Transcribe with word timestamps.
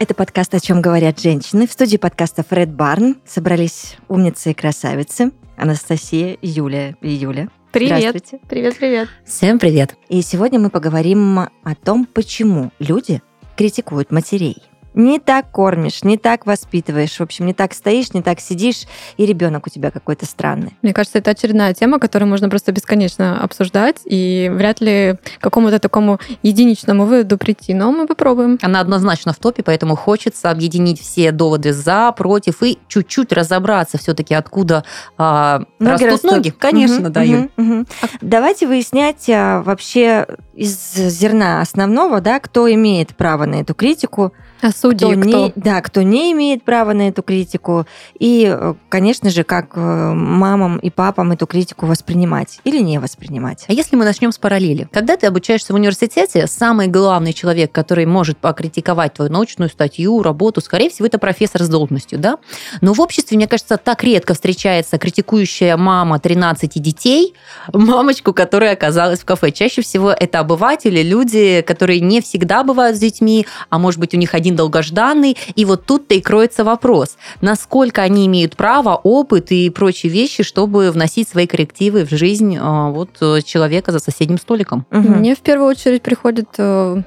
Это 0.00 0.14
подкаст 0.14 0.54
«О 0.54 0.60
чем 0.60 0.80
говорят 0.80 1.20
женщины». 1.20 1.66
В 1.66 1.72
студии 1.72 1.98
подкаста 1.98 2.42
Фред 2.42 2.72
Барн 2.72 3.16
собрались 3.26 3.98
умницы 4.08 4.52
и 4.52 4.54
красавицы 4.54 5.30
Анастасия, 5.58 6.38
Юлия 6.40 6.96
и 7.02 7.10
Юля. 7.10 7.50
Привет. 7.70 8.14
Привет, 8.48 8.78
привет. 8.78 9.08
Всем 9.26 9.58
привет. 9.58 9.96
И 10.08 10.22
сегодня 10.22 10.58
мы 10.58 10.70
поговорим 10.70 11.38
о 11.40 11.74
том, 11.84 12.06
почему 12.06 12.72
люди 12.78 13.20
критикуют 13.58 14.10
матерей 14.10 14.62
не 14.94 15.18
так 15.18 15.50
кормишь, 15.50 16.02
не 16.02 16.16
так 16.16 16.46
воспитываешь, 16.46 17.16
в 17.16 17.20
общем, 17.20 17.46
не 17.46 17.54
так 17.54 17.74
стоишь, 17.74 18.12
не 18.12 18.22
так 18.22 18.40
сидишь, 18.40 18.86
и 19.16 19.26
ребенок 19.26 19.66
у 19.66 19.70
тебя 19.70 19.90
какой-то 19.90 20.26
странный. 20.26 20.76
Мне 20.82 20.92
кажется, 20.92 21.18
это 21.18 21.30
очередная 21.30 21.74
тема, 21.74 21.98
которую 21.98 22.28
можно 22.28 22.48
просто 22.48 22.72
бесконечно 22.72 23.42
обсуждать, 23.42 23.96
и 24.04 24.50
вряд 24.52 24.80
ли 24.80 25.16
к 25.38 25.42
какому-то 25.42 25.78
такому 25.78 26.18
единичному 26.42 27.04
выводу 27.04 27.38
прийти, 27.38 27.74
но 27.74 27.92
мы 27.92 28.06
попробуем. 28.06 28.58
Она 28.62 28.80
однозначно 28.80 29.32
в 29.32 29.38
топе, 29.38 29.62
поэтому 29.62 29.96
хочется 29.96 30.50
объединить 30.50 31.00
все 31.00 31.32
доводы 31.32 31.72
за, 31.72 32.12
против 32.12 32.62
и 32.62 32.78
чуть-чуть 32.88 33.32
разобраться 33.32 33.98
все-таки, 33.98 34.34
откуда 34.34 34.84
а, 35.16 35.62
ноги 35.78 36.04
растут, 36.04 36.10
растут 36.10 36.30
ноги. 36.30 36.50
Конечно, 36.50 37.06
угу, 37.06 37.08
да, 37.10 37.20
угу, 37.20 37.30
Юль. 37.30 37.50
Угу. 37.56 37.86
Давайте 38.20 38.66
выяснять 38.66 39.28
а, 39.30 39.62
вообще 39.62 40.26
из 40.54 40.94
зерна 40.94 41.60
основного, 41.60 42.20
да, 42.20 42.40
кто 42.40 42.72
имеет 42.72 43.16
право 43.16 43.46
на 43.46 43.56
эту 43.56 43.74
критику, 43.74 44.32
а 44.62 44.70
судьи 44.72 44.98
кто, 44.98 45.20
кто? 45.20 45.46
Не, 45.46 45.52
да, 45.56 45.80
кто 45.80 46.02
не 46.02 46.32
имеет 46.32 46.62
права 46.64 46.92
на 46.92 47.08
эту 47.08 47.22
критику. 47.22 47.86
И, 48.18 48.46
э, 48.50 48.74
конечно 48.88 49.30
же, 49.30 49.42
как 49.44 49.72
э, 49.74 49.80
мамам 49.80 50.78
и 50.78 50.90
папам 50.90 51.32
эту 51.32 51.46
критику 51.46 51.86
воспринимать 51.86 52.60
или 52.64 52.80
не 52.82 52.98
воспринимать. 52.98 53.64
А 53.68 53.72
если 53.72 53.96
мы 53.96 54.04
начнем 54.04 54.32
с 54.32 54.38
параллели? 54.38 54.88
Когда 54.92 55.16
ты 55.16 55.26
обучаешься 55.26 55.72
в 55.72 55.76
университете, 55.76 56.46
самый 56.46 56.88
главный 56.88 57.32
человек, 57.32 57.72
который 57.72 58.06
может 58.06 58.38
покритиковать 58.38 59.14
твою 59.14 59.30
научную 59.30 59.70
статью, 59.70 60.22
работу, 60.22 60.60
скорее 60.60 60.90
всего, 60.90 61.06
это 61.06 61.18
профессор 61.18 61.62
с 61.62 61.68
должностью, 61.68 62.18
да? 62.18 62.36
Но 62.80 62.92
в 62.92 63.00
обществе, 63.00 63.36
мне 63.36 63.46
кажется, 63.46 63.76
так 63.76 64.04
редко 64.04 64.34
встречается 64.34 64.98
критикующая 64.98 65.76
мама 65.76 66.18
13 66.18 66.80
детей, 66.80 67.34
мамочку, 67.72 68.32
которая 68.32 68.72
оказалась 68.72 69.20
в 69.20 69.24
кафе. 69.24 69.50
Чаще 69.50 69.82
всего 69.82 70.10
это 70.10 70.40
обыватели, 70.40 71.02
люди, 71.02 71.62
которые 71.66 72.00
не 72.00 72.20
всегда 72.20 72.62
бывают 72.62 72.96
с 72.96 73.00
детьми, 73.00 73.46
а 73.68 73.78
может 73.78 74.00
быть, 74.00 74.14
у 74.14 74.16
них 74.16 74.34
один 74.34 74.49
долгожданный. 74.56 75.36
И 75.54 75.64
вот 75.64 75.86
тут-то 75.86 76.14
и 76.14 76.20
кроется 76.20 76.64
вопрос, 76.64 77.16
насколько 77.40 78.02
они 78.02 78.26
имеют 78.26 78.56
право, 78.56 79.00
опыт 79.02 79.52
и 79.52 79.70
прочие 79.70 80.12
вещи, 80.12 80.42
чтобы 80.42 80.90
вносить 80.90 81.28
свои 81.28 81.46
коррективы 81.46 82.04
в 82.04 82.10
жизнь 82.10 82.56
а, 82.60 82.90
вот 82.90 83.10
э, 83.20 83.42
человека 83.42 83.92
за 83.92 83.98
соседним 83.98 84.38
столиком. 84.38 84.86
Угу. 84.90 85.00
Мне 85.00 85.34
в 85.34 85.40
первую 85.40 85.68
очередь 85.68 86.02
приходит 86.02 86.48
э, 86.58 87.02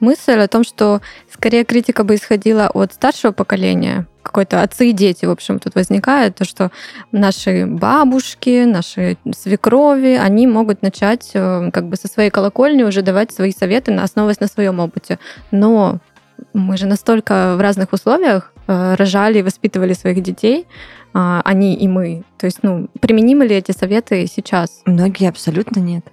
мысль 0.00 0.32
о 0.32 0.48
том, 0.48 0.64
что 0.64 1.00
скорее 1.32 1.64
критика 1.64 2.04
бы 2.04 2.14
исходила 2.14 2.68
от 2.68 2.92
старшего 2.92 3.32
поколения, 3.32 4.06
какой-то 4.22 4.62
отцы 4.62 4.90
и 4.90 4.92
дети, 4.92 5.26
в 5.26 5.30
общем, 5.30 5.58
тут 5.58 5.74
возникает, 5.74 6.36
то, 6.36 6.44
что 6.44 6.70
наши 7.12 7.66
бабушки, 7.66 8.64
наши 8.64 9.16
свекрови, 9.36 10.18
они 10.20 10.46
могут 10.46 10.82
начать 10.82 11.30
э, 11.34 11.70
как 11.72 11.88
бы 11.88 11.96
со 11.96 12.08
своей 12.08 12.30
колокольни 12.30 12.82
уже 12.82 13.02
давать 13.02 13.32
свои 13.32 13.52
советы, 13.52 13.92
основываясь 13.92 14.40
на 14.40 14.46
своем 14.46 14.80
опыте. 14.80 15.18
Но 15.50 15.98
мы 16.52 16.76
же 16.76 16.86
настолько 16.86 17.56
в 17.56 17.60
разных 17.60 17.92
условиях 17.92 18.52
э, 18.66 18.94
рожали 18.94 19.38
и 19.38 19.42
воспитывали 19.42 19.92
своих 19.92 20.22
детей, 20.22 20.66
э, 21.14 21.40
они 21.44 21.74
и 21.74 21.88
мы. 21.88 22.24
То 22.38 22.46
есть, 22.46 22.58
ну, 22.62 22.88
применимы 23.00 23.46
ли 23.46 23.56
эти 23.56 23.72
советы 23.72 24.26
сейчас? 24.26 24.82
Многие 24.86 25.28
абсолютно 25.28 25.80
нет. 25.80 26.04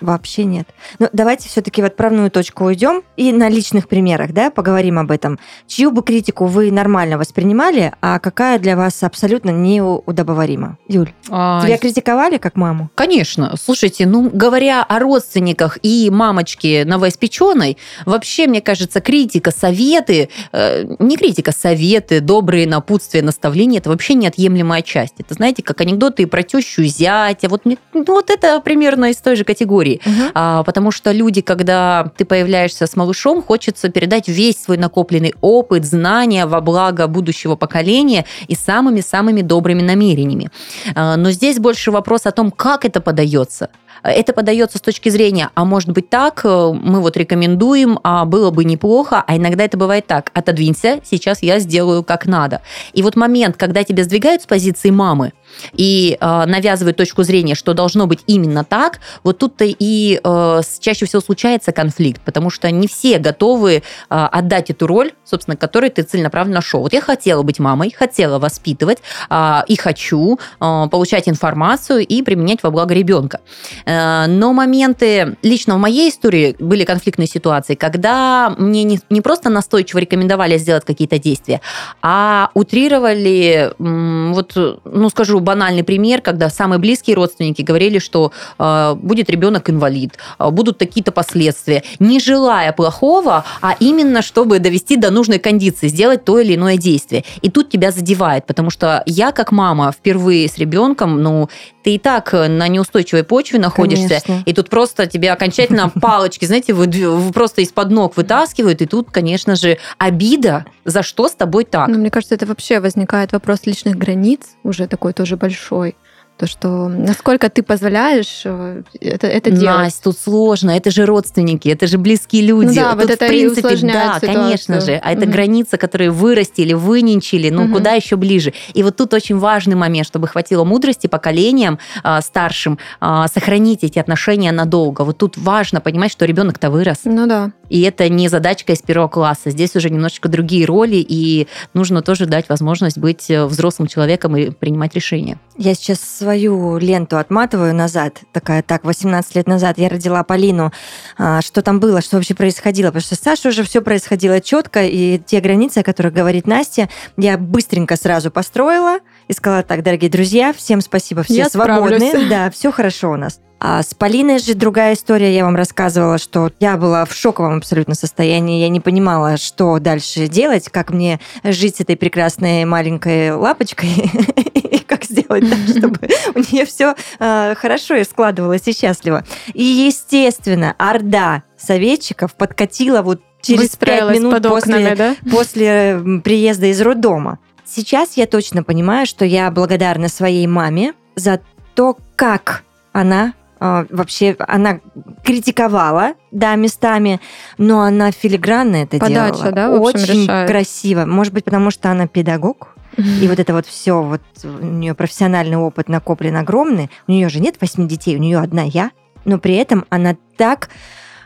Вообще 0.00 0.44
нет. 0.44 0.68
Но 0.98 1.06
ну, 1.06 1.10
давайте 1.12 1.48
все-таки 1.48 1.82
в 1.82 1.84
отправную 1.84 2.30
точку 2.30 2.64
уйдем 2.64 3.02
и 3.16 3.32
на 3.32 3.48
личных 3.48 3.88
примерах, 3.88 4.32
да, 4.32 4.50
поговорим 4.50 4.98
об 4.98 5.10
этом. 5.10 5.38
Чью 5.66 5.90
бы 5.90 6.02
критику 6.02 6.46
вы 6.46 6.70
нормально 6.70 7.18
воспринимали, 7.18 7.92
а 8.00 8.18
какая 8.20 8.58
для 8.58 8.76
вас 8.76 9.02
абсолютно 9.02 9.50
неудобоварима? 9.50 10.78
Юль, 10.86 11.12
а... 11.30 11.64
тебя 11.64 11.78
критиковали 11.78 12.38
как 12.38 12.56
маму? 12.56 12.90
Конечно. 12.94 13.54
Слушайте, 13.60 14.06
ну, 14.06 14.30
говоря 14.32 14.84
о 14.84 14.98
родственниках 15.00 15.78
и 15.82 16.10
мамочке 16.10 16.84
новоиспеченной, 16.84 17.76
вообще, 18.06 18.46
мне 18.46 18.60
кажется, 18.60 19.00
критика, 19.00 19.50
советы, 19.50 20.28
э, 20.52 20.84
не 20.98 21.16
критика, 21.16 21.52
советы, 21.52 22.20
добрые 22.20 22.66
напутствия, 22.68 23.22
наставления, 23.22 23.78
это 23.78 23.90
вообще 23.90 24.14
неотъемлемая 24.14 24.82
часть. 24.82 25.14
Это, 25.18 25.34
знаете, 25.34 25.62
как 25.62 25.80
анекдоты 25.80 26.26
про 26.26 26.42
тещу, 26.42 26.84
зятя. 26.84 27.48
Вот, 27.48 27.62
ну, 27.64 27.76
вот 27.92 28.30
это 28.30 28.60
примерно 28.60 29.10
из 29.10 29.16
той 29.16 29.34
же 29.34 29.44
категории 29.44 29.87
истории. 29.88 30.00
Угу. 30.04 30.30
А, 30.34 30.62
потому 30.62 30.90
что 30.90 31.12
люди, 31.12 31.40
когда 31.40 32.10
ты 32.16 32.24
появляешься 32.24 32.86
с 32.86 32.96
малышом, 32.96 33.42
хочется 33.42 33.88
передать 33.88 34.28
весь 34.28 34.62
свой 34.62 34.76
накопленный 34.76 35.34
опыт, 35.40 35.84
знания 35.84 36.46
во 36.46 36.60
благо 36.60 37.06
будущего 37.06 37.56
поколения 37.56 38.24
и 38.46 38.54
самыми-самыми 38.54 39.42
добрыми 39.42 39.82
намерениями. 39.82 40.50
А, 40.94 41.16
но 41.16 41.30
здесь 41.30 41.58
больше 41.58 41.90
вопрос 41.90 42.26
о 42.26 42.30
том, 42.30 42.50
как 42.50 42.84
это 42.84 43.00
подается. 43.00 43.68
Это 44.04 44.32
подается 44.32 44.78
с 44.78 44.80
точки 44.80 45.08
зрения, 45.08 45.50
а 45.54 45.64
может 45.64 45.90
быть 45.90 46.08
так, 46.08 46.42
э, 46.44 46.72
мы 46.72 47.00
вот 47.00 47.16
рекомендуем, 47.16 47.98
а 48.04 48.24
было 48.24 48.52
бы 48.52 48.64
неплохо, 48.64 49.24
а 49.26 49.36
иногда 49.36 49.64
это 49.64 49.76
бывает 49.76 50.06
так, 50.06 50.30
отодвинься, 50.34 51.00
сейчас 51.04 51.42
я 51.42 51.58
сделаю 51.58 52.04
как 52.04 52.26
надо. 52.26 52.62
И 52.92 53.02
вот 53.02 53.16
момент, 53.16 53.56
когда 53.56 53.82
тебя 53.82 54.04
сдвигают 54.04 54.42
с 54.42 54.46
позиции 54.46 54.90
мамы, 54.90 55.32
и 55.72 56.16
э, 56.20 56.44
навязывают 56.46 56.96
точку 56.96 57.22
зрения, 57.22 57.54
что 57.54 57.74
должно 57.74 58.06
быть 58.06 58.20
именно 58.26 58.64
так, 58.64 59.00
вот 59.24 59.38
тут-то 59.38 59.64
и 59.66 60.20
э, 60.22 60.60
чаще 60.80 61.06
всего 61.06 61.20
случается 61.20 61.72
конфликт, 61.72 62.22
потому 62.24 62.50
что 62.50 62.70
не 62.70 62.86
все 62.86 63.18
готовы 63.18 63.74
э, 63.76 63.80
отдать 64.08 64.70
эту 64.70 64.86
роль, 64.86 65.12
собственно, 65.24 65.56
которой 65.56 65.90
ты 65.90 66.02
целенаправленно 66.02 66.60
шел. 66.60 66.80
Вот 66.80 66.92
я 66.92 67.00
хотела 67.00 67.42
быть 67.42 67.58
мамой, 67.58 67.94
хотела 67.96 68.38
воспитывать 68.38 68.98
э, 69.30 69.60
и 69.66 69.76
хочу 69.76 70.38
э, 70.60 70.86
получать 70.90 71.28
информацию 71.28 72.06
и 72.06 72.22
применять 72.22 72.62
во 72.62 72.70
благо 72.70 72.94
ребенка. 72.94 73.40
Э, 73.86 74.26
но 74.26 74.52
моменты, 74.52 75.36
лично 75.42 75.76
в 75.76 75.78
моей 75.78 76.10
истории 76.10 76.56
были 76.58 76.84
конфликтные 76.84 77.28
ситуации, 77.28 77.74
когда 77.74 78.54
мне 78.58 78.84
не, 78.84 79.00
не 79.10 79.20
просто 79.20 79.50
настойчиво 79.50 79.98
рекомендовали 79.98 80.58
сделать 80.58 80.84
какие-то 80.84 81.18
действия, 81.18 81.60
а 82.02 82.50
утрировали, 82.54 83.72
вот, 83.78 84.80
ну, 84.84 85.10
скажу, 85.10 85.37
привожу 85.38 85.40
банальный 85.40 85.82
пример, 85.82 86.20
когда 86.20 86.50
самые 86.50 86.78
близкие 86.78 87.16
родственники 87.16 87.62
говорили, 87.62 87.98
что 87.98 88.32
э, 88.58 88.94
будет 88.94 89.30
ребенок 89.30 89.70
инвалид, 89.70 90.18
э, 90.38 90.50
будут 90.50 90.78
такие-то 90.78 91.12
последствия, 91.12 91.82
не 92.00 92.20
желая 92.20 92.72
плохого, 92.72 93.44
а 93.60 93.74
именно 93.80 94.22
чтобы 94.22 94.58
довести 94.58 94.96
до 94.96 95.10
нужной 95.10 95.38
кондиции, 95.38 95.88
сделать 95.88 96.24
то 96.24 96.38
или 96.38 96.54
иное 96.54 96.76
действие. 96.76 97.24
И 97.42 97.50
тут 97.50 97.70
тебя 97.70 97.90
задевает, 97.90 98.46
потому 98.46 98.70
что 98.70 99.02
я 99.06 99.32
как 99.32 99.52
мама 99.52 99.92
впервые 99.92 100.48
с 100.48 100.58
ребенком, 100.58 101.22
ну, 101.22 101.48
ты 101.88 101.94
и 101.94 101.98
так 101.98 102.34
на 102.34 102.68
неустойчивой 102.68 103.24
почве 103.24 103.58
находишься, 103.58 104.20
конечно. 104.22 104.42
и 104.44 104.52
тут 104.52 104.68
просто 104.68 105.06
тебя 105.06 105.32
окончательно 105.32 105.88
палочки, 106.02 106.44
знаете, 106.44 106.74
вы, 106.74 107.32
просто 107.32 107.62
из-под 107.62 107.90
ног 107.90 108.14
вытаскивают, 108.18 108.82
и 108.82 108.86
тут, 108.86 109.10
конечно 109.10 109.56
же, 109.56 109.78
обида, 109.96 110.66
за 110.84 111.02
что 111.02 111.28
с 111.28 111.32
тобой 111.32 111.64
так. 111.64 111.88
Ну, 111.88 111.98
мне 111.98 112.10
кажется, 112.10 112.34
это 112.34 112.44
вообще 112.44 112.80
возникает 112.80 113.32
вопрос 113.32 113.60
личных 113.64 113.96
границ, 113.96 114.40
уже 114.64 114.86
такой 114.86 115.14
тоже 115.14 115.38
большой. 115.38 115.96
То, 116.38 116.46
что 116.46 116.88
насколько 116.88 117.50
ты 117.50 117.64
позволяешь 117.64 118.42
э, 118.44 118.82
это, 119.00 119.26
это 119.26 119.50
делать. 119.50 119.78
Настя, 119.78 120.04
тут 120.04 120.18
сложно. 120.18 120.70
Это 120.70 120.92
же 120.92 121.04
родственники, 121.04 121.68
это 121.68 121.88
же 121.88 121.98
близкие 121.98 122.42
люди. 122.42 122.68
Ну 122.68 122.74
да, 122.74 122.92
тут, 122.92 123.02
вот 123.02 123.10
это 123.10 123.24
в 123.24 123.28
принципе, 123.28 123.62
да, 123.62 123.76
ситуацию. 123.76 124.32
конечно 124.32 124.80
же. 124.80 125.00
А 125.02 125.12
это 125.12 125.24
угу. 125.24 125.32
граница, 125.32 125.78
которую 125.78 126.12
вырастили, 126.12 126.74
выненчили, 126.74 127.50
ну 127.50 127.64
угу. 127.64 127.74
куда 127.74 127.94
еще 127.94 128.14
ближе. 128.14 128.52
И 128.72 128.84
вот 128.84 128.96
тут 128.96 129.14
очень 129.14 129.36
важный 129.36 129.74
момент, 129.74 130.06
чтобы 130.06 130.28
хватило 130.28 130.62
мудрости 130.62 131.08
поколениям 131.08 131.80
а, 132.04 132.20
старшим 132.20 132.78
а, 133.00 133.26
сохранить 133.26 133.82
эти 133.82 133.98
отношения 133.98 134.52
надолго. 134.52 135.02
Вот 135.02 135.18
тут 135.18 135.36
важно 135.36 135.80
понимать, 135.80 136.12
что 136.12 136.24
ребенок-то 136.24 136.70
вырос. 136.70 136.98
Ну 137.04 137.26
да. 137.26 137.50
И 137.68 137.82
это 137.82 138.08
не 138.08 138.28
задачка 138.28 138.72
из 138.72 138.80
первого 138.80 139.08
класса. 139.08 139.50
Здесь 139.50 139.76
уже 139.76 139.90
немножечко 139.90 140.28
другие 140.28 140.64
роли, 140.64 140.96
и 140.96 141.48
нужно 141.74 142.02
тоже 142.02 142.26
дать 142.26 142.48
возможность 142.48 142.98
быть 142.98 143.30
э, 143.30 143.44
взрослым 143.44 143.88
человеком 143.88 144.36
и 144.36 144.50
принимать 144.50 144.94
решения. 144.94 145.38
Я 145.56 145.74
сейчас 145.74 146.00
свою 146.28 146.76
ленту 146.76 147.16
отматываю 147.16 147.74
назад, 147.74 148.18
такая, 148.32 148.62
так, 148.62 148.84
18 148.84 149.34
лет 149.34 149.46
назад 149.46 149.78
я 149.78 149.88
родила 149.88 150.22
Полину, 150.24 150.72
а, 151.16 151.40
что 151.40 151.62
там 151.62 151.80
было, 151.80 152.02
что 152.02 152.16
вообще 152.16 152.34
происходило, 152.34 152.88
потому 152.88 153.00
что 153.00 153.14
с 153.14 153.20
Сашей 153.20 153.48
уже 153.48 153.62
все 153.62 153.80
происходило 153.80 154.38
четко, 154.42 154.84
и 154.84 155.16
те 155.16 155.40
границы, 155.40 155.78
о 155.78 155.82
которых 155.82 156.12
говорит 156.12 156.46
Настя, 156.46 156.90
я 157.16 157.38
быстренько 157.38 157.96
сразу 157.96 158.30
построила 158.30 158.98
и 159.26 159.32
сказала, 159.32 159.62
так, 159.62 159.82
дорогие 159.82 160.10
друзья, 160.10 160.52
всем 160.52 160.82
спасибо, 160.82 161.22
все 161.22 161.34
я 161.34 161.48
свободны, 161.48 162.08
справлюсь. 162.08 162.28
да, 162.28 162.50
все 162.50 162.70
хорошо 162.72 163.12
у 163.12 163.16
нас. 163.16 163.40
А 163.60 163.82
с 163.82 163.94
Полиной 163.94 164.38
же 164.38 164.54
другая 164.54 164.94
история. 164.94 165.34
Я 165.34 165.44
вам 165.44 165.56
рассказывала, 165.56 166.18
что 166.18 166.50
я 166.60 166.76
была 166.76 167.04
в 167.04 167.12
шоковом 167.12 167.58
абсолютно 167.58 167.94
состоянии. 167.94 168.60
Я 168.60 168.68
не 168.68 168.80
понимала, 168.80 169.36
что 169.36 169.78
дальше 169.78 170.28
делать, 170.28 170.68
как 170.68 170.90
мне 170.90 171.20
жить 171.42 171.76
с 171.76 171.80
этой 171.80 171.96
прекрасной 171.96 172.64
маленькой 172.64 173.32
лапочкой 173.32 174.10
как 174.86 175.04
сделать 175.04 175.48
так, 175.48 175.58
чтобы 175.76 175.98
у 176.34 176.38
нее 176.38 176.64
все 176.64 176.94
э, 177.18 177.54
хорошо 177.56 177.94
и 177.96 178.04
складывалось 178.04 178.66
и 178.66 178.72
счастливо. 178.72 179.24
И, 179.52 179.62
естественно, 179.62 180.74
орда 180.78 181.42
советчиков 181.56 182.34
подкатила 182.34 183.02
вот 183.02 183.20
через 183.42 183.76
пять 183.76 184.10
минут 184.16 184.34
под 184.34 184.46
окнами, 184.46 184.88
после, 184.88 184.96
да? 184.96 185.16
после 185.30 186.20
приезда 186.24 186.66
из 186.66 186.80
роддома. 186.80 187.38
Сейчас 187.64 188.16
я 188.16 188.26
точно 188.26 188.62
понимаю, 188.62 189.06
что 189.06 189.24
я 189.24 189.50
благодарна 189.50 190.08
своей 190.08 190.46
маме 190.46 190.94
за 191.14 191.40
то, 191.74 191.96
как 192.16 192.64
она 192.92 193.34
вообще, 193.60 194.36
она 194.46 194.80
критиковала, 195.24 196.14
да, 196.30 196.54
местами, 196.54 197.20
но 197.56 197.80
она 197.82 198.10
филигранно 198.12 198.76
это 198.76 198.98
Подача, 198.98 199.34
делала. 199.34 199.52
да, 199.52 199.70
в 199.70 199.74
общем, 199.74 200.02
Очень 200.02 200.22
решает. 200.22 200.50
красиво. 200.50 201.04
Может 201.04 201.32
быть, 201.32 201.44
потому 201.44 201.70
что 201.70 201.90
она 201.90 202.06
педагог, 202.06 202.74
и 202.96 203.28
вот 203.28 203.38
это 203.38 203.52
вот 203.52 203.66
все, 203.66 204.02
вот 204.02 204.22
у 204.42 204.64
нее 204.64 204.94
профессиональный 204.94 205.56
опыт 205.56 205.88
накоплен 205.88 206.36
огромный. 206.36 206.90
У 207.06 207.12
нее 207.12 207.28
же 207.28 207.40
нет 207.40 207.56
восьми 207.60 207.86
детей, 207.86 208.16
у 208.16 208.20
нее 208.20 208.38
одна 208.38 208.62
я, 208.62 208.90
но 209.24 209.38
при 209.38 209.54
этом 209.54 209.84
она 209.88 210.16
так 210.36 210.68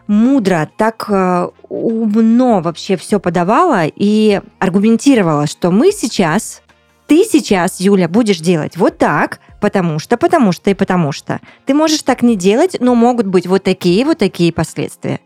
мудро, 0.06 0.69
так 0.76 1.06
э, 1.08 1.49
умно 1.69 2.61
вообще 2.61 2.96
все 2.96 3.19
подавала 3.20 3.85
и 3.87 4.40
аргументировала, 4.58 5.46
что 5.46 5.70
мы 5.70 5.93
сейчас, 5.93 6.62
ты 7.06 7.25
сейчас, 7.25 7.81
Юля, 7.81 8.08
будешь 8.08 8.38
делать 8.40 8.76
вот 8.76 8.99
так, 8.99 9.40
потому 9.62 10.00
что, 10.00 10.17
потому 10.17 10.50
что 10.50 10.70
и 10.70 10.75
потому 10.75 11.12
что. 11.12 11.41
Ты 11.67 11.73
можешь 11.73 12.03
так 12.03 12.23
не 12.23 12.35
делать, 12.35 12.76
но 12.81 12.97
могут 12.97 13.26
быть 13.26 13.47
вот 13.47 13.62
такие, 13.62 14.05
вот 14.05 14.19
такие 14.19 14.53
последствия. 14.53 15.20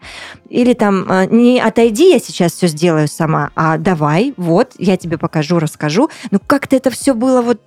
Или 0.50 0.74
там, 0.74 1.10
э, 1.10 1.26
не 1.30 1.58
отойди, 1.58 2.12
я 2.12 2.18
сейчас 2.18 2.52
все 2.52 2.66
сделаю 2.66 3.08
сама, 3.08 3.50
а 3.56 3.78
давай, 3.78 4.34
вот, 4.36 4.74
я 4.78 4.98
тебе 4.98 5.16
покажу, 5.16 5.58
расскажу. 5.58 6.10
Ну, 6.30 6.38
как-то 6.46 6.76
это 6.76 6.90
все 6.90 7.14
было 7.14 7.40
вот 7.40 7.62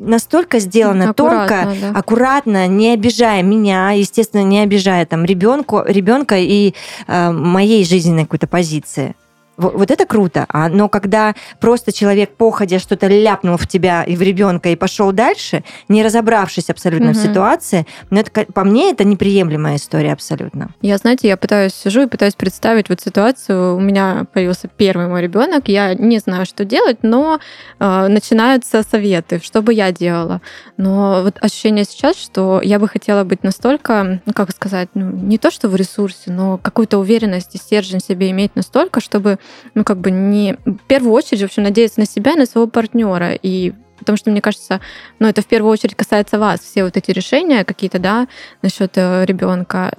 настолько 0.00 0.58
сделано 0.58 1.14
тонко, 1.14 1.44
Аккуратно, 1.44 1.74
да. 1.80 1.98
аккуратно, 1.98 2.66
не 2.66 2.92
обижая 2.92 3.42
меня, 3.44 3.92
естественно, 3.92 4.42
не 4.42 4.58
обижая 4.60 5.06
там 5.06 5.24
ребенку, 5.24 5.82
ребенка 5.86 6.36
и 6.36 6.74
э, 7.06 7.30
моей 7.30 7.84
жизненной 7.84 8.24
какой-то 8.24 8.48
позиции. 8.48 9.14
Во- 9.58 9.70
Вот 9.70 9.90
это 9.90 10.06
круто. 10.06 10.46
А, 10.48 10.68
но 10.68 10.88
когда 10.88 11.34
просто 11.60 11.92
человек 11.92 12.30
походя 12.36 12.78
что-то 12.78 13.08
ляпнул 13.08 13.56
в 13.56 13.66
тебя 13.66 14.04
и 14.04 14.16
в 14.16 14.22
ребенка 14.22 14.70
и 14.70 14.76
пошел 14.76 15.12
дальше, 15.12 15.62
не 15.88 16.02
разобравшись 16.02 16.70
абсолютно 16.70 17.12
в 17.12 17.16
Мгм. 17.16 17.26
ситуации, 17.28 17.86
ну 18.10 18.20
это, 18.20 18.30
по 18.52 18.64
мне 18.64 18.90
это 18.92 19.04
неприемлемая 19.04 19.76
история 19.76 20.12
абсолютно. 20.12 20.70
Я, 20.80 20.96
знаете, 20.96 21.28
я 21.28 21.36
пытаюсь, 21.36 21.74
сижу 21.74 22.02
и 22.02 22.06
пытаюсь 22.06 22.34
представить 22.34 22.88
вот 22.88 23.00
ситуацию. 23.00 23.76
У 23.76 23.80
меня 23.80 24.26
появился 24.32 24.68
первый 24.68 25.08
мой 25.08 25.22
ребенок, 25.22 25.68
я 25.68 25.94
не 25.94 26.18
знаю, 26.20 26.46
что 26.46 26.64
делать, 26.64 26.98
но 27.02 27.40
э, 27.80 28.06
начинаются 28.08 28.82
советы, 28.82 29.40
что 29.42 29.60
бы 29.62 29.74
я 29.74 29.90
делала. 29.92 30.40
Но 30.76 31.22
вот 31.24 31.36
ощущение 31.40 31.84
сейчас, 31.84 32.16
что 32.16 32.60
я 32.62 32.78
бы 32.78 32.86
хотела 32.88 33.24
быть 33.24 33.42
настолько, 33.42 34.20
ну 34.24 34.32
как 34.32 34.50
сказать, 34.52 34.88
ну, 34.94 35.10
не 35.10 35.36
то 35.38 35.50
что 35.50 35.68
в 35.68 35.74
ресурсе, 35.76 36.30
но 36.30 36.58
какую-то 36.58 36.98
уверенность 36.98 37.54
и 37.54 37.58
стержень 37.58 37.98
в 38.00 38.04
себе 38.04 38.30
иметь 38.30 38.54
настолько, 38.54 39.00
чтобы, 39.00 39.38
ну 39.74 39.84
как 39.84 39.98
бы 39.98 40.10
не... 40.10 40.56
В 40.64 40.78
первую 40.86 41.12
очередь, 41.12 41.42
в 41.42 41.44
общем, 41.44 41.62
надеяться 41.62 42.00
на 42.00 42.06
себя 42.06 42.32
и 42.32 42.38
на 42.38 42.46
своего 42.46 42.68
партнера. 42.68 43.32
И 43.34 43.72
Потому 43.98 44.16
что, 44.16 44.30
мне 44.30 44.40
кажется, 44.40 44.80
ну, 45.18 45.26
это 45.26 45.42
в 45.42 45.46
первую 45.46 45.72
очередь 45.72 45.96
касается 45.96 46.38
вас, 46.38 46.60
все 46.60 46.84
вот 46.84 46.96
эти 46.96 47.10
решения 47.10 47.64
какие-то, 47.64 47.98
да, 47.98 48.28
насчет 48.62 48.96
ребенка. 48.96 49.92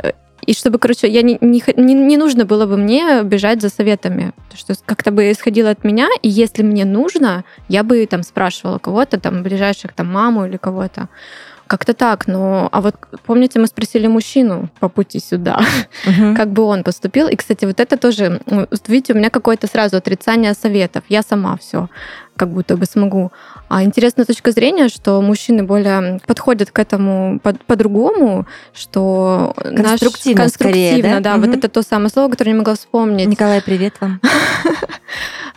И 0.46 0.54
чтобы, 0.54 0.80
короче, 0.80 1.08
я 1.08 1.22
не, 1.22 1.38
не, 1.42 1.62
не, 1.76 2.18
нужно 2.18 2.46
было 2.46 2.66
бы 2.66 2.78
мне 2.78 3.24
бежать 3.24 3.62
за 3.62 3.70
советами. 3.70 4.32
Что 4.56 4.74
как-то 4.86 5.12
бы 5.12 5.32
исходило 5.32 5.70
от 5.70 5.84
меня, 5.84 6.08
и 6.22 6.30
если 6.30 6.64
мне 6.64 6.86
нужно, 6.86 7.44
я 7.68 7.84
бы 7.84 8.06
там 8.06 8.24
спрашивала 8.24 8.80
кого-то, 8.80 9.20
там, 9.20 9.44
ближайших, 9.44 9.94
там, 9.94 10.08
маму 10.08 10.46
или 10.46 10.58
кого-то. 10.58 11.10
Как-то 11.70 11.94
так, 11.94 12.28
но... 12.28 12.68
А 12.72 12.82
вот 12.82 12.96
помните, 13.28 13.60
мы 13.60 13.68
спросили 13.68 14.08
мужчину 14.08 14.70
по 14.80 14.90
пути 14.90 15.20
сюда, 15.20 15.62
как 16.36 16.50
бы 16.50 16.64
он 16.64 16.84
поступил. 16.84 17.28
И, 17.28 17.36
кстати, 17.36 17.66
вот 17.66 17.80
это 17.80 17.96
тоже, 17.96 18.42
видите, 18.88 19.14
у 19.14 19.16
меня 19.16 19.30
какое-то 19.30 19.68
сразу 19.68 19.96
отрицание 19.98 20.56
советов. 20.56 21.04
Я 21.10 21.22
сама 21.22 21.56
все 21.58 21.88
как 22.40 22.50
будто 22.50 22.78
бы 22.78 22.86
смогу. 22.86 23.32
А 23.68 23.84
интересная 23.84 24.26
точка 24.26 24.52
зрения, 24.52 24.88
что 24.88 25.22
мужчины 25.22 25.64
более 25.64 26.20
подходят 26.26 26.72
к 26.72 26.80
этому 26.80 27.40
по- 27.44 27.54
по-другому, 27.68 28.48
что 28.74 29.54
наш- 29.66 30.00
Конструктивно 30.00 30.48
скорее, 30.48 30.92
конструктивно, 30.94 31.22
да? 31.22 31.34
да, 31.34 31.38
вот 31.38 31.50
Мгм. 31.50 31.58
это 31.60 31.68
то 31.68 31.82
самое 31.84 32.10
слово, 32.10 32.30
которое 32.32 32.52
я 32.52 32.54
не 32.54 32.60
могла 32.60 32.76
вспомнить. 32.76 33.28
Николай, 33.28 33.62
привет 33.62 33.94
вам. 34.00 34.22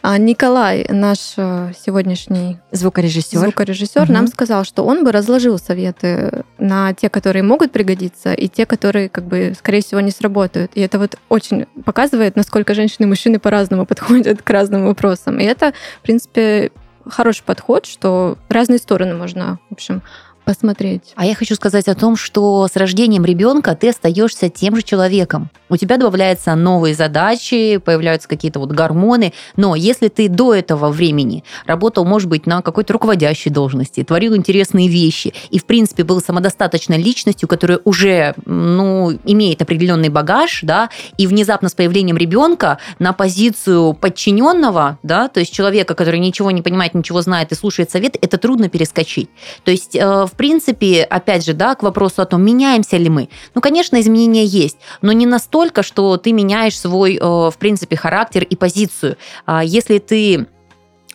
А 0.05 0.19
Николай, 0.19 0.85
наш 0.91 1.35
э, 1.37 1.71
сегодняшний 1.87 2.59
Звукорежиссер. 2.73 3.39
звукорежиссер, 3.39 4.03
Мгм. 4.07 4.13
нам 4.13 4.27
сказал, 4.27 4.65
что 4.65 4.85
он 4.85 5.05
бы 5.05 5.13
разложил 5.13 5.61
советы 5.61 6.43
на 6.59 6.93
те, 6.93 7.09
которые 7.09 7.45
могут 7.45 7.71
пригодиться, 7.71 8.33
и 8.33 8.49
те, 8.49 8.67
которые, 8.67 9.09
как 9.09 9.23
бы, 9.27 9.53
скорее 9.57 9.81
всего, 9.81 10.01
не 10.01 10.11
сработают. 10.11 10.73
И 10.75 10.81
это 10.81 10.99
вот 10.99 11.19
очень 11.29 11.67
показывает, 11.85 12.35
насколько 12.35 12.75
женщины 12.75 13.05
и 13.07 13.09
мужчины 13.09 13.39
по-разному 13.39 13.87
подходят 13.87 14.43
к 14.43 14.51
разным 14.51 14.87
вопросам. 14.87 15.39
И 15.39 15.45
это, 15.45 15.73
в 16.01 16.03
принципе, 16.03 16.72
хороший 17.09 17.45
подход, 17.45 17.87
что 17.87 18.39
разные 18.49 18.79
стороны 18.79 19.15
можно, 19.15 19.59
в 19.71 19.73
общем, 19.73 20.03
посмотреть. 20.45 21.13
А 21.17 21.25
я 21.25 21.35
хочу 21.35 21.55
сказать 21.55 21.89
о 21.89 21.95
том, 21.95 22.17
что 22.17 22.69
с 22.73 22.77
рождением 22.77 23.25
ребенка 23.25 23.75
ты 23.75 23.91
остаешься 23.91 24.49
тем 24.49 24.77
же 24.77 24.83
человеком. 24.83 25.51
У 25.69 25.77
тебя 25.77 25.97
добавляются 25.97 26.55
новые 26.55 26.95
задачи, 26.95 27.79
появляются 27.79 28.29
какие-то 28.29 28.59
вот 28.59 28.73
гормоны. 28.73 29.33
Но 29.57 29.75
если 29.75 30.09
ты 30.09 30.29
до 30.29 30.55
этого 30.55 30.91
времени 30.91 31.45
работал, 31.67 32.05
может 32.05 32.29
быть, 32.29 32.47
на 32.47 32.63
какой-то 32.63 32.93
руководящей 32.93 33.51
должности, 33.51 34.05
творил 34.05 34.37
интересные 34.37 34.89
вещи 34.89 35.33
и, 35.51 35.59
в 35.59 35.65
принципе, 35.65 36.05
был 36.05 36.21
самодостаточной 36.21 36.99
личностью, 36.99 37.49
которая 37.49 37.81
уже 37.85 38.35
ну, 38.45 39.13
имеет 39.25 39.63
определенный 39.63 40.09
багаж, 40.09 40.61
да, 40.63 40.91
и 41.17 41.27
внезапно 41.27 41.69
с 41.69 41.75
появлением 41.75 42.17
ребенка 42.17 42.79
на 42.99 43.13
позицию 43.13 43.95
подчиненного, 43.95 44.99
да, 45.03 45.29
то 45.29 45.41
есть 45.41 45.53
человека, 45.53 45.95
который 45.95 46.21
ничего 46.21 46.51
не 46.51 46.63
понимает, 46.63 46.95
ничего 46.95 47.23
знает 47.23 47.53
и 47.53 47.55
слушает 47.55 47.91
совет, 47.91 48.17
это 48.21 48.39
трудно 48.39 48.69
перескочить. 48.69 49.31
То 49.65 49.71
есть, 49.71 49.95
э, 49.95 50.27
в 50.33 50.37
принципе, 50.37 51.03
опять 51.03 51.45
же, 51.45 51.53
да, 51.53 51.75
к 51.75 51.83
вопросу 51.83 52.23
о 52.23 52.25
том, 52.25 52.43
меняемся 52.43 52.97
ли 52.97 53.11
мы. 53.11 53.29
Ну, 53.55 53.61
конечно, 53.61 54.01
изменения 54.01 54.45
есть, 54.45 54.79
но 55.03 55.13
не 55.13 55.27
настолько, 55.27 55.83
что 55.83 56.17
ты 56.17 56.33
меняешь 56.33 56.79
свой, 56.79 57.17
э, 57.17 57.21
в 57.21 57.55
принципе, 57.59 57.97
характер 57.97 58.43
и 58.43 58.57
позицию. 58.57 59.17
А 59.45 59.63
Если 59.63 59.99
ты 59.99 60.47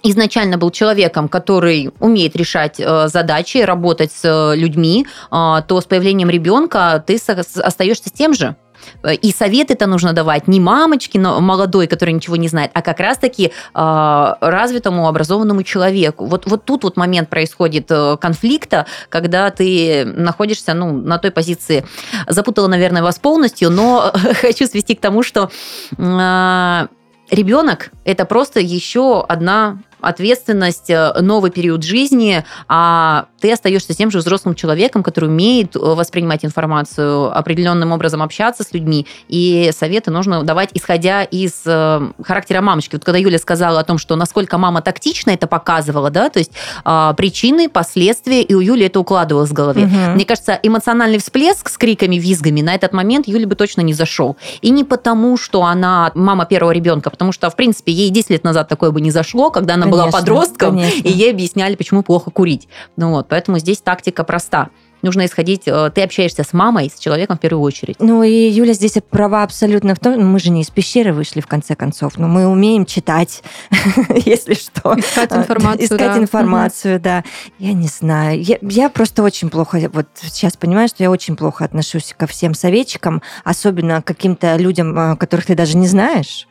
изначально 0.04 0.58
был 0.58 0.70
человеком, 0.70 1.28
который 1.28 1.92
умеет 2.00 2.36
решать 2.36 2.80
э, 2.80 3.08
задачи, 3.08 3.58
работать 3.58 4.12
с 4.12 4.24
э, 4.24 4.56
людьми, 4.56 5.08
э, 5.32 5.62
то 5.68 5.82
с 5.82 5.86
появлением 5.86 6.30
ребенка 6.30 7.04
ты 7.06 7.18
остаешься 7.18 8.10
тем 8.12 8.34
же. 8.34 8.56
Э, 9.04 9.14
И 9.14 9.32
советы-то 9.32 9.88
нужно 9.88 10.14
давать 10.14 10.48
не 10.48 10.60
мамочке 10.60 11.20
но 11.20 11.40
молодой, 11.40 11.88
который 11.88 12.14
ничего 12.14 12.36
не 12.36 12.48
знает, 12.48 12.72
а 12.74 12.82
как 12.82 13.00
раз-таки 13.00 13.52
э, 13.74 14.34
развитому, 14.42 15.08
образованному 15.08 15.64
человеку. 15.64 16.26
Вот, 16.26 16.46
вот 16.46 16.66
тут 16.66 16.84
вот 16.84 16.98
момент 16.98 17.30
происходит 17.30 17.88
э, 17.90 18.18
конфликта, 18.18 18.86
когда 19.10 19.50
ты 19.50 20.06
находишься 20.06 20.74
ну, 20.74 20.92
на 20.92 21.18
той 21.18 21.32
позиции. 21.32 21.86
Запутала, 22.28 22.68
наверное, 22.68 23.04
вас 23.04 23.20
полностью, 23.20 23.70
но 23.70 24.12
хочу 24.42 24.66
свести 24.66 24.96
к 24.96 25.02
тому, 25.02 25.24
что 25.24 25.50
э, 25.98 26.88
ребенок 27.32 27.92
это 28.06 28.26
просто 28.26 28.60
еще 28.60 29.24
одна 29.28 29.80
ответственность, 30.08 30.90
э, 30.90 31.14
новый 31.22 31.52
период 31.52 31.84
жизни, 31.84 32.44
а 32.68 33.26
ты 33.40 33.52
остаешься 33.52 33.94
тем 33.94 34.12
же 34.12 34.20
взрослым 34.20 34.56
человеком, 34.56 35.04
который 35.04 35.26
умеет 35.30 35.76
э, 35.76 35.80
воспринимать 35.80 36.46
информацию, 36.46 37.38
определенным 37.38 37.92
образом 37.92 38.22
общаться 38.24 38.64
с 38.64 38.74
людьми, 38.74 39.06
и 39.28 39.72
советы 39.78 40.12
нужно 40.12 40.44
давать, 40.44 40.70
исходя 40.74 41.24
из 41.24 41.62
э, 41.66 42.12
характера 42.24 42.62
мамочки. 42.62 42.96
Вот 42.96 43.04
когда 43.04 43.18
Юля 43.18 43.38
сказала 43.38 43.80
о 43.80 43.84
том, 43.84 43.98
что 43.98 44.16
насколько 44.16 44.58
мама 44.58 44.82
тактично 44.82 45.32
это 45.32 45.48
показывала, 45.48 46.10
да, 46.10 46.30
то 46.30 46.40
есть 46.40 46.52
э, 46.86 47.14
причины, 47.18 47.70
последствия, 47.70 48.42
и 48.42 48.54
у 48.54 48.60
Юли 48.60 48.86
это 48.86 49.00
укладывалось 49.00 49.50
в 49.50 49.54
голове. 49.54 49.86
Мгм. 49.86 50.14
Мне 50.14 50.26
кажется, 50.26 50.60
эмоциональный 50.64 51.20
всплеск 51.20 51.70
с 51.70 51.78
криками, 51.78 52.16
визгами 52.16 52.62
на 52.62 52.74
этот 52.76 52.94
момент 52.94 53.28
Юле 53.28 53.46
бы 53.46 53.56
точно 53.56 53.82
не 53.82 53.94
зашел. 53.94 54.38
И 54.62 54.70
не 54.70 54.84
потому, 54.84 55.38
что 55.38 55.64
она 55.64 56.12
мама 56.16 56.46
первого 56.46 56.72
ребенка, 56.72 57.10
потому 57.10 57.32
что, 57.32 57.50
в 57.50 57.56
принципе, 57.56 57.92
ей 57.92 58.10
10 58.10 58.30
лет 58.32 58.44
назад 58.44 58.68
такое 58.68 58.92
бы 58.92 59.02
не 59.02 59.12
зашло, 59.12 59.52
когда 59.52 59.76
она 59.76 59.88
была 60.04 60.12
подростком, 60.12 60.78
конечно. 60.78 61.08
и 61.08 61.12
ей 61.12 61.32
объясняли, 61.32 61.76
почему 61.76 62.04
плохо 62.04 62.32
курить. 62.32 62.68
Ну 62.96 63.12
вот, 63.12 63.28
поэтому 63.28 63.60
здесь 63.60 63.80
тактика 63.80 64.24
проста. 64.24 64.70
Нужно 65.04 65.26
исходить, 65.26 65.64
э, 65.68 65.92
ты 65.94 66.02
общаешься 66.02 66.44
с 66.44 66.54
мамой, 66.54 66.92
с 66.94 67.00
человеком 67.00 67.38
в 67.38 67.40
первую 67.40 67.62
очередь. 67.62 67.98
Ну 68.00 68.24
и 68.24 68.50
Юля 68.50 68.74
здесь 68.74 68.98
права 69.10 69.44
абсолютно 69.44 69.94
в 69.94 70.00
том, 70.00 70.20
мы 70.26 70.40
же 70.40 70.50
не 70.50 70.62
из 70.62 70.70
пещеры 70.70 71.14
вышли 71.14 71.40
в 71.40 71.48
конце 71.48 71.76
концов, 71.76 72.18
но 72.18 72.28
мы 72.28 72.48
умеем 72.48 72.86
читать, 72.86 73.44
если 74.26 74.56
что. 74.56 74.98
Искать 74.98 75.32
А, 75.32 75.38
информацию, 75.38 75.86
Искать 75.86 76.00
да. 76.00 76.18
информацию, 76.18 77.00
да. 77.00 77.24
Я 77.60 77.74
не 77.74 77.88
знаю. 77.88 78.42
Я, 78.42 78.58
я 78.62 78.90
просто 78.90 79.22
очень 79.22 79.50
плохо, 79.50 79.90
вот 79.94 80.08
сейчас 80.20 80.58
понимаю, 80.58 80.88
что 80.88 81.04
я 81.04 81.12
очень 81.12 81.36
плохо 81.36 81.64
отношусь 81.64 82.16
ко 82.18 82.26
всем 82.26 82.56
советчикам, 82.56 83.22
особенно 83.44 84.02
к 84.02 84.06
каким-то 84.06 84.56
людям, 84.56 84.98
а, 84.98 85.16
которых 85.16 85.46
ты 85.46 85.56
даже 85.56 85.78
не 85.78 85.88
знаешь. 85.88 86.48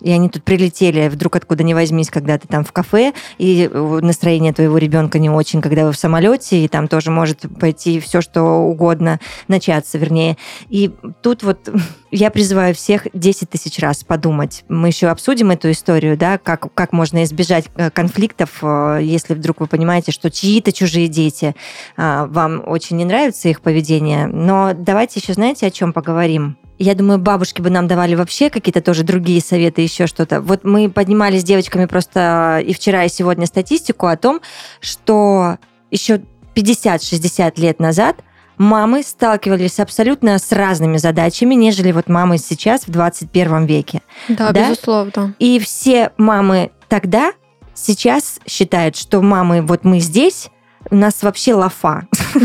И 0.00 0.10
они 0.10 0.28
тут 0.28 0.44
прилетели 0.44 1.08
вдруг 1.08 1.36
откуда 1.36 1.62
ни 1.62 1.74
возьмись, 1.74 2.10
когда 2.10 2.38
ты 2.38 2.46
там 2.48 2.64
в 2.64 2.72
кафе, 2.72 3.12
и 3.38 3.68
настроение 3.72 4.52
твоего 4.52 4.78
ребенка 4.78 5.18
не 5.18 5.30
очень, 5.30 5.60
когда 5.60 5.84
вы 5.84 5.92
в 5.92 5.96
самолете, 5.96 6.64
и 6.64 6.68
там 6.68 6.88
тоже 6.88 7.10
может 7.10 7.44
пойти 7.58 8.00
все, 8.00 8.20
что 8.20 8.42
угодно, 8.42 9.20
начаться, 9.48 9.98
вернее. 9.98 10.36
И 10.68 10.90
тут 11.22 11.42
вот 11.42 11.68
я 12.10 12.30
призываю 12.30 12.74
всех 12.74 13.06
10 13.12 13.50
тысяч 13.50 13.78
раз 13.78 14.04
подумать. 14.04 14.64
Мы 14.68 14.88
еще 14.88 15.08
обсудим 15.08 15.50
эту 15.50 15.70
историю, 15.70 16.16
да, 16.16 16.38
как, 16.38 16.72
как 16.74 16.92
можно 16.92 17.24
избежать 17.24 17.66
э, 17.76 17.90
конфликтов, 17.90 18.58
э, 18.62 19.00
если 19.02 19.34
вдруг 19.34 19.60
вы 19.60 19.66
понимаете, 19.66 20.12
что 20.12 20.30
чьи-то 20.30 20.72
чужие 20.72 21.08
дети, 21.08 21.54
а, 21.96 22.26
вам 22.26 22.62
очень 22.66 22.96
не 22.96 23.04
нравится 23.04 23.48
их 23.48 23.60
поведение. 23.60 24.26
Но 24.26 24.72
давайте 24.74 25.20
еще, 25.20 25.32
знаете, 25.32 25.66
о 25.66 25.70
чем 25.70 25.92
поговорим? 25.92 26.56
Я 26.78 26.94
думаю, 26.94 27.18
бабушки 27.18 27.60
бы 27.60 27.70
нам 27.70 27.88
давали 27.88 28.14
вообще 28.14 28.50
какие-то 28.50 28.80
тоже 28.80 29.02
другие 29.02 29.40
советы, 29.40 29.82
еще 29.82 30.06
что-то. 30.06 30.40
Вот 30.40 30.64
мы 30.64 30.88
поднимали 30.88 31.38
с 31.38 31.44
девочками 31.44 31.86
просто 31.86 32.62
и 32.64 32.72
вчера, 32.72 33.04
и 33.04 33.08
сегодня 33.08 33.46
статистику 33.46 34.06
о 34.06 34.16
том, 34.16 34.40
что 34.80 35.58
еще 35.90 36.22
50-60 36.54 37.60
лет 37.60 37.80
назад 37.80 38.16
мамы 38.58 39.02
сталкивались 39.02 39.80
абсолютно 39.80 40.38
с 40.38 40.52
разными 40.52 40.98
задачами, 40.98 41.54
нежели 41.54 41.92
вот 41.92 42.08
мамы 42.08 42.38
сейчас 42.38 42.82
в 42.86 42.90
21 42.90 43.66
веке. 43.66 44.02
Да, 44.28 44.52
да? 44.52 44.70
безусловно. 44.70 45.34
И 45.38 45.58
все 45.58 46.12
мамы 46.16 46.70
тогда 46.88 47.32
сейчас 47.74 48.40
считают, 48.46 48.96
что 48.96 49.22
мамы, 49.22 49.62
вот 49.62 49.84
мы 49.84 50.00
здесь, 50.00 50.50
у 50.90 50.96
нас 50.96 51.22
вообще 51.22 51.54
лафа. 51.54 52.06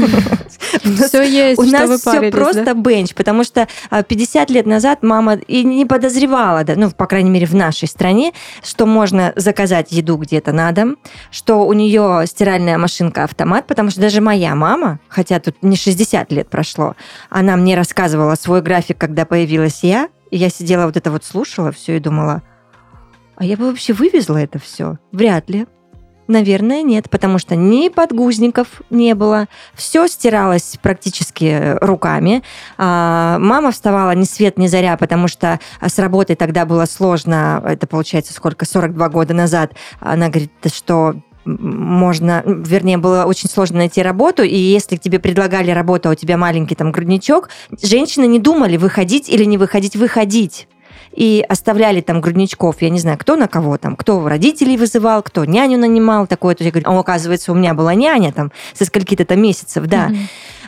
Все 0.83 1.23
есть, 1.23 1.59
У 1.59 1.63
нас 1.63 2.01
все 2.01 2.31
просто 2.31 2.73
бенч, 2.73 3.13
потому 3.13 3.43
что 3.43 3.67
50 3.91 4.49
а, 4.49 4.53
лет 4.53 4.65
назад 4.65 5.03
мама 5.03 5.35
и 5.35 5.63
не 5.63 5.85
подозревала, 5.85 6.63
ну, 6.75 6.89
по 6.91 7.05
крайней 7.05 7.29
мере, 7.29 7.45
в 7.45 7.53
нашей 7.53 7.87
стране, 7.87 8.33
что 8.63 8.85
можно 8.85 9.33
заказать 9.35 9.91
еду 9.91 10.17
где-то 10.17 10.51
на 10.51 10.71
дом, 10.71 10.97
что 11.31 11.65
у 11.65 11.73
нее 11.73 12.23
стиральная 12.25 12.77
машинка-автомат, 12.77 13.67
потому 13.67 13.91
что 13.91 14.01
даже 14.01 14.21
моя 14.21 14.55
мама, 14.55 14.99
хотя 15.09 15.39
тут 15.39 15.61
не 15.61 15.75
60 15.75 16.31
лет 16.31 16.49
прошло, 16.49 16.95
она 17.29 17.55
мне 17.55 17.75
рассказывала 17.75 18.35
свой 18.35 18.61
график, 18.61 18.97
когда 18.97 19.25
появилась 19.25 19.83
я, 19.83 20.09
и 20.31 20.37
я 20.37 20.49
сидела 20.49 20.85
вот 20.85 20.97
это 20.97 21.11
вот 21.11 21.23
слушала 21.23 21.71
все 21.71 21.97
и 21.97 21.99
думала, 21.99 22.41
а 23.35 23.45
я 23.45 23.57
бы 23.57 23.67
вообще 23.67 23.93
вывезла 23.93 24.37
это 24.37 24.59
все? 24.59 24.97
Вряд 25.11 25.49
ли. 25.49 25.67
Наверное, 26.27 26.81
нет, 26.83 27.09
потому 27.09 27.37
что 27.37 27.55
ни 27.55 27.89
подгузников 27.89 28.81
не 28.89 29.13
было, 29.13 29.47
все 29.73 30.07
стиралось 30.07 30.77
практически 30.81 31.77
руками. 31.81 32.43
А, 32.77 33.37
мама 33.39 33.71
вставала 33.71 34.11
ни 34.15 34.23
свет, 34.23 34.57
ни 34.57 34.67
заря, 34.67 34.95
потому 34.95 35.27
что 35.27 35.59
с 35.81 35.99
работой 35.99 36.35
тогда 36.35 36.65
было 36.65 36.85
сложно, 36.85 37.61
это 37.65 37.87
получается 37.87 38.33
сколько, 38.33 38.65
42 38.65 39.09
года 39.09 39.33
назад. 39.33 39.73
Она 39.99 40.29
говорит, 40.29 40.51
что 40.73 41.15
можно, 41.45 42.41
вернее, 42.45 42.97
было 42.97 43.25
очень 43.25 43.49
сложно 43.49 43.79
найти 43.79 44.01
работу, 44.01 44.43
и 44.43 44.55
если 44.55 44.95
тебе 44.95 45.19
предлагали 45.19 45.71
работу, 45.71 46.09
а 46.09 46.13
у 46.13 46.15
тебя 46.15 46.37
маленький 46.37 46.75
там 46.75 46.91
грудничок, 46.91 47.49
женщины 47.81 48.25
не 48.25 48.39
думали, 48.39 48.77
выходить 48.77 49.29
или 49.29 49.43
не 49.43 49.57
выходить, 49.57 49.95
выходить 49.95 50.67
и 51.15 51.45
оставляли 51.47 52.01
там 52.01 52.21
грудничков, 52.21 52.81
я 52.81 52.89
не 52.89 52.99
знаю, 52.99 53.17
кто 53.17 53.35
на 53.35 53.47
кого 53.47 53.77
там, 53.77 53.95
кто 53.95 54.27
родителей 54.27 54.77
вызывал, 54.77 55.21
кто 55.21 55.45
няню 55.45 55.77
нанимал, 55.77 56.27
такое. 56.27 56.55
То 56.55 56.63
я 56.63 56.71
говорю, 56.71 56.89
оказывается, 56.97 57.51
у 57.51 57.55
меня 57.55 57.73
была 57.73 57.93
няня 57.93 58.31
там 58.31 58.51
со 58.73 58.85
скольки-то 58.85 59.25
там 59.25 59.41
месяцев, 59.41 59.85
да. 59.85 60.09
Mm-hmm. 60.09 60.17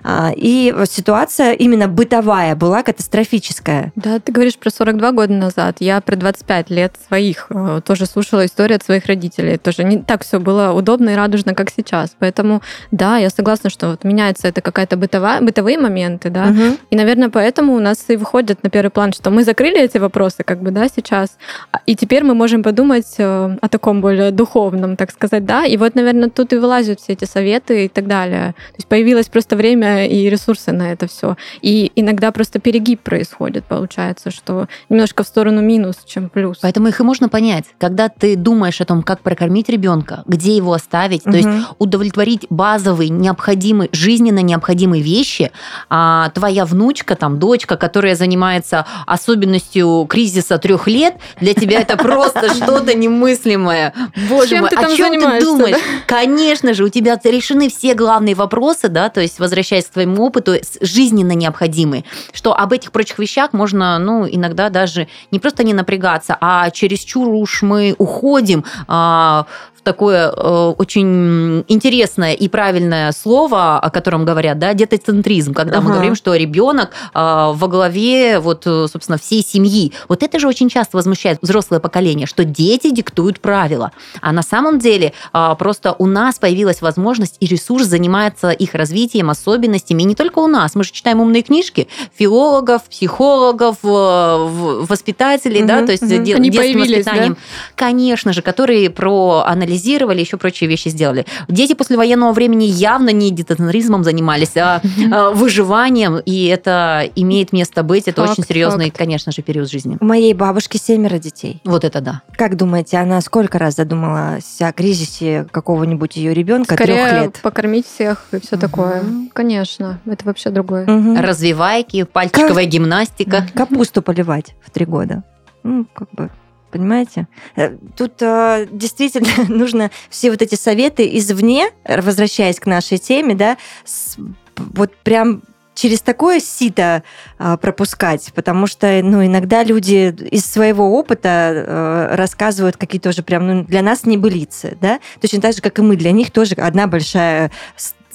А, 0.08 0.32
и 0.36 0.72
ситуация 0.88 1.54
именно 1.54 1.88
бытовая 1.88 2.56
была 2.56 2.84
катастрофическая. 2.84 3.92
Да, 3.96 4.20
ты 4.20 4.32
говоришь 4.32 4.56
про 4.56 4.70
42 4.70 5.12
года 5.14 5.34
назад. 5.34 5.78
Я 5.80 6.00
про 6.00 6.16
25 6.16 6.70
лет 6.70 6.94
своих 7.08 7.48
э, 7.50 7.82
тоже 7.84 8.06
слушала 8.06 8.46
историю 8.46 8.76
от 8.76 8.84
своих 8.84 9.08
родителей. 9.08 9.58
Тоже 9.58 9.84
не 9.84 9.98
так 9.98 10.24
все 10.24 10.40
было 10.40 10.74
удобно 10.74 11.10
и 11.10 11.16
радужно, 11.16 11.56
как 11.56 11.72
сейчас. 11.76 12.16
Поэтому, 12.20 12.62
да, 12.92 13.18
я 13.18 13.32
согласна, 13.32 13.72
что 13.72 13.90
вот 13.90 14.04
меняется 14.04 14.48
это 14.48 14.62
какая-то 14.62 14.96
бытовая, 14.96 15.42
бытовые 15.42 15.80
моменты, 15.80 16.30
да. 16.30 16.50
Угу. 16.50 16.78
И, 16.92 16.96
наверное, 16.96 17.30
поэтому 17.30 17.74
у 17.74 17.80
нас 17.80 18.06
и 18.08 18.16
выходит 18.16 18.62
на 18.62 18.70
первый 18.70 18.92
план, 18.92 19.12
что 19.12 19.32
мы 19.32 19.44
закрыли 19.44 19.82
эти 19.82 19.98
вопросы, 19.98 20.44
как 20.44 20.62
бы, 20.62 20.70
да, 20.70 20.88
сейчас. 20.88 21.40
И 21.88 21.96
теперь 21.96 22.24
мы 22.24 22.36
можем 22.36 22.62
подумать 22.62 23.16
э, 23.18 23.58
о 23.60 23.70
таком 23.70 24.02
более 24.02 24.30
духовном, 24.30 24.98
так 24.98 25.10
сказать, 25.12 25.46
да. 25.46 25.66
И 25.66 25.78
вот, 25.78 25.96
наверное, 25.96 26.30
тут 26.30 26.54
и 26.54 26.58
вылазят 26.58 27.00
все 27.00 27.14
эти 27.14 27.26
советы 27.26 27.86
и 27.86 27.88
так 27.88 28.06
далее. 28.06 28.54
То 28.72 28.78
есть 28.78 28.88
появилось 28.88 29.30
просто 29.30 29.56
время 29.56 29.95
и 30.04 30.30
ресурсы 30.30 30.72
на 30.72 30.92
это 30.92 31.08
все. 31.08 31.38
И 31.62 31.92
иногда 31.96 32.32
просто 32.32 32.60
перегиб 32.60 33.02
происходит, 33.02 33.66
получается, 33.66 34.32
что 34.32 34.68
немножко 34.90 35.24
в 35.24 35.28
сторону 35.28 35.62
минус, 35.62 35.98
чем 36.06 36.30
плюс. 36.30 36.60
Поэтому 36.62 36.88
их 36.88 37.00
и 37.00 37.04
можно 37.04 37.30
понять, 37.30 37.66
когда 37.78 38.10
ты 38.10 38.36
думаешь 38.36 38.82
о 38.82 38.86
том, 38.86 39.04
как 39.04 39.22
прокормить 39.22 39.70
ребенка, 39.70 40.24
где 40.26 40.56
его 40.56 40.74
оставить, 40.74 41.26
угу. 41.26 41.32
то 41.32 41.38
есть 41.38 41.50
удовлетворить 41.80 42.48
базовые, 42.50 43.10
необходимые, 43.10 43.90
жизненно 43.92 44.40
необходимые 44.40 45.02
вещи, 45.02 45.52
а 45.90 46.30
твоя 46.30 46.66
внучка, 46.66 47.16
там, 47.16 47.40
дочка, 47.40 47.78
которая 47.78 48.16
занимается 48.16 48.86
особенностью 49.06 50.06
кризиса 50.10 50.58
трех 50.58 50.88
лет, 50.88 51.16
для 51.40 51.54
тебя 51.54 51.82
это 51.82 51.98
просто 51.98 52.54
что-то 52.56 52.94
немыслимое. 52.94 53.94
Боже 54.30 54.58
мой, 54.58 54.70
о 54.70 54.96
чем 54.96 55.20
ты 55.20 55.42
думаешь? 55.42 55.78
Конечно 56.08 56.74
же, 56.74 56.84
у 56.84 56.90
тебя 56.90 57.20
решены 57.24 57.70
все 57.70 57.94
главные 57.94 58.36
вопросы, 58.36 58.88
да, 58.88 59.10
то 59.10 59.22
есть 59.22 59.40
возвращаясь 59.40 59.85
к 59.88 59.94
твоему 59.94 60.26
опыту, 60.26 60.56
жизненно 60.82 61.34
необходимые, 61.34 62.04
что 62.34 62.56
об 62.56 62.74
этих 62.74 62.92
прочих 62.92 63.20
вещах 63.20 63.54
можно, 63.54 63.98
ну, 64.00 64.28
иногда 64.30 64.70
даже 64.70 65.08
не 65.32 65.40
просто 65.40 65.64
не 65.64 65.74
напрягаться, 65.74 66.38
а 66.40 66.70
чересчур 66.72 67.28
уж 67.30 67.62
мы 67.62 67.96
уходим 67.98 68.64
а, 68.88 69.46
такое 69.86 70.34
э, 70.36 70.74
очень 70.78 71.64
интересное 71.70 72.34
и 72.34 72.50
правильное 72.50 73.14
слово, 73.14 73.80
о 73.80 73.90
котором 73.90 74.26
говорят, 74.26 74.60
да, 74.60 74.74
детоцентризм, 74.74 75.54
когда 75.54 75.78
ага. 75.78 75.88
мы 75.88 75.94
говорим, 75.94 76.16
что 76.16 76.36
ребенок 76.36 76.90
э, 76.90 77.20
во 77.54 77.68
главе 77.68 78.40
вот, 78.40 78.64
э, 78.66 78.88
собственно, 78.92 79.18
всей 79.18 79.44
семьи. 79.44 79.94
Вот 80.10 80.24
это 80.24 80.40
же 80.40 80.48
очень 80.48 80.68
часто 80.70 80.98
возмущает 80.98 81.38
взрослое 81.42 81.80
поколение, 81.80 82.28
что 82.28 82.44
дети 82.44 82.90
диктуют 82.90 83.40
правила. 83.40 83.92
А 84.22 84.34
на 84.34 84.42
самом 84.42 84.80
деле 84.80 85.14
э, 85.34 85.56
просто 85.58 85.96
у 85.98 86.08
нас 86.08 86.40
появилась 86.40 86.82
возможность 86.82 87.38
и 87.40 87.46
ресурс 87.46 87.86
заниматься 87.86 88.50
их 88.50 88.74
развитием, 88.74 89.30
особенностями. 89.66 90.04
И 90.04 90.06
не 90.06 90.16
только 90.16 90.40
у 90.40 90.48
нас. 90.48 90.76
Мы 90.76 90.84
же 90.84 90.92
читаем 90.92 91.20
умные 91.20 91.44
книжки 91.44 91.88
филологов, 92.18 92.84
психологов, 92.84 93.78
э, 93.84 94.86
воспитателей, 94.88 95.60
угу, 95.60 95.68
да, 95.68 95.86
то 95.86 95.92
есть 95.92 96.04
угу. 96.04 96.24
детским 96.24 96.36
Они 96.36 96.50
воспитанием. 96.50 97.34
Да? 97.34 97.40
Конечно 97.76 98.34
же, 98.34 98.42
которые 98.42 98.90
про 98.90 99.44
анализ 99.46 99.76
анализировали, 99.76 100.22
еще 100.22 100.38
прочие 100.38 100.70
вещи 100.70 100.90
сделали. 100.90 101.26
Дети 101.48 101.74
после 101.74 101.98
военного 101.98 102.32
времени 102.32 102.66
явно 102.66 103.10
не 103.10 103.32
детонаризмом 103.32 104.04
занимались, 104.04 104.56
а, 104.58 104.82
а 105.12 105.32
выживанием, 105.32 106.20
и 106.20 106.46
это 106.46 107.10
имеет 107.16 107.52
место 107.52 107.84
быть. 107.84 108.08
Это 108.08 108.22
факт, 108.22 108.40
очень 108.40 108.48
серьезный, 108.48 108.86
факт. 108.86 108.98
конечно 108.98 109.32
же, 109.32 109.42
период 109.42 109.70
жизни. 109.70 109.98
У 110.00 110.06
моей 110.06 110.34
бабушки 110.34 110.78
семеро 110.78 111.18
детей. 111.18 111.62
Вот 111.66 111.84
это 111.84 112.02
да. 112.02 112.22
Как 112.38 112.56
думаете, 112.56 112.98
она 112.98 113.22
сколько 113.22 113.58
раз 113.60 113.76
задумалась 113.76 114.62
о 114.62 114.72
кризисе 114.72 115.48
какого-нибудь 115.52 116.16
ее 116.16 116.34
ребенка 116.34 116.76
трех 116.76 117.12
лет? 117.12 117.40
покормить 117.42 117.86
всех 117.88 118.26
и 118.32 118.40
все 118.40 118.56
угу. 118.56 118.62
такое. 118.62 119.04
Конечно, 119.34 119.55
это 119.64 120.26
вообще 120.26 120.50
другое. 120.50 120.84
Угу. 120.84 121.22
Развивайки, 121.22 122.04
пальчиковая 122.04 122.64
как... 122.64 122.74
гимнастика. 122.74 123.48
Капусту 123.54 124.02
поливать 124.02 124.56
в 124.62 124.72
три 124.72 124.86
года. 124.86 125.24
Ну, 125.64 125.86
как 125.94 126.10
бы 126.12 126.30
понимаете? 126.72 127.28
Э, 127.56 127.78
тут 127.96 128.22
э, 128.22 128.68
действительно 128.70 129.30
нужно 129.48 129.92
все 130.10 130.30
вот 130.30 130.42
эти 130.42 130.56
советы 130.56 131.10
извне, 131.18 131.70
возвращаясь 131.88 132.60
к 132.60 132.66
нашей 132.66 132.98
теме, 132.98 133.34
да, 133.34 133.58
с, 133.86 134.18
вот 134.58 134.94
прям 134.98 135.42
через 135.76 136.02
такое 136.02 136.40
сито 136.40 137.04
а, 137.38 137.58
пропускать, 137.58 138.32
потому 138.34 138.66
что, 138.66 139.02
ну, 139.04 139.24
иногда 139.24 139.64
люди 139.64 140.16
из 140.32 140.46
своего 140.46 140.98
опыта 140.98 141.30
а, 141.30 142.16
рассказывают 142.16 142.78
какие-то 142.78 143.10
уже 143.10 143.22
прям, 143.22 143.46
ну, 143.46 143.64
для 143.64 143.82
нас 143.82 144.06
небылицы, 144.06 144.78
да, 144.82 145.00
точно 145.22 145.42
так 145.42 145.54
же, 145.54 145.62
как 145.62 145.78
и 145.78 145.82
мы, 145.82 145.98
для 145.98 146.12
них 146.12 146.32
тоже 146.32 146.56
одна 146.56 146.88
большая 146.88 147.52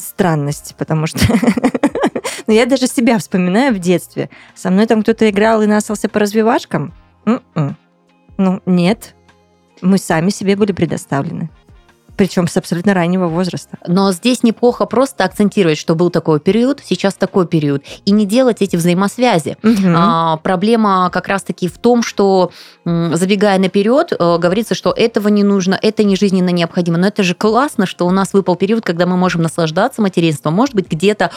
странность, 0.01 0.75
потому 0.79 1.07
что 1.07 1.21
ну, 2.47 2.53
я 2.53 2.67
даже 2.67 2.87
себя 2.87 3.19
вспоминаю 3.19 3.75
в 3.75 3.79
детстве. 3.79 4.31
Со 4.55 4.71
мной 4.71 4.87
там 4.87 5.03
кто-то 5.03 5.29
играл 5.29 5.63
и 5.63 5.67
насался 5.67 6.09
по 6.09 6.21
развивашкам. 6.21 6.93
М-м. 7.27 7.77
Ну, 8.37 8.63
нет. 8.67 9.15
Мы 9.83 9.99
сами 9.99 10.31
себе 10.31 10.57
были 10.57 10.73
предоставлены 10.73 11.51
причем 12.21 12.49
с 12.49 12.57
абсолютно 12.59 12.93
раннего 12.93 13.29
возраста. 13.29 13.79
Но 13.87 14.13
здесь 14.13 14.43
неплохо 14.43 14.85
просто 14.85 15.25
акцентировать, 15.25 15.79
что 15.79 15.95
был 15.95 16.11
такой 16.11 16.39
период, 16.39 16.83
сейчас 16.85 17.15
такой 17.15 17.47
период, 17.47 17.83
и 18.05 18.11
не 18.11 18.27
делать 18.27 18.59
эти 18.61 18.77
взаимосвязи. 18.77 19.57
Угу. 19.63 19.89
А, 19.97 20.37
проблема 20.37 21.09
как 21.11 21.29
раз-таки 21.29 21.67
в 21.67 21.79
том, 21.79 22.03
что 22.03 22.51
забегая 22.85 23.59
наперед, 23.59 24.13
э, 24.13 24.39
говорится, 24.39 24.75
что 24.75 24.93
этого 24.95 25.29
не 25.29 25.43
нужно, 25.45 25.79
это 25.81 26.05
не 26.05 26.15
жизненно 26.15 26.51
необходимо. 26.51 26.99
Но 26.99 27.07
это 27.07 27.23
же 27.23 27.35
классно, 27.35 27.87
что 27.87 28.07
у 28.07 28.11
нас 28.11 28.35
выпал 28.35 28.55
период, 28.55 28.85
когда 28.85 29.07
мы 29.07 29.17
можем 29.17 29.41
наслаждаться 29.41 30.03
материнством, 30.03 30.53
может 30.53 30.75
быть, 30.75 30.91
где-то 30.91 31.31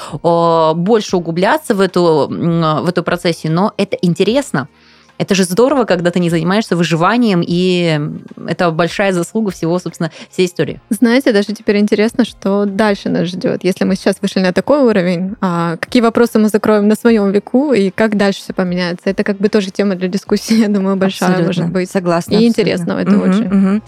больше 0.76 1.16
углубляться 1.16 1.76
в 1.76 1.80
эту, 1.80 2.28
в 2.30 2.90
эту 2.90 3.04
процессию, 3.04 3.54
но 3.54 3.72
это 3.78 3.96
интересно. 4.02 4.68
Это 5.18 5.36
же 5.36 5.44
здорово, 5.44 5.86
когда 5.86 6.12
ты 6.12 6.20
не 6.20 6.30
занимаешься 6.30 6.76
выживанием, 6.76 7.44
и 7.46 8.00
это 8.48 8.72
большая 8.72 9.12
заслуга 9.14 9.52
всего, 9.52 9.78
собственно, 9.80 10.12
всей 10.32 10.48
истории. 10.48 10.82
Знаете, 10.90 11.32
даже 11.32 11.54
теперь 11.54 11.78
интересно, 11.78 12.26
что 12.26 12.66
дальше 12.66 13.10
нас 13.10 13.28
ждет. 13.28 13.64
Если 13.64 13.86
мы 13.86 13.96
сейчас 13.96 14.18
вышли 14.22 14.40
на 14.40 14.54
такой 14.54 14.80
уровень, 14.82 15.36
а 15.40 15.78
какие 15.78 16.02
вопросы 16.02 16.40
мы 16.40 16.50
закроем 16.50 16.88
на 16.88 16.96
своем 16.96 17.32
веку, 17.32 17.74
и 17.74 17.92
как 17.92 18.18
дальше 18.18 18.42
все 18.42 18.54
поменяется? 18.54 19.10
Это 19.10 19.24
как 19.24 19.38
бы 19.38 19.50
тоже 19.50 19.70
тема 19.72 19.96
для 19.96 20.08
дискуссии, 20.08 20.56
я 20.62 20.68
думаю, 20.68 20.96
большая 20.96 21.30
Абсолютно. 21.30 21.62
может 21.64 21.74
быть. 21.74 21.92
Согласна. 21.92 22.32
И 22.32 22.36
абсолютно. 22.36 22.50
интересного 22.62 23.00
это 23.00 23.12
Мгм, 23.12 23.30
очень. 23.30 23.46
мгм. 23.46 23.84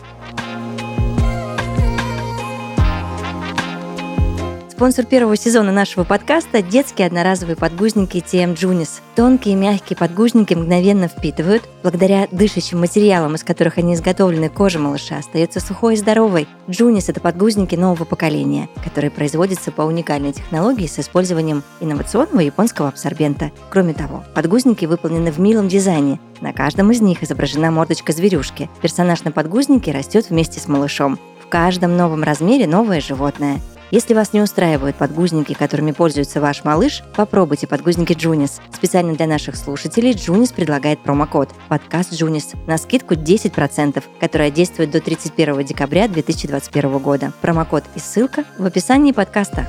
Спонсор 4.76 5.06
первого 5.06 5.38
сезона 5.38 5.72
нашего 5.72 6.04
подкаста– 6.04 6.62
детские 6.62 7.08
одноразовые 7.08 7.56
подгузники 7.56 8.18
TM 8.18 8.56
Junis. 8.56 9.00
Тонкие 9.16 9.56
мягкие 9.56 9.96
подгузники 9.96 10.54
мгновенно 10.54 11.08
впитывают. 11.08 11.64
Благодаря 11.82 12.28
дышащим 12.30 12.82
материалам, 12.82 13.36
из 13.36 13.46
которых 13.46 13.78
они 13.78 13.94
изготовлены, 13.94 14.50
кожа 14.50 14.80
малыша 14.80 15.20
остается 15.20 15.62
сухой 15.62 15.94
и 15.94 15.98
здоровой. 15.98 16.46
Junis– 16.68 17.06
это 17.08 17.22
подгузники 17.22 17.76
нового 17.76 18.04
поколения, 18.04 18.68
которые 18.84 19.12
производятся 19.12 19.72
по 19.72 19.84
уникальной 19.84 20.34
технологии 20.34 20.88
с 20.88 21.00
использованием 21.00 21.64
инновационного 21.80 22.42
японского 22.42 22.90
абсорбента. 22.90 23.52
Кроме 23.70 23.94
того, 23.94 24.26
подгузники 24.34 24.84
выполнены 24.84 25.32
в 25.32 25.40
милом 25.40 25.70
дизайне. 25.70 26.20
На 26.42 26.52
каждом 26.52 26.92
из 26.92 27.00
них 27.00 27.24
изображена 27.24 27.72
мордочка 27.72 28.12
зверюшки. 28.12 28.70
Персонаж 28.82 29.24
на 29.24 29.32
подгузнике 29.32 29.94
растет 29.94 30.30
вместе 30.30 30.60
с 30.60 30.68
малышом. 30.68 31.18
В 31.40 31.48
каждом 31.48 31.96
новом 31.96 32.24
размере 32.24 32.68
новое 32.68 33.00
животное. 33.00 33.62
Если 33.92 34.16
вас 34.16 34.34
не 34.34 34.42
устраивают 34.42 34.96
подгузники, 34.96 35.54
которыми 35.54 35.92
пользуется 35.92 36.42
ваш 36.42 36.64
малыш, 36.64 37.04
попробуйте 37.16 37.68
подгузники 37.68 38.14
Джунис. 38.14 38.60
Специально 38.74 39.14
для 39.14 39.28
наших 39.28 39.56
слушателей 39.56 40.14
Джунис 40.14 40.52
предлагает 40.52 41.00
промокод 41.02 41.50
«Подкаст 41.68 42.12
Джунис» 42.12 42.54
на 42.66 42.80
скидку 42.80 43.14
10%, 43.14 44.04
которая 44.20 44.50
действует 44.50 44.90
до 44.90 45.02
31 45.02 45.64
декабря 45.66 46.08
2021 46.08 46.98
года. 46.98 47.32
Промокод 47.42 47.84
и 47.96 48.00
ссылка 48.00 48.44
в 48.58 48.66
описании 48.66 49.12
подкаста. 49.12 49.68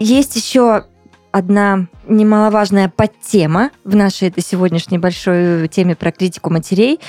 Есть 0.00 0.34
еще 0.34 0.86
одна 1.30 1.86
немаловажная 2.08 2.88
подтема 2.88 3.70
в 3.84 3.94
нашей 3.94 4.32
сегодняшней 4.38 4.98
большой 4.98 5.68
теме 5.68 5.94
про 5.96 6.12
критику 6.12 6.50
матерей. 6.50 7.00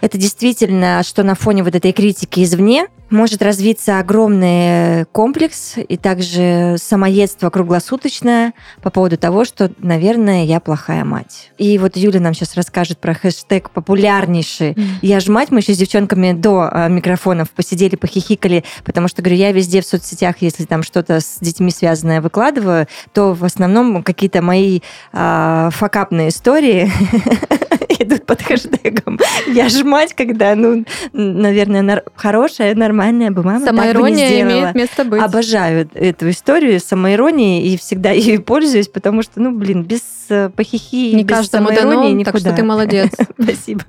Это 0.00 0.18
действительно, 0.18 1.02
что 1.04 1.22
на 1.22 1.34
фоне 1.34 1.62
вот 1.62 1.74
этой 1.74 1.92
критики 1.92 2.42
извне 2.42 2.88
может 3.12 3.42
развиться 3.42 3.98
огромный 3.98 5.04
комплекс 5.12 5.74
и 5.76 5.96
также 5.96 6.76
самоедство 6.78 7.50
круглосуточное 7.50 8.54
по 8.82 8.90
поводу 8.90 9.16
того, 9.18 9.44
что, 9.44 9.70
наверное, 9.78 10.44
я 10.44 10.60
плохая 10.60 11.04
мать. 11.04 11.52
И 11.58 11.78
вот 11.78 11.96
Юля 11.96 12.20
нам 12.20 12.34
сейчас 12.34 12.56
расскажет 12.56 12.98
про 12.98 13.14
хэштег 13.14 13.70
популярнейший 13.70 14.76
«Я 15.02 15.20
ж 15.20 15.28
мать». 15.28 15.50
Мы 15.50 15.60
еще 15.60 15.74
с 15.74 15.78
девчонками 15.78 16.32
до 16.32 16.68
а, 16.70 16.88
микрофонов 16.88 17.50
посидели, 17.50 17.96
похихикали, 17.96 18.64
потому 18.84 19.08
что, 19.08 19.22
говорю, 19.22 19.36
я 19.36 19.52
везде 19.52 19.82
в 19.82 19.86
соцсетях, 19.86 20.36
если 20.40 20.64
там 20.64 20.82
что-то 20.82 21.20
с 21.20 21.38
детьми 21.40 21.70
связанное 21.70 22.20
выкладываю, 22.20 22.88
то 23.12 23.34
в 23.34 23.44
основном 23.44 24.02
какие-то 24.02 24.41
мои 24.42 24.80
а, 25.12 25.70
факапные 25.72 26.28
истории 26.28 26.90
идут 27.98 28.26
под 28.26 28.42
хэштегом 28.42 29.18
«Я 29.48 29.68
ж 29.68 29.82
мать», 29.84 30.14
когда, 30.14 30.54
ну, 30.54 30.84
наверное, 31.12 31.82
нар- 31.82 32.04
хорошая, 32.14 32.74
нормальная 32.74 33.30
бы 33.30 33.42
мама 33.42 33.64
так 33.64 33.74
бы 33.74 33.80
не 33.80 33.86
Самоирония 33.86 34.28
сделала. 34.28 34.60
имеет 34.60 34.74
место 34.74 35.04
быть. 35.04 35.22
Обожаю 35.22 35.88
эту 35.94 36.30
историю 36.30 36.80
самоиронии 36.80 37.64
и 37.66 37.76
всегда 37.76 38.10
ею 38.10 38.42
пользуюсь, 38.42 38.88
потому 38.88 39.22
что, 39.22 39.40
ну, 39.40 39.52
блин, 39.52 39.82
без 39.82 40.00
э, 40.00 40.21
похихи, 40.56 41.14
Не 41.14 41.24
без 41.24 41.36
каждому 41.36 41.70
дано, 41.70 42.08
никуда. 42.08 42.32
так 42.32 42.40
что 42.40 42.52
ты 42.52 42.62
молодец. 42.62 43.10
Спасибо. 43.42 43.84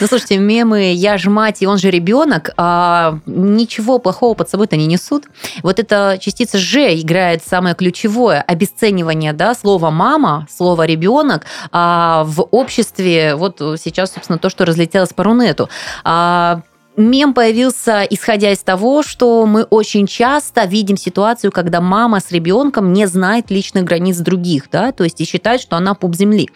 Ну, 0.00 0.06
слушайте, 0.06 0.38
мемы 0.38 0.92
«я 0.92 1.18
же 1.18 1.30
мать, 1.30 1.62
и 1.62 1.66
он 1.66 1.78
же 1.78 1.90
ребенок», 1.90 2.50
а, 2.56 3.18
ничего 3.26 3.98
плохого 3.98 4.34
под 4.34 4.48
собой-то 4.48 4.76
не 4.76 4.86
несут. 4.86 5.24
Вот 5.62 5.78
эта 5.78 6.18
частица 6.20 6.58
«же» 6.58 6.98
играет 7.00 7.42
самое 7.44 7.74
ключевое– 7.74 8.42
обесценивание 8.46 9.32
да, 9.32 9.54
слова 9.54 9.90
«мама», 9.90 10.46
слова 10.50 10.86
«ребенок» 10.86 11.44
а, 11.72 12.24
в 12.24 12.42
обществе. 12.42 13.34
Вот 13.34 13.58
сейчас, 13.58 14.12
собственно, 14.12 14.38
то, 14.38 14.48
что 14.48 14.64
разлетелось 14.64 15.12
по 15.12 15.24
Рунету. 15.24 15.68
А, 16.04 16.62
Мем 16.96 17.34
появился, 17.34 18.06
исходя 18.08 18.52
из 18.52 18.60
того, 18.60 19.02
что 19.02 19.44
мы 19.44 19.64
очень 19.64 20.06
часто 20.06 20.64
видим 20.64 20.96
ситуацию, 20.96 21.52
когда 21.52 21.82
мама 21.82 22.20
с 22.20 22.32
ребенком 22.32 22.94
не 22.94 23.06
знает 23.06 23.50
личных 23.50 23.84
границ 23.84 24.16
других, 24.16 24.70
да, 24.72 24.92
то 24.92 25.04
есть 25.04 25.20
и 25.20 25.26
считает, 25.26 25.60
что 25.60 25.76
она 25.76 25.92
пуп 25.94 26.14
земли. 26.14 26.48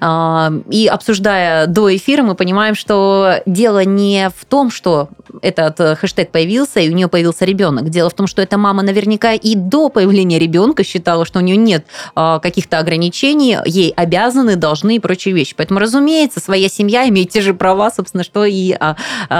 А, 0.00 0.52
И 0.70 0.86
обсуждая 0.86 1.66
до 1.66 1.94
эфира, 1.94 2.22
мы 2.22 2.36
понимаем, 2.36 2.76
что 2.76 3.42
дело 3.44 3.84
не 3.84 4.30
в 4.36 4.44
том, 4.44 4.70
что 4.70 5.08
этот 5.42 5.80
э, 5.80 5.96
хэштег 5.96 6.30
появился, 6.30 6.78
и 6.78 6.88
у 6.90 6.92
нее 6.92 7.08
появился 7.08 7.44
ребенок. 7.44 7.90
Дело 7.90 8.08
в 8.08 8.14
том, 8.14 8.28
что 8.28 8.40
эта 8.40 8.56
мама 8.56 8.82
наверняка 8.82 9.32
и 9.32 9.56
до 9.56 9.88
появления 9.88 10.38
ребенка 10.38 10.84
считала, 10.84 11.26
что 11.26 11.40
у 11.40 11.42
нее 11.42 11.56
нет 11.56 11.86
а, 12.14 12.38
каких-то 12.38 12.78
ограничений, 12.78 13.58
ей 13.66 13.90
обязаны, 13.90 14.54
должны 14.54 14.96
и 14.96 14.98
прочие 15.00 15.34
вещи. 15.34 15.54
Поэтому, 15.56 15.80
разумеется, 15.80 16.38
своя 16.38 16.68
семья 16.68 17.08
имеет 17.08 17.30
те 17.30 17.40
же 17.40 17.52
права, 17.52 17.90
собственно, 17.90 18.22
что 18.22 18.44
и 18.44 18.72
а, 18.78 18.96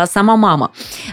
сама 0.06 0.36
мама. 0.36 0.47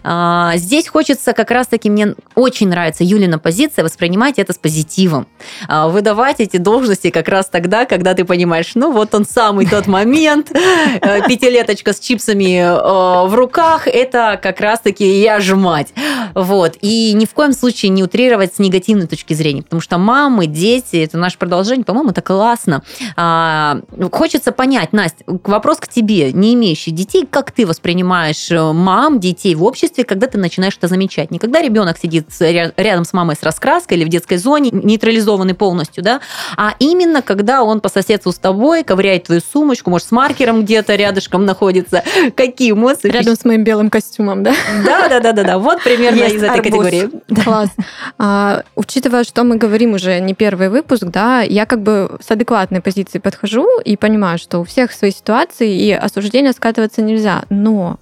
А, 0.03 0.53
Здесь 0.55 0.87
хочется 0.87 1.33
как 1.33 1.51
раз-таки, 1.51 1.89
мне 1.89 2.15
очень 2.35 2.69
нравится 2.69 3.03
Юлина 3.03 3.39
позиция, 3.39 3.83
воспринимать 3.83 4.39
это 4.39 4.53
с 4.53 4.57
позитивом. 4.57 5.27
А, 5.67 5.87
Выдавать 5.87 6.39
эти 6.39 6.57
должности 6.57 7.09
как 7.09 7.27
раз 7.27 7.47
тогда, 7.47 7.85
когда 7.85 8.13
ты 8.13 8.25
понимаешь, 8.25 8.71
ну 8.75 8.91
вот 8.91 9.13
он 9.15 9.25
самый 9.25 9.65
тот 9.65 9.87
момент, 9.87 10.51
э, 10.51 11.27
пятилеточка 11.27 11.93
с 11.93 11.99
чипсами 11.99 12.59
э, 12.59 13.27
в 13.27 13.33
руках, 13.35 13.87
это 13.87 14.39
как 14.41 14.59
раз-таки 14.61 15.21
я 15.21 15.39
же 15.39 15.55
мать. 15.55 15.93
Вот. 16.33 16.77
И 16.81 17.13
ни 17.13 17.25
в 17.25 17.33
коем 17.33 17.53
случае 17.53 17.89
не 17.89 18.03
утрировать 18.03 18.55
с 18.55 18.59
негативной 18.59 19.07
точки 19.07 19.33
зрения, 19.33 19.63
потому 19.63 19.81
что 19.81 19.97
мамы, 19.97 20.47
дети, 20.47 20.97
это 20.97 21.17
наше 21.17 21.37
продолжение, 21.37 21.85
по-моему, 21.85 22.11
это 22.11 22.21
классно. 22.21 22.83
А, 23.15 23.79
Хочется 24.11 24.51
понять, 24.51 24.93
Настя, 24.93 25.23
вопрос 25.27 25.77
к 25.77 25.87
тебе, 25.87 26.31
не 26.31 26.53
имеющий 26.53 26.91
детей, 26.91 27.27
как 27.29 27.51
ты 27.51 27.65
воспринимаешь 27.65 28.51
э, 28.51 28.71
мам, 28.71 29.19
детей 29.25 29.55
в 29.55 29.63
обществе, 29.63 30.03
когда 30.03 30.27
ты 30.27 30.37
начинаешь 30.37 30.77
это 30.77 30.87
замечать? 30.87 31.31
Не 31.31 31.39
когда 31.39 31.61
ребенок 31.61 31.97
сидит 31.97 32.27
рядом 32.39 33.05
с 33.05 33.13
мамой 33.13 33.35
с 33.35 33.43
раскраской 33.43 33.97
или 33.97 34.05
в 34.05 34.09
детской 34.09 34.37
зоне, 34.37 34.69
нейтрализованный 34.71 35.53
полностью, 35.53 36.03
да, 36.03 36.21
а 36.57 36.75
именно 36.79 37.21
когда 37.21 37.63
он 37.63 37.81
по 37.81 37.89
соседству 37.89 38.31
с 38.31 38.37
тобой 38.37 38.83
ковыряет 38.83 39.25
твою 39.25 39.41
сумочку, 39.41 39.89
может, 39.89 40.07
с 40.07 40.11
маркером 40.11 40.63
где-то 40.63 40.95
рядышком 40.95 41.45
находится. 41.45 42.03
Какие 42.35 42.71
эмоции? 42.71 43.09
Рядом 43.09 43.35
с 43.35 43.45
моим 43.45 43.63
белым 43.63 43.89
костюмом, 43.89 44.43
да? 44.43 44.53
Да, 44.85 45.07
да, 45.09 45.19
да, 45.19 45.31
да, 45.31 45.43
да. 45.43 45.57
Вот 45.57 45.83
примерно 45.83 46.17
Есть 46.17 46.35
из 46.35 46.43
этой 46.43 46.59
арбуз. 46.59 46.63
категории. 46.63 47.09
Класс. 47.43 47.69
А, 48.17 48.63
учитывая, 48.75 49.23
что 49.23 49.43
мы 49.43 49.57
говорим 49.57 49.93
уже 49.93 50.19
не 50.19 50.33
первый 50.33 50.69
выпуск, 50.69 51.03
да, 51.05 51.41
я 51.41 51.65
как 51.65 51.81
бы 51.81 52.17
с 52.25 52.29
адекватной 52.31 52.81
позиции 52.81 53.19
подхожу 53.19 53.67
и 53.79 53.97
понимаю, 53.97 54.37
что 54.37 54.59
у 54.59 54.63
всех 54.63 54.91
свои 54.91 55.11
ситуации, 55.11 55.75
и 55.75 55.91
осуждение 55.91 56.53
скатываться 56.53 57.01
нельзя. 57.01 57.43
Но 57.49 57.97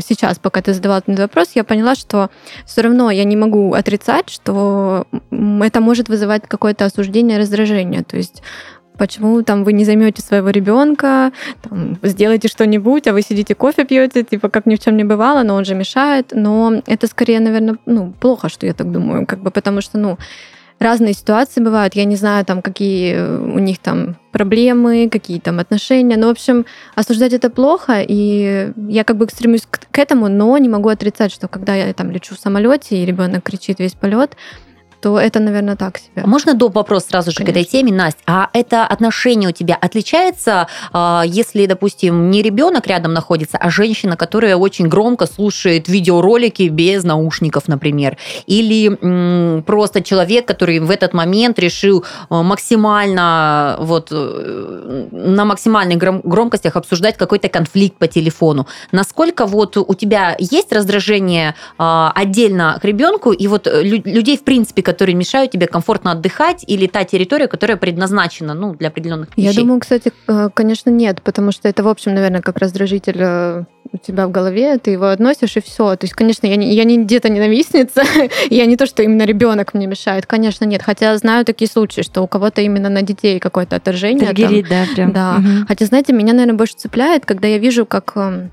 сейчас, 0.00 0.38
пока 0.38 0.62
ты 0.62 0.74
задавал 0.74 0.98
этот 0.98 1.18
вопрос, 1.18 1.50
я 1.54 1.64
поняла, 1.64 1.94
что 1.94 2.30
все 2.64 2.82
равно 2.82 3.10
я 3.10 3.24
не 3.24 3.36
могу 3.36 3.74
отрицать, 3.74 4.30
что 4.30 5.06
это 5.30 5.80
может 5.80 6.08
вызывать 6.08 6.42
какое-то 6.48 6.84
осуждение, 6.84 7.38
раздражение. 7.38 8.02
То 8.02 8.16
есть 8.16 8.42
Почему 8.98 9.42
там 9.42 9.64
вы 9.64 9.72
не 9.72 9.84
займете 9.84 10.22
своего 10.22 10.50
ребенка, 10.50 11.32
там, 11.62 11.98
сделайте 12.02 12.48
что-нибудь, 12.48 13.06
а 13.06 13.12
вы 13.12 13.22
сидите 13.22 13.54
кофе 13.54 13.84
пьете, 13.84 14.22
типа 14.22 14.48
как 14.48 14.66
ни 14.66 14.74
в 14.74 14.80
чем 14.80 14.96
не 14.96 15.04
бывало, 15.04 15.42
но 15.42 15.54
он 15.54 15.64
же 15.64 15.74
мешает. 15.74 16.32
Но 16.32 16.82
это 16.86 17.06
скорее, 17.06 17.40
наверное, 17.40 17.76
ну, 17.84 18.12
плохо, 18.18 18.48
что 18.48 18.66
я 18.66 18.72
так 18.72 18.90
думаю, 18.90 19.26
как 19.26 19.40
бы 19.40 19.50
потому 19.50 19.80
что, 19.82 19.98
ну, 19.98 20.18
разные 20.78 21.14
ситуации 21.14 21.60
бывают. 21.60 21.94
Я 21.94 22.04
не 22.04 22.16
знаю, 22.16 22.44
там, 22.44 22.62
какие 22.62 23.18
у 23.18 23.58
них 23.58 23.78
там 23.78 24.16
проблемы, 24.32 25.08
какие 25.10 25.40
там 25.40 25.58
отношения. 25.58 26.16
Ну, 26.16 26.26
в 26.26 26.30
общем, 26.30 26.66
осуждать 26.94 27.32
это 27.32 27.48
плохо, 27.48 28.02
и 28.06 28.72
я 28.88 29.04
как 29.04 29.16
бы 29.16 29.26
стремлюсь 29.30 29.66
к, 29.68 29.80
к 29.90 29.98
этому, 29.98 30.28
но 30.28 30.58
не 30.58 30.68
могу 30.68 30.88
отрицать, 30.88 31.32
что 31.32 31.48
когда 31.48 31.74
я 31.74 31.92
там 31.94 32.10
лечу 32.10 32.34
в 32.34 32.38
самолете, 32.38 32.98
и 32.98 33.06
ребенок 33.06 33.44
кричит 33.44 33.78
весь 33.78 33.94
полет, 33.94 34.36
то 35.00 35.18
это, 35.18 35.40
наверное, 35.40 35.76
так 35.76 35.98
себе. 35.98 36.22
А 36.24 36.26
Можно 36.26 36.54
до 36.54 36.68
вопрос 36.68 37.06
сразу 37.06 37.30
же 37.30 37.38
к 37.38 37.40
этой 37.42 37.52
Конечно. 37.64 37.72
теме, 37.78 37.92
Настя? 37.92 38.20
А 38.26 38.48
это 38.52 38.86
отношение 38.86 39.48
у 39.48 39.52
тебя 39.52 39.76
отличается, 39.80 40.68
а, 40.92 41.22
если, 41.26 41.66
допустим, 41.66 42.30
не 42.30 42.42
ребенок 42.42 42.86
рядом 42.86 43.12
находится, 43.12 43.58
а 43.58 43.70
женщина, 43.70 44.16
которая 44.16 44.56
очень 44.56 44.88
громко 44.88 45.26
слушает 45.26 45.88
видеоролики 45.88 46.68
без 46.68 47.04
наушников, 47.04 47.68
например, 47.68 48.16
или 48.46 48.96
м, 49.02 49.62
просто 49.64 50.02
человек, 50.02 50.46
который 50.46 50.78
в 50.80 50.90
этот 50.90 51.12
момент 51.12 51.58
решил 51.58 52.04
э, 52.30 52.42
максимально 52.42 53.76
вот 53.80 54.08
э, 54.10 55.06
на 55.12 55.44
максимальных 55.44 55.98
гром- 55.98 56.20
громкостях 56.24 56.76
обсуждать 56.76 57.16
какой-то 57.16 57.48
конфликт 57.48 57.98
по 57.98 58.06
телефону. 58.06 58.66
Насколько 58.92 59.46
вот 59.46 59.76
у 59.76 59.94
тебя 59.94 60.36
есть 60.38 60.72
раздражение 60.72 61.54
а, 61.78 62.12
отдельно 62.14 62.78
к 62.80 62.84
ребенку 62.84 63.32
и 63.32 63.46
вот 63.48 63.66
лю- 63.66 64.02
людей 64.04 64.36
в 64.36 64.44
принципе, 64.44 64.82
которые 64.96 65.14
мешают 65.14 65.50
тебе 65.50 65.66
комфортно 65.66 66.12
отдыхать, 66.12 66.64
или 66.66 66.86
та 66.86 67.04
территория, 67.04 67.48
которая 67.48 67.76
предназначена 67.76 68.54
ну, 68.54 68.74
для 68.74 68.88
определенных 68.88 69.28
вещей? 69.36 69.50
Я 69.50 69.54
думаю, 69.54 69.78
кстати, 69.78 70.10
э, 70.26 70.48
конечно, 70.54 70.88
нет, 70.88 71.20
потому 71.20 71.52
что 71.52 71.68
это, 71.68 71.82
в 71.82 71.88
общем, 71.88 72.14
наверное, 72.14 72.40
как 72.40 72.56
раздражитель 72.56 73.18
э, 73.18 73.64
у 73.92 73.98
тебя 73.98 74.26
в 74.26 74.30
голове, 74.30 74.78
ты 74.78 74.92
его 74.92 75.08
относишь, 75.08 75.58
и 75.58 75.60
все. 75.60 75.96
То 75.96 76.04
есть, 76.04 76.14
конечно, 76.14 76.46
я 76.46 76.56
не, 76.56 76.74
я 76.74 76.84
не 76.84 76.96
где-то 76.96 77.28
ненавистница, 77.28 78.02
я 78.50 78.64
не 78.64 78.78
то, 78.78 78.86
что 78.86 79.02
именно 79.02 79.24
ребенок 79.24 79.74
мне 79.74 79.86
мешает, 79.86 80.24
конечно, 80.24 80.64
нет. 80.64 80.82
Хотя 80.82 81.14
знаю 81.18 81.44
такие 81.44 81.68
случаи, 81.68 82.00
что 82.00 82.22
у 82.22 82.26
кого-то 82.26 82.62
именно 82.62 82.88
на 82.88 83.02
детей 83.02 83.38
какое-то 83.38 83.76
отторжение. 83.76 84.32
Триггерит, 84.32 84.66
да, 84.70 84.84
прям. 84.94 85.12
Да. 85.12 85.36
Угу. 85.36 85.66
Хотя, 85.68 85.84
знаете, 85.84 86.14
меня, 86.14 86.32
наверное, 86.32 86.56
больше 86.56 86.74
цепляет, 86.76 87.26
когда 87.26 87.48
я 87.48 87.58
вижу, 87.58 87.84
как 87.84 88.12
эм, 88.16 88.50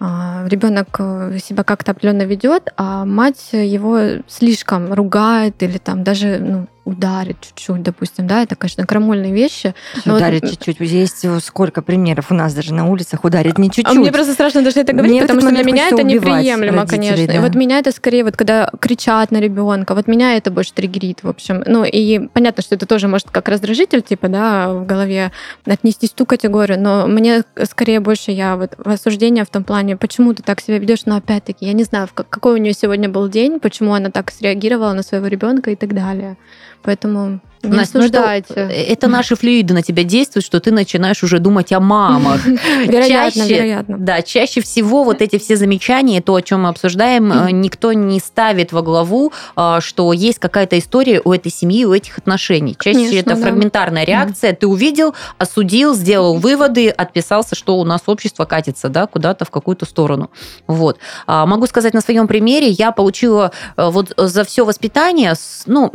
ребенок 0.00 0.88
э, 0.98 1.38
себя 1.42 1.64
как-то 1.64 1.92
определенно 1.92 2.22
ведет, 2.22 2.72
а 2.76 3.04
мать 3.04 3.50
его 3.52 4.22
слишком 4.28 4.92
ругает 4.92 5.62
или 5.62 5.78
там 5.78 6.04
даже 6.04 6.38
ну, 6.38 6.66
ударит 6.88 7.36
чуть-чуть, 7.40 7.82
допустим, 7.82 8.26
да, 8.26 8.42
это, 8.42 8.56
конечно, 8.56 8.86
крамольные 8.86 9.32
вещи. 9.32 9.74
Ударит 10.06 10.42
вот... 10.42 10.50
чуть-чуть. 10.50 10.80
Есть 10.80 11.26
сколько 11.44 11.82
примеров 11.82 12.30
у 12.30 12.34
нас 12.34 12.54
даже 12.54 12.72
на 12.72 12.88
улицах 12.88 13.24
ударит 13.24 13.58
не 13.58 13.70
чуть-чуть. 13.70 13.96
А 13.96 14.00
мне 14.00 14.10
просто 14.10 14.32
страшно 14.32 14.62
даже 14.62 14.80
это 14.80 14.92
говорить, 14.92 15.12
мне 15.12 15.22
потому 15.22 15.40
что 15.40 15.50
для 15.50 15.64
меня 15.64 15.88
это 15.88 16.02
неприемлемо, 16.02 16.86
конечно. 16.86 17.26
Да. 17.26 17.34
И 17.34 17.38
вот 17.38 17.54
меня 17.54 17.78
это 17.78 17.92
скорее 17.92 18.24
вот 18.24 18.36
когда 18.36 18.70
кричат 18.80 19.30
на 19.30 19.38
ребенка, 19.38 19.94
вот 19.94 20.06
меня 20.06 20.36
это 20.36 20.50
больше 20.50 20.72
триггерит, 20.72 21.22
в 21.22 21.28
общем. 21.28 21.62
Ну 21.66 21.84
и 21.84 22.26
понятно, 22.28 22.62
что 22.62 22.74
это 22.74 22.86
тоже 22.86 23.06
может 23.06 23.30
как 23.30 23.48
раздражитель, 23.48 24.00
типа, 24.00 24.28
да, 24.28 24.72
в 24.72 24.86
голове 24.86 25.32
отнестись 25.66 26.10
в 26.10 26.14
ту 26.14 26.24
категорию, 26.24 26.80
но 26.80 27.06
мне 27.06 27.42
скорее 27.64 28.00
больше 28.00 28.30
я 28.30 28.56
вот 28.56 28.74
осуждение 28.82 29.44
в 29.44 29.50
том 29.50 29.62
плане, 29.64 29.96
почему 29.96 30.32
ты 30.32 30.42
так 30.42 30.60
себя 30.60 30.78
ведешь, 30.78 31.04
но 31.04 31.16
опять-таки 31.16 31.66
я 31.66 31.74
не 31.74 31.84
знаю, 31.84 32.08
какой 32.14 32.54
у 32.54 32.56
нее 32.56 32.72
сегодня 32.72 33.08
был 33.10 33.28
день, 33.28 33.60
почему 33.60 33.92
она 33.92 34.10
так 34.10 34.30
среагировала 34.30 34.94
на 34.94 35.02
своего 35.02 35.26
ребенка 35.26 35.70
и 35.70 35.76
так 35.76 35.94
далее. 35.94 36.36
Поэтому 36.82 37.40
не 37.62 37.76
Настя, 37.76 37.98
осуждайте. 37.98 38.46
Ну 38.54 38.62
это, 38.62 38.72
это 38.72 39.08
наши 39.08 39.34
флюиды 39.34 39.74
на 39.74 39.82
тебя 39.82 40.04
действуют, 40.04 40.44
что 40.44 40.60
ты 40.60 40.70
начинаешь 40.70 41.22
уже 41.22 41.38
думать 41.38 41.72
о 41.72 41.80
мамах. 41.80 42.46
Вероятно, 42.86 43.42
чаще, 43.42 43.54
вероятно. 43.54 43.98
Да, 43.98 44.22
чаще 44.22 44.60
всего 44.60 45.04
вот 45.04 45.22
эти 45.22 45.38
все 45.38 45.56
замечания, 45.56 46.20
то, 46.20 46.34
о 46.34 46.42
чем 46.42 46.62
мы 46.62 46.68
обсуждаем, 46.68 47.32
э, 47.32 47.50
никто 47.50 47.92
не 47.92 48.20
ставит 48.20 48.72
во 48.72 48.82
главу, 48.82 49.32
э, 49.56 49.78
что 49.80 50.12
есть 50.12 50.38
какая-то 50.38 50.78
история 50.78 51.20
у 51.24 51.32
этой 51.32 51.50
семьи, 51.50 51.84
у 51.84 51.92
этих 51.92 52.18
отношений. 52.18 52.76
Чаще 52.78 52.98
Конечно, 52.98 53.16
это 53.16 53.34
да. 53.34 53.42
фрагментарная 53.42 54.04
реакция. 54.04 54.52
Ты 54.52 54.66
увидел, 54.66 55.14
осудил, 55.38 55.94
сделал 55.94 56.38
выводы, 56.38 56.90
отписался, 56.90 57.54
что 57.54 57.78
у 57.78 57.84
нас 57.84 58.02
общество 58.06 58.44
катится 58.44 58.88
да, 58.88 59.06
куда-то 59.06 59.44
в 59.44 59.50
какую-то 59.50 59.84
сторону. 59.84 60.30
Вот. 60.66 60.98
А, 61.26 61.46
могу 61.46 61.66
сказать 61.66 61.94
на 61.94 62.00
своем 62.00 62.28
примере, 62.28 62.68
я 62.68 62.92
получила 62.92 63.50
э, 63.76 63.88
вот 63.90 64.12
за 64.16 64.44
все 64.44 64.64
воспитание, 64.64 65.34
ну, 65.66 65.90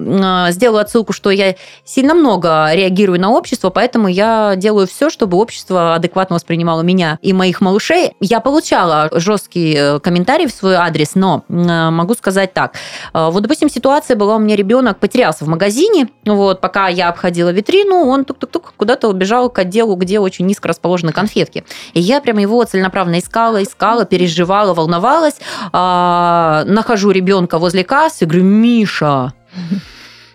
сделала 0.50 0.82
отсылку, 0.82 1.14
что 1.14 1.30
я 1.30 1.53
сильно 1.86 2.14
много 2.14 2.74
реагирую 2.74 3.20
на 3.20 3.32
общество, 3.32 3.70
поэтому 3.70 4.08
я 4.08 4.56
делаю 4.56 4.88
все, 4.88 5.10
чтобы 5.10 5.38
общество 5.38 5.96
адекватно 5.96 6.36
воспринимало 6.36 6.82
меня 6.82 7.20
и 7.22 7.34
моих 7.34 7.62
малышей. 7.62 8.14
Я 8.20 8.40
получала 8.40 9.10
жесткие 9.14 9.76
э, 9.76 10.00
комментарии 10.00 10.48
в 10.48 10.52
свой 10.52 10.76
адрес, 10.76 11.16
но 11.16 11.44
э, 11.48 11.54
могу 11.90 12.14
сказать 12.14 12.54
так. 12.54 12.76
Э, 13.14 13.30
вот, 13.32 13.42
допустим, 13.42 13.70
ситуация 13.70 14.16
была, 14.16 14.36
у 14.36 14.40
меня 14.40 14.56
ребенок 14.56 15.00
потерялся 15.00 15.46
в 15.46 15.48
магазине, 15.48 16.10
вот, 16.26 16.62
пока 16.62 16.88
я 16.88 17.10
обходила 17.10 17.50
витрину, 17.50 18.06
он 18.06 18.26
тук-тук-тук 18.26 18.74
куда-то 18.78 19.10
убежал 19.10 19.50
к 19.50 19.60
отделу, 19.60 19.96
где 19.96 20.20
очень 20.20 20.46
низко 20.46 20.68
расположены 20.68 21.12
конфетки. 21.12 21.64
И 21.94 22.00
я 22.00 22.22
прямо 22.22 22.42
его 22.42 22.64
целенаправленно 22.64 23.20
искала, 23.20 23.64
искала, 23.64 24.06
переживала, 24.06 24.74
волновалась. 24.74 25.36
А, 25.72 26.64
нахожу 26.66 27.12
ребенка 27.12 27.60
возле 27.60 27.84
кассы, 27.84 28.26
говорю, 28.26 28.44
Миша, 28.44 29.34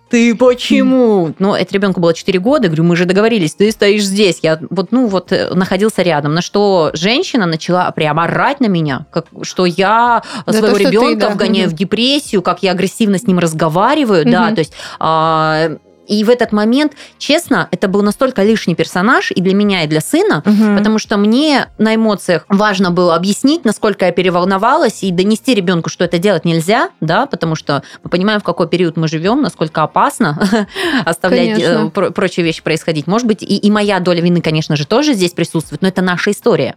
ты 0.09 0.35
почему? 0.35 1.35
Ну, 1.39 1.55
это 1.55 1.75
ребенку 1.75 2.01
было 2.01 2.15
4 2.15 2.39
года, 2.39 2.69
говорю, 2.69 2.85
мы 2.85 2.97
же 2.97 3.05
договорились, 3.05 3.55
ты 3.55 3.71
стоишь 3.71 4.05
здесь. 4.05 4.41
Я 4.43 4.59
вот, 4.71 4.93
ну, 4.93 5.07
вот 5.07 5.33
э, 5.33 5.53
находился 5.55 6.03
рядом. 6.03 6.35
На 6.35 6.43
что 6.43 6.91
женщина 6.95 7.47
начала 7.47 7.91
прямо 7.91 8.25
орать 8.25 8.61
на 8.61 8.67
меня, 8.67 9.07
как, 9.11 9.27
что 9.43 9.67
я 9.67 10.23
да 10.47 10.53
своего 10.53 10.77
то, 10.77 10.83
ребенка 10.83 11.09
ты, 11.09 11.17
да. 11.17 11.31
вгоняю 11.31 11.67
угу. 11.69 11.75
в 11.75 11.79
депрессию, 11.79 12.43
как 12.43 12.63
я 12.63 12.73
агрессивно 12.73 13.19
с 13.19 13.27
ним 13.27 13.39
разговариваю, 13.39 14.23
угу. 14.23 14.31
да, 14.31 14.51
то 14.53 14.61
есть 14.61 14.73
а, 14.99 15.77
и 16.09 16.25
в 16.25 16.31
этот 16.31 16.53
момент, 16.53 16.95
честно, 17.19 17.69
это 17.71 17.87
был 17.87 18.03
настолько 18.03 18.43
лишний 18.43 18.75
персонаж 18.75 19.31
и 19.31 19.41
для 19.41 19.55
меня, 19.55 19.85
и 19.85 19.87
для 19.87 20.01
сына, 20.01 20.43
угу. 20.45 20.77
потому 20.77 20.99
что 20.99 21.17
мне 21.19 21.69
на 21.77 21.95
эмоциях 21.95 22.47
важно 22.49 22.91
было 22.91 23.15
объяснить, 23.15 23.65
насколько 23.65 24.07
я 24.07 24.13
переволновалась, 24.13 25.03
и 25.03 25.11
донести 25.11 25.55
ребенку, 25.55 25.91
что 25.91 26.05
это 26.05 26.19
делать 26.19 26.45
нельзя, 26.45 26.91
да, 27.01 27.27
потому 27.27 27.55
что 27.55 27.83
мы 28.03 28.11
понимаем, 28.11 28.41
в 28.41 28.45
какой 28.45 28.69
период 28.69 28.97
мы 28.97 29.07
живем, 29.07 29.43
насколько 29.43 29.83
опасно 29.83 30.67
оставлять 31.05 31.61
э, 31.61 31.91
про- 31.91 32.11
прочие 32.11 32.45
вещи 32.45 32.63
происходить. 32.63 33.07
Может 33.07 33.27
быть, 33.27 33.43
и, 33.43 33.57
и 33.57 33.71
моя 33.71 34.01
доля 34.01 34.23
вины, 34.23 34.41
конечно 34.41 34.77
же, 34.77 34.87
тоже 34.87 35.13
здесь 35.13 35.33
присутствует, 35.33 35.83
но 35.83 35.89
это 35.89 36.01
наша 36.01 36.31
история. 36.31 36.75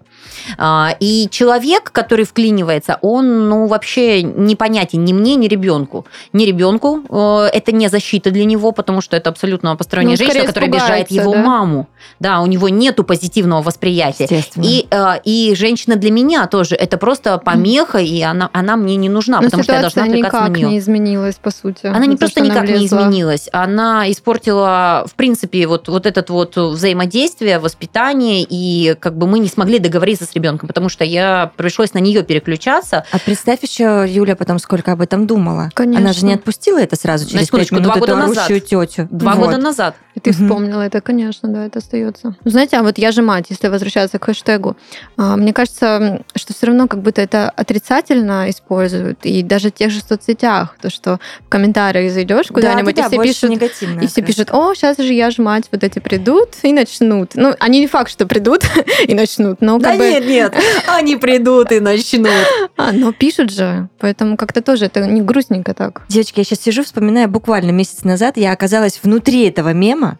А, 0.57 0.95
и 0.99 1.29
человек, 1.31 1.91
который 1.91 2.25
вклинивается, 2.25 2.97
он, 3.01 3.47
ну, 3.47 3.67
вообще 3.67 4.23
непонятен 4.23 5.05
ни 5.05 5.13
мне, 5.13 5.35
ни 5.35 5.47
ребенку. 5.47 6.05
Ни 6.33 6.43
ребенку 6.43 7.01
э, 7.09 7.49
это 7.53 7.71
не 7.71 7.87
защита 7.87 8.31
для 8.31 8.45
него, 8.45 8.71
потому 8.71 8.99
что 9.01 9.20
это 9.21 9.29
абсолютно 9.29 9.75
посторонняя 9.75 10.17
ну, 10.17 10.25
женщина, 10.25 10.45
которая 10.45 10.69
обижает 10.69 11.11
его 11.11 11.33
да? 11.33 11.41
маму. 11.41 11.87
Да, 12.19 12.41
у 12.41 12.47
него 12.47 12.69
нету 12.69 13.03
позитивного 13.03 13.61
восприятия. 13.61 14.43
И, 14.55 14.87
э, 14.89 15.19
и 15.23 15.53
женщина 15.55 15.95
для 15.95 16.11
меня 16.11 16.47
тоже 16.47 16.75
это 16.75 16.97
просто 16.97 17.37
помеха, 17.37 17.99
mm. 17.99 18.05
и 18.05 18.21
она, 18.21 18.49
она 18.53 18.75
мне 18.75 18.95
не 18.95 19.09
нужна, 19.09 19.39
Но 19.39 19.45
потому 19.45 19.63
что 19.63 19.73
я 19.73 19.81
должна 19.81 20.03
отвлекаться 20.03 20.41
на 20.41 20.55
нее. 20.55 20.67
не 20.69 20.79
изменилась, 20.79 21.35
по 21.35 21.51
сути. 21.51 21.85
Она 21.85 22.05
не 22.05 22.17
просто 22.17 22.41
никак 22.41 22.63
влезла. 22.63 22.79
не 22.79 22.85
изменилась. 22.85 23.49
Она 23.53 24.09
испортила, 24.11 25.05
в 25.07 25.15
принципе, 25.15 25.67
вот, 25.67 25.87
вот 25.87 26.05
этот 26.05 26.29
вот 26.29 26.57
взаимодействие, 26.57 27.59
воспитание, 27.59 28.45
и 28.47 28.95
как 28.99 29.17
бы 29.17 29.27
мы 29.27 29.39
не 29.39 29.47
смогли 29.47 29.79
договориться 29.79 30.25
с 30.25 30.33
ребенком, 30.33 30.67
потому 30.67 30.89
что 30.89 31.03
я 31.03 31.51
пришлось 31.55 31.93
на 31.93 31.99
нее 31.99 32.23
переключаться. 32.23 33.05
А 33.11 33.19
представь 33.19 33.61
еще, 33.63 34.05
Юля, 34.07 34.35
потом 34.35 34.59
сколько 34.59 34.91
об 34.91 35.01
этом 35.01 35.27
думала. 35.27 35.69
Конечно. 35.73 36.01
Она 36.01 36.13
же 36.13 36.25
не 36.25 36.33
отпустила 36.33 36.79
это 36.79 36.95
сразу 36.95 37.29
через 37.29 37.49
пять 37.49 37.71
минут, 37.71 37.83
два 37.83 37.95
года 37.97 38.13
эту 38.13 38.21
назад. 38.27 38.47
тетю. 38.47 39.07
Два 39.11 39.35
вот. 39.35 39.47
года 39.47 39.57
назад. 39.57 39.95
И 40.15 40.19
ты 40.21 40.31
угу. 40.31 40.43
вспомнила 40.43 40.81
это, 40.81 41.01
конечно, 41.01 41.49
да, 41.49 41.65
это 41.65 41.79
остается. 41.79 42.35
Ну, 42.43 42.51
знаете, 42.51 42.77
а 42.77 42.83
вот 42.83 42.97
я 42.97 43.11
же 43.11 43.21
мать, 43.21 43.47
если 43.49 43.67
возвращаться 43.67 44.19
к 44.19 44.25
хэштегу. 44.25 44.77
А, 45.17 45.35
мне 45.35 45.53
кажется, 45.53 46.23
что 46.35 46.53
все 46.53 46.67
равно 46.67 46.87
как 46.87 47.01
будто 47.01 47.21
это 47.21 47.49
отрицательно 47.49 48.49
используют. 48.49 49.19
И 49.23 49.43
даже 49.43 49.69
в 49.69 49.73
тех 49.73 49.91
же 49.91 49.99
соцсетях, 50.01 50.77
то, 50.81 50.89
что 50.89 51.19
в 51.41 51.49
комментариях 51.49 52.11
зайдешь 52.13 52.47
куда-нибудь, 52.47 52.95
да, 52.95 53.09
да, 53.09 53.15
и 53.15 53.31
все 53.31 53.47
пишут, 53.49 54.01
и 54.01 54.07
все 54.07 54.21
пишут, 54.21 54.49
о, 54.51 54.73
сейчас 54.73 54.97
же 54.97 55.13
я 55.13 55.29
же 55.29 55.41
мать, 55.41 55.65
вот 55.71 55.83
эти 55.83 55.99
придут 55.99 56.55
и 56.61 56.71
начнут. 56.71 57.31
Ну, 57.35 57.53
они 57.59 57.81
не 57.81 57.87
факт, 57.87 58.09
что 58.09 58.25
придут 58.25 58.63
и 59.05 59.13
начнут, 59.13 59.59
но 59.59 59.77
Да 59.77 59.93
бы... 59.93 60.09
нет, 60.09 60.25
нет, 60.25 60.55
они 60.87 61.17
придут 61.17 61.71
и 61.71 61.79
начнут. 61.79 62.31
А, 62.77 62.91
но 62.93 63.11
пишут 63.11 63.51
же, 63.51 63.89
поэтому 63.99 64.37
как-то 64.37 64.61
тоже 64.61 64.85
это 64.85 65.05
не 65.05 65.21
грустненько 65.21 65.73
так. 65.73 66.01
Девочки, 66.07 66.39
я 66.39 66.43
сейчас 66.43 66.61
сижу, 66.61 66.83
вспоминаю, 66.83 67.27
буквально 67.27 67.71
месяц 67.71 68.03
назад 68.03 68.37
я 68.37 68.53
оказалась 68.53 69.00
внутри 69.03 69.47
этого 69.47 69.73
мема, 69.73 70.19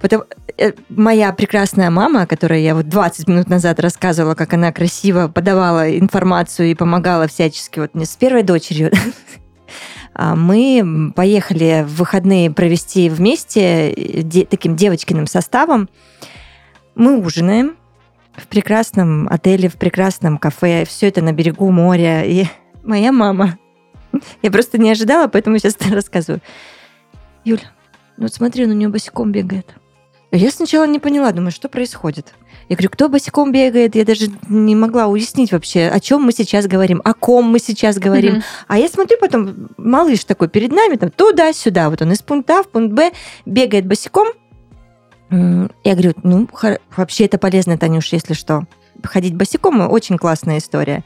Потому, 0.00 0.24
э, 0.56 0.72
моя 0.88 1.32
прекрасная 1.32 1.90
мама, 1.90 2.26
которой 2.26 2.62
я 2.62 2.74
вот 2.74 2.88
20 2.88 3.28
минут 3.28 3.50
назад 3.50 3.80
рассказывала, 3.80 4.34
как 4.34 4.54
она 4.54 4.72
красиво 4.72 5.28
подавала 5.28 5.98
информацию 5.98 6.70
и 6.70 6.74
помогала 6.74 7.28
всячески 7.28 7.80
вот 7.80 7.94
мне 7.94 8.06
с 8.06 8.16
первой 8.16 8.42
дочерью, 8.42 8.90
а 10.14 10.34
мы 10.34 11.12
поехали 11.14 11.84
в 11.86 11.96
выходные 11.96 12.50
провести 12.50 13.10
вместе 13.10 13.92
де, 13.94 14.46
таким 14.46 14.74
девочкиным 14.74 15.26
составом. 15.26 15.90
Мы 16.94 17.20
ужинаем 17.20 17.76
в 18.34 18.46
прекрасном 18.46 19.28
отеле, 19.28 19.68
в 19.68 19.76
прекрасном 19.76 20.38
кафе, 20.38 20.86
все 20.86 21.08
это 21.08 21.20
на 21.20 21.32
берегу 21.32 21.70
моря. 21.70 22.24
И 22.24 22.46
моя 22.82 23.12
мама, 23.12 23.58
я 24.40 24.50
просто 24.50 24.78
не 24.78 24.90
ожидала, 24.90 25.28
поэтому 25.28 25.58
сейчас 25.58 25.76
рассказываю. 25.90 26.40
Юля, 27.44 27.70
ну 28.20 28.28
смотри, 28.28 28.64
он 28.64 28.70
у 28.70 28.74
нее 28.74 28.88
босиком 28.88 29.32
бегает. 29.32 29.74
Я 30.30 30.50
сначала 30.52 30.86
не 30.86 31.00
поняла, 31.00 31.32
думаю, 31.32 31.50
что 31.50 31.68
происходит. 31.68 32.34
Я 32.68 32.76
говорю, 32.76 32.90
кто 32.90 33.08
босиком 33.08 33.50
бегает? 33.50 33.96
Я 33.96 34.04
даже 34.04 34.26
не 34.48 34.76
могла 34.76 35.08
уяснить 35.08 35.50
вообще, 35.50 35.88
о 35.88 35.98
чем 35.98 36.22
мы 36.22 36.30
сейчас 36.30 36.68
говорим, 36.68 37.00
о 37.04 37.14
ком 37.14 37.46
мы 37.46 37.58
сейчас 37.58 37.98
говорим. 37.98 38.36
Mm-hmm. 38.36 38.64
А 38.68 38.78
я 38.78 38.88
смотрю 38.88 39.18
потом, 39.18 39.70
малыш 39.76 40.24
такой 40.24 40.48
перед 40.48 40.70
нами, 40.70 40.94
там 40.94 41.10
туда-сюда, 41.10 41.90
вот 41.90 42.00
он 42.00 42.12
из 42.12 42.22
пункта 42.22 42.60
А 42.60 42.62
в 42.62 42.68
пункт 42.68 42.94
Б 42.94 43.10
бегает 43.44 43.86
босиком. 43.86 44.28
Я 45.30 45.68
говорю, 45.84 46.14
ну, 46.22 46.48
вообще 46.96 47.24
это 47.24 47.38
полезно, 47.38 47.78
Танюш, 47.78 48.12
если 48.12 48.34
что. 48.34 48.66
Ходить 49.02 49.34
босиком– 49.34 49.80
очень 49.90 50.18
классная 50.18 50.58
история. 50.58 51.04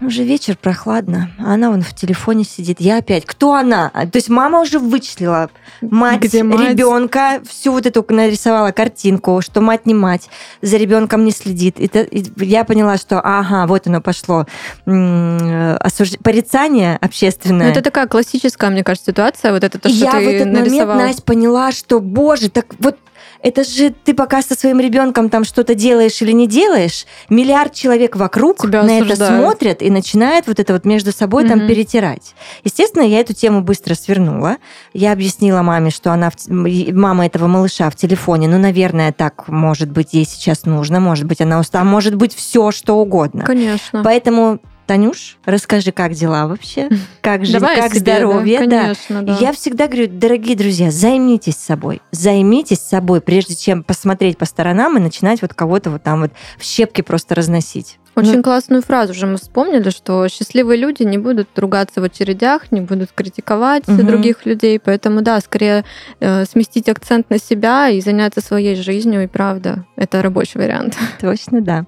Уже 0.00 0.22
вечер, 0.22 0.56
прохладно. 0.60 1.30
А 1.38 1.54
она 1.54 1.70
вон 1.70 1.82
в 1.82 1.92
телефоне 1.94 2.44
сидит. 2.44 2.80
Я 2.80 2.98
опять. 2.98 3.24
Кто 3.26 3.54
она? 3.54 3.90
А, 3.92 4.06
То 4.06 4.16
есть 4.18 4.28
мама 4.28 4.60
уже 4.60 4.78
вычислила. 4.78 5.50
Мать, 5.80 6.20
Где 6.20 6.42
мать? 6.44 6.70
ребенка, 6.70 7.40
всю 7.48 7.72
вот 7.72 7.84
эту 7.86 8.04
нарисовала 8.08 8.70
картинку, 8.70 9.40
что 9.42 9.60
мать 9.60 9.86
не 9.86 9.94
мать, 9.94 10.28
за 10.62 10.76
ребенком 10.76 11.24
не 11.24 11.32
следит. 11.32 11.80
Это- 11.80 12.00
и 12.02 12.24
я 12.44 12.64
поняла, 12.64 12.96
что 12.96 13.20
ага, 13.20 13.66
вот 13.66 13.86
оно 13.86 14.00
пошло. 14.00 14.46
М, 14.86 15.76
осужд- 15.78 16.22
Порицание 16.22 16.96
общественное. 17.00 17.66
Ну, 17.66 17.72
это 17.72 17.82
такая 17.82 18.06
классическая, 18.06 18.70
мне 18.70 18.84
кажется, 18.84 19.10
ситуация. 19.12 19.52
Вот 19.52 19.64
это 19.64 19.78
то, 19.78 19.88
И 19.88 19.92
что 19.92 20.04
я 20.04 20.10
ты 20.12 20.18
в 20.18 20.28
этот 20.28 20.46
нарисовал. 20.48 20.86
момент, 20.94 21.08
Настя, 21.08 21.22
поняла, 21.22 21.72
что, 21.72 22.00
боже, 22.00 22.48
так 22.50 22.66
вот 22.78 22.96
это 23.42 23.64
же 23.64 23.90
ты 24.04 24.14
пока 24.14 24.42
со 24.42 24.54
своим 24.54 24.80
ребенком 24.80 25.28
там 25.28 25.44
что-то 25.44 25.74
делаешь 25.74 26.20
или 26.22 26.32
не 26.32 26.46
делаешь, 26.46 27.06
миллиард 27.28 27.74
человек 27.74 28.16
вокруг 28.16 28.62
Тебя 28.62 28.82
на 28.82 28.98
это 28.98 29.06
осуждают. 29.06 29.42
смотрят 29.42 29.82
и 29.82 29.90
начинают 29.90 30.46
вот 30.46 30.58
это 30.60 30.72
вот 30.72 30.84
между 30.84 31.12
собой 31.12 31.46
там 31.48 31.58
Мгм. 31.60 31.68
перетирать. 31.68 32.34
Естественно, 32.64 33.02
я 33.02 33.20
эту 33.20 33.34
тему 33.34 33.60
быстро 33.62 33.94
свернула. 33.94 34.56
Я 34.92 35.12
объяснила 35.12 35.62
маме, 35.62 35.90
что 35.90 36.12
она 36.12 36.30
в 36.30 36.36
мама 36.48 37.26
этого 37.26 37.46
малыша 37.46 37.90
в 37.90 37.96
телефоне, 37.96 38.48
ну, 38.48 38.58
наверное, 38.58 39.12
так 39.12 39.48
может 39.48 39.90
быть 39.90 40.12
ей 40.12 40.24
сейчас 40.24 40.64
нужно, 40.64 41.00
может 41.00 41.26
быть, 41.26 41.40
она 41.40 41.58
устала, 41.60 41.84
может 41.84 42.14
быть, 42.14 42.34
все 42.34 42.70
что 42.70 42.96
угодно. 42.98 43.44
Конечно. 43.44 44.02
Поэтому, 44.04 44.60
Танюш, 44.88 45.36
расскажи, 45.44 45.92
как 45.92 46.14
дела 46.14 46.46
вообще, 46.46 46.88
как 47.20 47.44
жизнь, 47.44 47.58
Давай 47.58 47.76
как 47.76 47.90
себе, 47.90 48.00
здоровье, 48.00 48.66
да. 48.66 48.80
Конечно, 48.80 49.22
да. 49.22 49.36
Я 49.38 49.52
всегда 49.52 49.86
говорю, 49.86 50.08
дорогие 50.10 50.56
друзья, 50.56 50.90
займитесь 50.90 51.56
собой. 51.56 52.00
Займитесь 52.10 52.80
собой, 52.80 53.20
прежде 53.20 53.54
чем 53.54 53.84
посмотреть 53.84 54.38
по 54.38 54.46
сторонам 54.46 54.96
и 54.96 55.00
начинать 55.00 55.42
вот 55.42 55.52
кого-то 55.52 55.90
вот 55.90 56.02
там 56.02 56.22
вот 56.22 56.30
в 56.56 56.64
щепки 56.64 57.02
просто 57.02 57.34
разносить. 57.34 57.98
Очень 58.18 58.36
Ну, 58.36 58.42
классную 58.42 58.82
фразу 58.82 59.14
же 59.14 59.26
мы 59.26 59.36
вспомнили, 59.36 59.90
что 59.90 60.26
счастливые 60.28 60.78
люди 60.78 61.02
не 61.02 61.18
будут 61.18 61.48
ругаться 61.58 62.00
в 62.00 62.04
очередях, 62.04 62.72
не 62.72 62.80
будут 62.80 63.10
критиковать 63.14 63.86
Мгм. 63.88 64.06
других 64.06 64.44
людей. 64.46 64.78
Поэтому, 64.80 65.22
да, 65.22 65.40
скорее 65.40 65.84
э, 66.20 66.44
сместить 66.44 66.88
акцент 66.88 67.30
на 67.30 67.38
себя 67.38 67.88
и 67.88 68.00
заняться 68.00 68.40
своей 68.40 68.76
жизнью, 68.76 69.24
и 69.24 69.26
правда, 69.26 69.84
это 69.96 70.22
рабочий 70.22 70.58
вариант. 70.58 70.96
Точно, 71.20 71.60
да. 71.60 71.84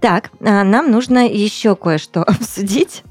Так, 0.00 0.30
а, 0.40 0.64
нам 0.64 0.90
нужно 0.90 1.26
еще 1.28 1.74
кое-что 1.76 2.22
обсудить. 2.26 3.02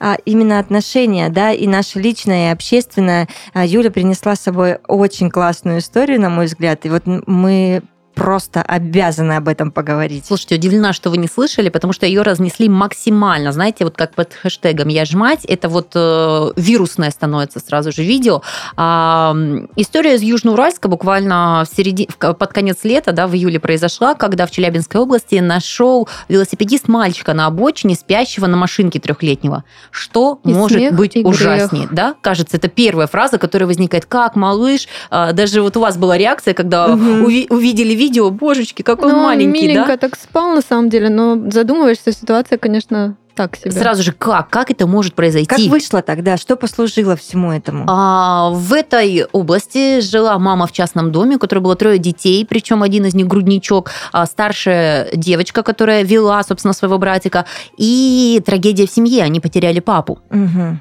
А 0.00 0.16
именно 0.24 0.58
отношения, 0.58 1.28
да, 1.28 1.52
и 1.52 1.66
наше 1.66 2.00
личное, 2.00 2.48
и 2.48 2.52
общественное. 2.52 3.28
А, 3.52 3.64
Юля 3.64 3.90
принесла 3.90 4.34
с 4.34 4.40
собой 4.40 4.78
очень 4.88 5.30
классную 5.30 5.78
историю, 5.78 6.20
на 6.20 6.30
мой 6.30 6.46
взгляд, 6.46 6.84
и 6.86 6.88
вот 6.88 7.02
мы 7.06 7.82
просто 8.14 8.62
обязаны 8.62 9.32
об 9.32 9.48
этом 9.48 9.70
поговорить. 9.70 10.26
Слушайте, 10.26 10.56
удивлена, 10.56 10.92
что 10.92 11.10
вы 11.10 11.16
не 11.16 11.28
слышали, 11.28 11.68
потому 11.68 11.92
что 11.92 12.06
ее 12.06 12.22
разнесли 12.22 12.68
максимально. 12.68 13.52
Знаете, 13.52 13.84
вот 13.84 13.96
как 13.96 14.14
под 14.14 14.32
хэштегом 14.34 14.88
«Я 14.88 15.04
ж 15.04 15.14
мать», 15.14 15.44
это 15.44 15.68
вот 15.68 15.92
э, 15.94 16.50
вирусное 16.56 17.10
становится 17.10 17.60
сразу 17.60 17.92
же 17.92 18.02
видео. 18.02 18.42
А, 18.76 19.34
история 19.76 20.14
из 20.14 20.22
Южноуральска 20.22 20.88
буквально 20.88 21.64
в 21.70 21.76
середи... 21.76 22.06
в 22.10 22.16
ко- 22.16 22.34
под 22.34 22.52
конец 22.52 22.78
лета, 22.84 23.12
да, 23.12 23.26
в 23.26 23.34
июле 23.34 23.58
произошла, 23.60 24.14
когда 24.14 24.46
в 24.46 24.50
Челябинской 24.50 25.00
области 25.00 25.36
нашел 25.36 26.08
велосипедист 26.28 26.88
мальчика 26.88 27.34
на 27.34 27.46
обочине, 27.46 27.94
спящего 27.94 28.46
на 28.46 28.56
машинке 28.56 29.00
трехлетнего. 29.00 29.64
Что 29.90 30.38
И 30.44 30.48
может 30.52 30.78
смех, 30.78 30.94
быть 30.94 31.14
грех. 31.14 31.26
ужаснее? 31.26 31.88
Да? 31.90 32.14
Кажется, 32.20 32.56
это 32.56 32.68
первая 32.68 33.06
фраза, 33.06 33.38
которая 33.38 33.66
возникает. 33.66 34.06
Как, 34.06 34.36
малыш? 34.36 34.86
А, 35.10 35.32
даже 35.32 35.62
вот 35.62 35.76
у 35.76 35.80
вас 35.80 35.96
была 35.96 36.16
реакция, 36.18 36.54
когда 36.54 36.88
уви- 36.88 37.46
увидели 37.50 37.94
видео, 38.02 38.30
божечки, 38.30 38.82
какой 38.82 39.12
Ну, 39.12 39.18
он 39.18 39.24
маленький, 39.24 39.62
миленько 39.62 39.92
да? 39.92 39.96
так 39.96 40.16
спал, 40.16 40.54
на 40.54 40.62
самом 40.62 40.88
деле, 40.88 41.08
но 41.08 41.50
задумываешься, 41.50 42.12
ситуация, 42.12 42.58
конечно, 42.58 43.16
так 43.34 43.56
себе. 43.56 43.72
Сразу 43.72 44.02
же, 44.02 44.12
как? 44.12 44.50
Как 44.50 44.70
это 44.70 44.86
может 44.86 45.14
произойти? 45.14 45.48
Как 45.48 45.58
вышло 45.60 46.02
тогда? 46.02 46.36
Что 46.36 46.56
послужило 46.56 47.16
всему 47.16 47.50
этому? 47.50 47.84
А, 47.88 48.50
в 48.50 48.72
этой 48.72 49.24
области 49.32 50.00
жила 50.00 50.38
мама 50.38 50.66
в 50.66 50.72
частном 50.72 51.12
доме, 51.12 51.36
у 51.36 51.38
которой 51.38 51.60
было 51.60 51.76
трое 51.76 51.98
детей, 51.98 52.44
причем 52.44 52.82
один 52.82 53.06
из 53.06 53.14
них 53.14 53.26
грудничок, 53.26 53.90
а 54.12 54.26
старшая 54.26 55.08
девочка, 55.14 55.62
которая 55.62 56.02
вела, 56.02 56.42
собственно, 56.42 56.74
своего 56.74 56.98
братика, 56.98 57.46
и 57.78 58.42
трагедия 58.44 58.86
в 58.86 58.90
семье, 58.90 59.22
они 59.22 59.40
потеряли 59.40 59.80
папу. 59.80 60.18
Мгм. 60.30 60.80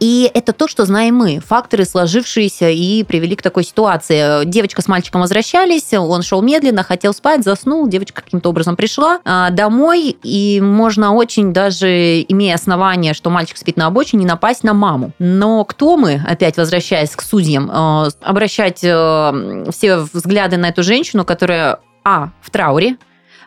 И 0.00 0.30
это 0.32 0.52
то, 0.52 0.68
что 0.68 0.84
знаем 0.84 1.16
мы. 1.16 1.40
Факторы, 1.40 1.84
сложившиеся 1.84 2.70
и 2.70 3.02
привели 3.02 3.36
к 3.36 3.42
такой 3.42 3.64
ситуации. 3.64 4.44
Девочка 4.44 4.82
с 4.82 4.88
мальчиком 4.88 5.20
возвращались, 5.20 5.92
он 5.92 6.22
шел 6.22 6.42
медленно, 6.42 6.82
хотел 6.82 7.12
спать, 7.12 7.44
заснул, 7.44 7.88
девочка 7.88 8.22
каким-то 8.22 8.50
образом 8.50 8.76
пришла 8.76 9.20
а, 9.24 9.50
домой, 9.50 10.16
и 10.22 10.60
можно 10.60 11.12
очень 11.14 11.52
даже, 11.52 12.22
имея 12.22 12.54
основания, 12.54 13.14
что 13.14 13.30
мальчик 13.30 13.56
спит 13.56 13.76
на 13.76 13.86
обочине, 13.86 14.26
напасть 14.26 14.64
на 14.64 14.74
маму. 14.74 15.12
Но 15.18 15.64
кто 15.64 15.96
мы, 15.96 16.22
опять 16.26 16.56
возвращаясь 16.56 17.10
к 17.10 17.22
судьям, 17.22 17.70
э, 17.70 18.10
обращать 18.20 18.80
э, 18.82 19.64
все 19.70 19.96
взгляды 20.12 20.56
на 20.56 20.68
эту 20.68 20.82
женщину, 20.82 21.24
которая, 21.24 21.80
а, 22.04 22.30
в 22.40 22.50
трауре, 22.50 22.96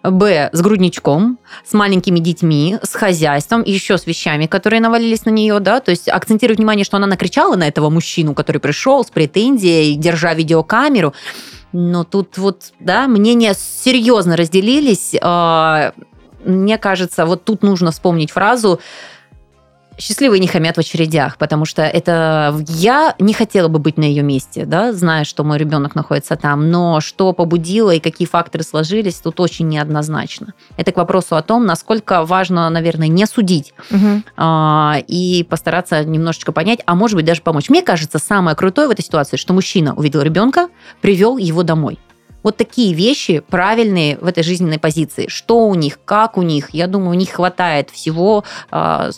Б, 0.04 0.50
с 0.52 0.62
грудничком, 0.62 1.38
с 1.64 1.74
маленькими 1.74 2.20
детьми, 2.20 2.78
с 2.82 2.96
хозяйством, 2.96 3.64
еще 3.64 3.98
с 3.98 4.08
вещами, 4.08 4.48
которые 4.48 4.82
навалились 4.82 5.26
на 5.26 5.30
нее, 5.30 5.60
да, 5.60 5.80
то 5.80 5.92
есть 5.92 6.10
акцентировать 6.10 6.58
внимание, 6.58 6.86
что 6.86 6.98
она 6.98 7.08
накричала 7.08 7.56
на 7.56 7.68
этого 7.68 7.90
мужчину, 7.90 8.34
который 8.34 8.58
пришел 8.58 9.06
с 9.06 9.12
претензией, 9.12 9.96
держа 9.96 10.34
видеокамеру, 10.34 11.14
но 11.72 12.04
тут 12.04 12.38
вот, 12.38 12.74
да, 12.80 13.08
мнения 13.08 13.54
серьезно 13.54 14.36
разделились. 14.36 15.16
А, 15.22 15.94
Мне 16.44 16.78
кажется, 16.78 17.26
вот 17.26 17.44
тут 17.44 17.62
нужно 17.62 17.92
вспомнить 17.92 18.32
фразу 18.32 18.80
счастливые 20.02 20.40
не 20.40 20.48
хамят 20.48 20.76
в 20.76 20.80
очередях, 20.80 21.38
потому 21.38 21.66
что 21.66 21.84
это 21.84 22.56
я 22.68 23.16
не 23.20 23.34
хотела 23.34 23.68
бы 23.68 23.80
быть 23.80 23.98
на 23.98 24.04
ее 24.04 24.24
месте, 24.24 24.66
да, 24.66 24.92
зная, 24.94 25.24
что 25.24 25.44
мой 25.44 25.58
ребенок 25.58 25.96
находится 25.96 26.36
там, 26.36 26.72
но 26.72 27.00
что 27.00 27.34
побудило 27.34 27.92
и 27.92 28.00
какие 28.00 28.28
факторы 28.28 28.64
сложились, 28.64 29.16
тут 29.16 29.40
очень 29.40 29.68
неоднозначно. 29.68 30.54
Это 30.76 30.92
к 30.92 30.98
вопросу 30.98 31.36
о 31.36 31.42
том, 31.44 31.66
насколько 31.66 32.26
важно, 32.26 32.70
наверное, 32.70 33.08
не 33.08 33.26
судить 33.26 33.74
Мгм. 33.92 34.24
а, 34.36 34.98
и 35.08 35.44
постараться 35.44 36.04
немножечко 36.04 36.52
понять, 36.52 36.80
а 36.86 36.96
может 36.96 37.16
быть 37.16 37.26
даже 37.26 37.42
помочь. 37.42 37.70
Мне 37.70 37.84
кажется, 37.84 38.18
самое 38.18 38.58
крутое 38.58 38.88
в 38.88 38.92
этой 38.92 39.04
ситуации, 39.04 39.38
что 39.38 39.54
мужчина 39.54 39.94
увидел 39.94 40.22
ребенка, 40.22 40.70
привел 41.02 41.38
его 41.38 41.64
домой. 41.64 42.00
Вот 42.44 42.58
такие 42.58 42.96
вещи 42.96 43.44
правильные 43.48 44.18
в 44.18 44.26
этой 44.26 44.42
жизненной 44.42 44.80
позиции. 44.80 45.28
Что 45.28 45.68
у 45.68 45.76
них, 45.76 46.00
как 46.04 46.38
у 46.38 46.42
них. 46.42 46.72
Я 46.72 46.88
думаю, 46.88 47.12
у 47.12 47.14
них 47.14 47.30
хватает 47.30 47.92
всего, 47.92 48.44
а, 48.72 49.12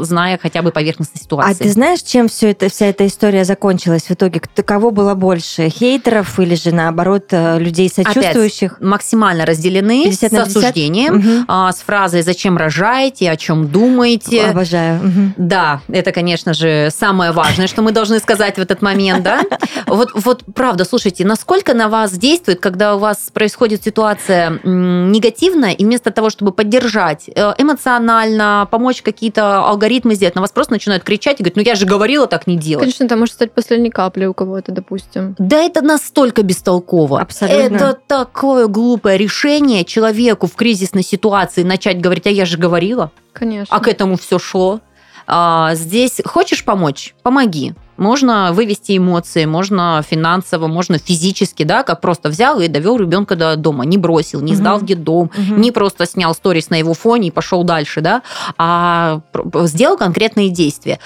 зная 0.00 0.38
хотя 0.40 0.62
бы 0.62 0.70
поверхностной 0.70 1.18
А 1.20 1.22
ситуации. 1.24 1.64
ты 1.64 1.70
знаешь, 1.70 2.02
чем 2.02 2.28
все 2.28 2.50
это, 2.50 2.68
вся 2.68 2.86
эта 2.86 3.06
история 3.06 3.44
закончилась 3.44 4.04
в 4.04 4.10
итоге? 4.10 4.40
Кого 4.40 4.90
было 4.90 5.14
больше? 5.14 5.68
Хейтеров 5.68 6.38
или 6.38 6.54
же, 6.54 6.72
наоборот, 6.72 7.26
э, 7.30 7.58
людей 7.58 7.88
сочувствующих? 7.88 8.80
Максимально 8.80 9.46
разделены 9.46 10.04
50 10.04 10.30
с 10.30 10.32
на 10.32 10.44
50? 10.44 10.56
осуждением, 10.56 11.14
Мгм. 11.16 11.44
а, 11.48 11.72
с 11.72 11.80
фразой 11.80 12.22
«Зачем 12.22 12.56
рожаете?», 12.56 13.30
«О 13.30 13.36
чем 13.36 13.68
думаете?». 13.68 14.46
Обожаю. 14.46 15.00
Мгм. 15.02 15.34
Да, 15.36 15.80
это, 15.88 16.12
конечно 16.12 16.54
же, 16.54 16.90
самое 16.94 17.32
важное, 17.32 17.66
что 17.66 17.82
мы 17.82 17.92
должны 17.92 18.18
сказать 18.18 18.56
в 18.56 18.60
этот 18.60 18.82
момент, 18.82 19.22
да? 19.22 19.42
Вот, 19.86 20.10
вот 20.14 20.42
правда, 20.54 20.84
слушайте, 20.84 21.24
насколько 21.24 21.74
на 21.74 21.88
вас 21.88 22.12
действует, 22.12 22.60
когда 22.60 22.96
у 22.96 22.98
вас 22.98 23.30
происходит 23.32 23.82
ситуация 23.84 24.50
негативная, 24.64 25.72
и 25.72 25.84
вместо 25.84 26.10
того, 26.10 26.30
чтобы 26.30 26.52
поддержать 26.52 27.28
э, 27.34 27.52
эмоционально, 27.58 28.68
помочь 28.70 29.02
какие-то 29.02 29.63
алгоритмы 29.68 30.14
сделать, 30.14 30.34
на 30.34 30.40
вас 30.40 30.52
просто 30.52 30.72
начинают 30.72 31.04
кричать 31.04 31.40
и 31.40 31.42
говорить, 31.42 31.56
ну 31.56 31.62
я 31.62 31.74
же 31.74 31.86
говорила 31.86 32.26
так 32.26 32.46
не 32.46 32.56
делать. 32.56 32.84
Конечно, 32.84 33.04
это 33.04 33.16
может 33.16 33.34
стать 33.34 33.52
последней 33.52 33.90
каплей 33.90 34.26
у 34.26 34.34
кого-то, 34.34 34.72
допустим. 34.72 35.34
Да 35.38 35.62
это 35.62 35.82
настолько 35.82 36.42
бестолково. 36.42 37.20
Абсолютно. 37.20 37.76
Это 37.76 37.98
такое 38.06 38.66
глупое 38.66 39.18
решение 39.18 39.84
человеку 39.84 40.46
в 40.46 40.54
кризисной 40.54 41.02
ситуации 41.02 41.62
начать 41.62 42.00
говорить, 42.00 42.26
а 42.26 42.30
я 42.30 42.44
же 42.44 42.58
говорила. 42.58 43.10
Конечно. 43.32 43.76
а 43.76 43.80
к 43.80 43.88
этому 43.88 44.16
все 44.16 44.38
шло. 44.38 44.80
А, 45.26 45.74
здесь 45.74 46.20
хочешь 46.24 46.64
помочь? 46.64 47.14
Помоги. 47.22 47.74
Можно 47.96 48.52
вывести 48.52 48.96
эмоции, 48.96 49.44
можно 49.44 50.02
финансово, 50.08 50.66
можно 50.66 50.98
физически, 50.98 51.62
да, 51.62 51.82
как 51.82 52.00
просто 52.00 52.28
взял 52.28 52.60
и 52.60 52.68
довел 52.68 52.96
ребенка 52.98 53.36
до 53.36 53.56
дома, 53.56 53.84
не 53.84 53.98
бросил, 53.98 54.40
не 54.40 54.54
сдал 54.54 54.76
Мгм. 54.76 54.84
в 54.84 54.88
детдом, 54.88 55.30
Мгм. 55.36 55.60
не 55.60 55.70
просто 55.72 56.06
снял 56.06 56.34
сторис 56.34 56.70
на 56.70 56.74
его 56.76 56.94
фоне 56.94 57.28
и 57.28 57.30
пошел 57.30 57.64
дальше, 57.64 58.00
да, 58.00 58.22
а 58.58 59.20
сделал 59.64 59.96
конкретные 59.96 60.50
действия. 60.50 60.98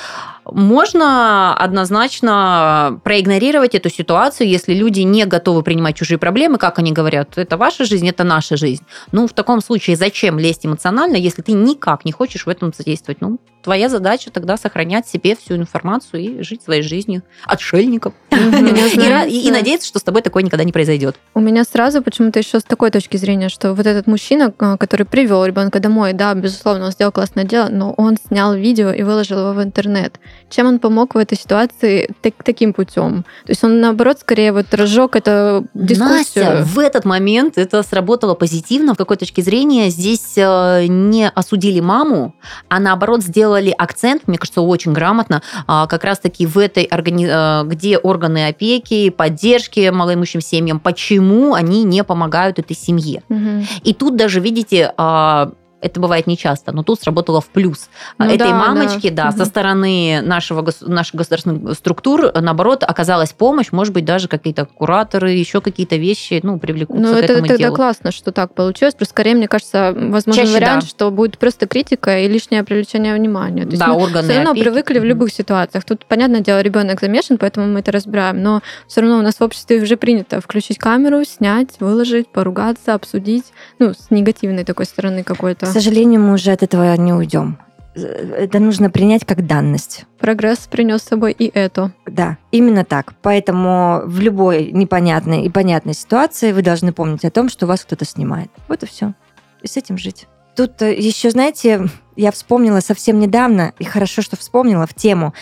можно 0.50 1.54
однозначно 1.54 3.00
проигнорировать 3.04 3.74
эту 3.74 3.90
ситуацию, 3.90 4.48
если 4.48 4.72
люди 4.72 5.00
не 5.00 5.26
готовы 5.26 5.62
принимать 5.62 5.94
чужие 5.96 6.16
проблемы, 6.16 6.56
как 6.56 6.78
они 6.78 6.92
говорят, 6.92 7.36
это 7.36 7.58
ваша 7.58 7.84
жизнь, 7.84 8.08
это 8.08 8.24
наша 8.24 8.56
жизнь. 8.56 8.82
Ну, 9.12 9.26
в 9.28 9.32
таком 9.34 9.60
случае 9.60 9.96
зачем 9.96 10.38
лезть 10.38 10.64
эмоционально, 10.64 11.16
если 11.16 11.42
ты 11.42 11.52
никак 11.52 12.06
не 12.06 12.12
хочешь 12.12 12.46
в 12.46 12.48
этом 12.48 12.72
задействовать? 12.76 13.20
Ну, 13.20 13.38
твоя 13.68 13.90
задача 13.90 14.30
тогда 14.30 14.56
сохранять 14.56 15.06
себе 15.06 15.36
всю 15.36 15.54
информацию 15.56 16.22
и 16.22 16.42
жить 16.42 16.62
своей 16.62 16.80
жизнью 16.80 17.22
отшельником. 17.44 18.14
И 18.30 19.50
надеяться, 19.50 19.86
что 19.86 19.98
с 19.98 20.02
тобой 20.02 20.22
такое 20.22 20.42
никогда 20.42 20.64
не 20.64 20.72
произойдет. 20.72 21.16
У 21.34 21.40
меня 21.40 21.64
сразу 21.64 22.00
почему-то 22.00 22.38
еще 22.38 22.60
с 22.60 22.64
такой 22.64 22.90
точки 22.90 23.18
зрения, 23.18 23.50
что 23.50 23.74
вот 23.74 23.84
этот 23.84 24.06
мужчина, 24.06 24.52
который 24.52 25.04
привел 25.04 25.44
ребенка 25.44 25.80
домой, 25.80 26.14
да, 26.14 26.32
безусловно, 26.32 26.86
он 26.86 26.92
сделал 26.92 27.12
классное 27.12 27.44
дело, 27.44 27.68
но 27.68 27.92
он 27.92 28.16
снял 28.16 28.54
видео 28.54 28.90
и 28.90 29.02
выложил 29.02 29.38
его 29.38 29.52
в 29.52 29.62
интернет. 29.62 30.18
Чем 30.50 30.66
он 30.66 30.78
помог 30.78 31.14
в 31.14 31.18
этой 31.18 31.36
ситуации 31.36 32.10
так, 32.22 32.34
таким 32.42 32.72
путем? 32.72 33.24
То 33.44 33.50
есть 33.50 33.62
он, 33.64 33.80
наоборот, 33.80 34.20
скорее 34.20 34.52
вот 34.52 34.72
разжег 34.72 35.16
эту 35.16 35.66
дискуссию. 35.74 36.44
Настя, 36.44 36.64
в 36.64 36.78
этот 36.78 37.04
момент 37.04 37.58
это 37.58 37.82
сработало 37.82 38.34
позитивно. 38.34 38.94
В 38.94 38.96
какой 38.96 39.16
точке 39.16 39.42
зрения 39.42 39.90
здесь 39.90 40.34
э, 40.36 40.86
не 40.86 41.28
осудили 41.28 41.80
маму, 41.80 42.34
а 42.68 42.80
наоборот 42.80 43.22
сделали 43.22 43.74
акцент, 43.76 44.26
мне 44.26 44.38
кажется, 44.38 44.60
очень 44.60 44.92
грамотно, 44.92 45.42
а, 45.66 45.86
как 45.86 46.04
раз-таки 46.04 46.46
в 46.46 46.58
этой 46.58 46.88
органи... 46.90 47.28
Э, 47.28 47.64
где 47.64 47.98
органы 47.98 48.48
опеки, 48.48 49.10
поддержки 49.10 49.90
малоимущим 49.90 50.40
семьям, 50.40 50.80
почему 50.80 51.54
они 51.54 51.84
не 51.84 52.04
помогают 52.04 52.58
этой 52.58 52.76
семье. 52.76 53.22
Угу. 53.28 53.64
И 53.84 53.94
тут 53.94 54.16
даже, 54.16 54.40
видите, 54.40 54.92
а, 54.96 55.52
это 55.80 56.00
бывает 56.00 56.26
нечасто, 56.26 56.72
но 56.72 56.82
тут 56.82 57.00
сработало 57.00 57.40
в 57.40 57.48
плюс. 57.48 57.88
Ну, 58.18 58.26
Этой 58.26 58.38
да, 58.38 58.54
мамочки, 58.54 59.10
да, 59.10 59.24
да 59.24 59.28
угу. 59.30 59.38
со 59.38 59.44
стороны 59.44 60.20
нашего, 60.22 60.66
наших 60.80 61.14
государственных 61.14 61.74
структур, 61.74 62.32
наоборот, 62.34 62.82
оказалась 62.82 63.32
помощь, 63.32 63.70
может 63.70 63.94
быть, 63.94 64.04
даже 64.04 64.28
какие-то 64.28 64.66
кураторы, 64.66 65.30
еще 65.30 65.60
какие-то 65.60 65.96
вещи, 65.96 66.40
ну, 66.42 66.58
привлекутся 66.58 67.02
ну, 67.02 67.14
к 67.14 67.18
это, 67.18 67.32
этому 67.34 67.46
это, 67.46 67.58
делу. 67.58 67.76
классно, 67.76 68.10
что 68.10 68.32
так 68.32 68.54
получилось. 68.54 68.94
Просто 68.94 69.12
скорее, 69.12 69.34
мне 69.34 69.48
кажется, 69.48 69.94
возможно, 69.94 70.42
Чаще, 70.42 70.54
вариант, 70.54 70.82
да. 70.82 70.88
что 70.88 71.10
будет 71.10 71.38
просто 71.38 71.66
критика 71.66 72.18
и 72.18 72.28
лишнее 72.28 72.64
привлечение 72.64 73.14
внимания. 73.14 73.62
То 73.62 73.70
есть 73.70 73.80
да, 73.80 73.88
мы 73.88 74.02
органы 74.02 74.28
все 74.28 74.36
равно 74.36 74.50
опеки. 74.50 74.64
привыкли 74.64 74.98
в 74.98 75.04
любых 75.04 75.32
ситуациях. 75.32 75.84
Тут, 75.84 76.06
понятное 76.06 76.40
дело, 76.40 76.60
ребенок 76.60 77.00
замешан, 77.00 77.38
поэтому 77.38 77.66
мы 77.66 77.80
это 77.80 77.92
разбираем, 77.92 78.42
но 78.42 78.62
все 78.88 79.00
равно 79.00 79.18
у 79.18 79.22
нас 79.22 79.36
в 79.36 79.42
обществе 79.42 79.80
уже 79.80 79.96
принято 79.96 80.40
включить 80.40 80.78
камеру, 80.78 81.24
снять, 81.24 81.80
выложить, 81.80 82.28
поругаться, 82.28 82.94
обсудить, 82.94 83.44
ну, 83.78 83.94
с 83.94 84.10
негативной 84.10 84.64
такой 84.64 84.86
стороны 84.86 85.22
какой-то. 85.22 85.67
К 85.68 85.72
сожалению, 85.72 86.20
мы 86.20 86.34
уже 86.34 86.52
от 86.52 86.62
этого 86.62 86.96
не 86.96 87.12
уйдем. 87.12 87.58
Это 87.94 88.60
нужно 88.60 88.90
принять 88.90 89.24
как 89.24 89.46
данность. 89.46 90.04
Прогресс 90.18 90.68
принес 90.70 91.02
с 91.02 91.08
собой 91.08 91.32
и 91.32 91.50
это. 91.52 91.92
Да, 92.06 92.38
именно 92.52 92.84
так. 92.84 93.14
Поэтому 93.22 94.02
в 94.04 94.20
любой 94.20 94.70
непонятной 94.70 95.44
и 95.44 95.50
понятной 95.50 95.94
ситуации 95.94 96.52
вы 96.52 96.62
должны 96.62 96.92
помнить 96.92 97.24
о 97.24 97.30
том, 97.30 97.48
что 97.48 97.66
вас 97.66 97.84
кто-то 97.84 98.04
снимает. 98.04 98.50
Вот 98.68 98.82
и 98.82 98.86
все. 98.86 99.14
И 99.62 99.66
с 99.66 99.76
этим 99.76 99.98
жить. 99.98 100.26
Тут 100.58 100.82
э, 100.82 100.92
еще, 100.96 101.30
знаете, 101.30 101.88
я 102.16 102.32
вспомнила 102.32 102.80
совсем 102.80 103.20
недавно, 103.20 103.74
и 103.78 103.84
хорошо, 103.84 104.22
что 104.22 104.36
вспомнила 104.36 104.88
в 104.88 104.94
тему. 104.94 105.32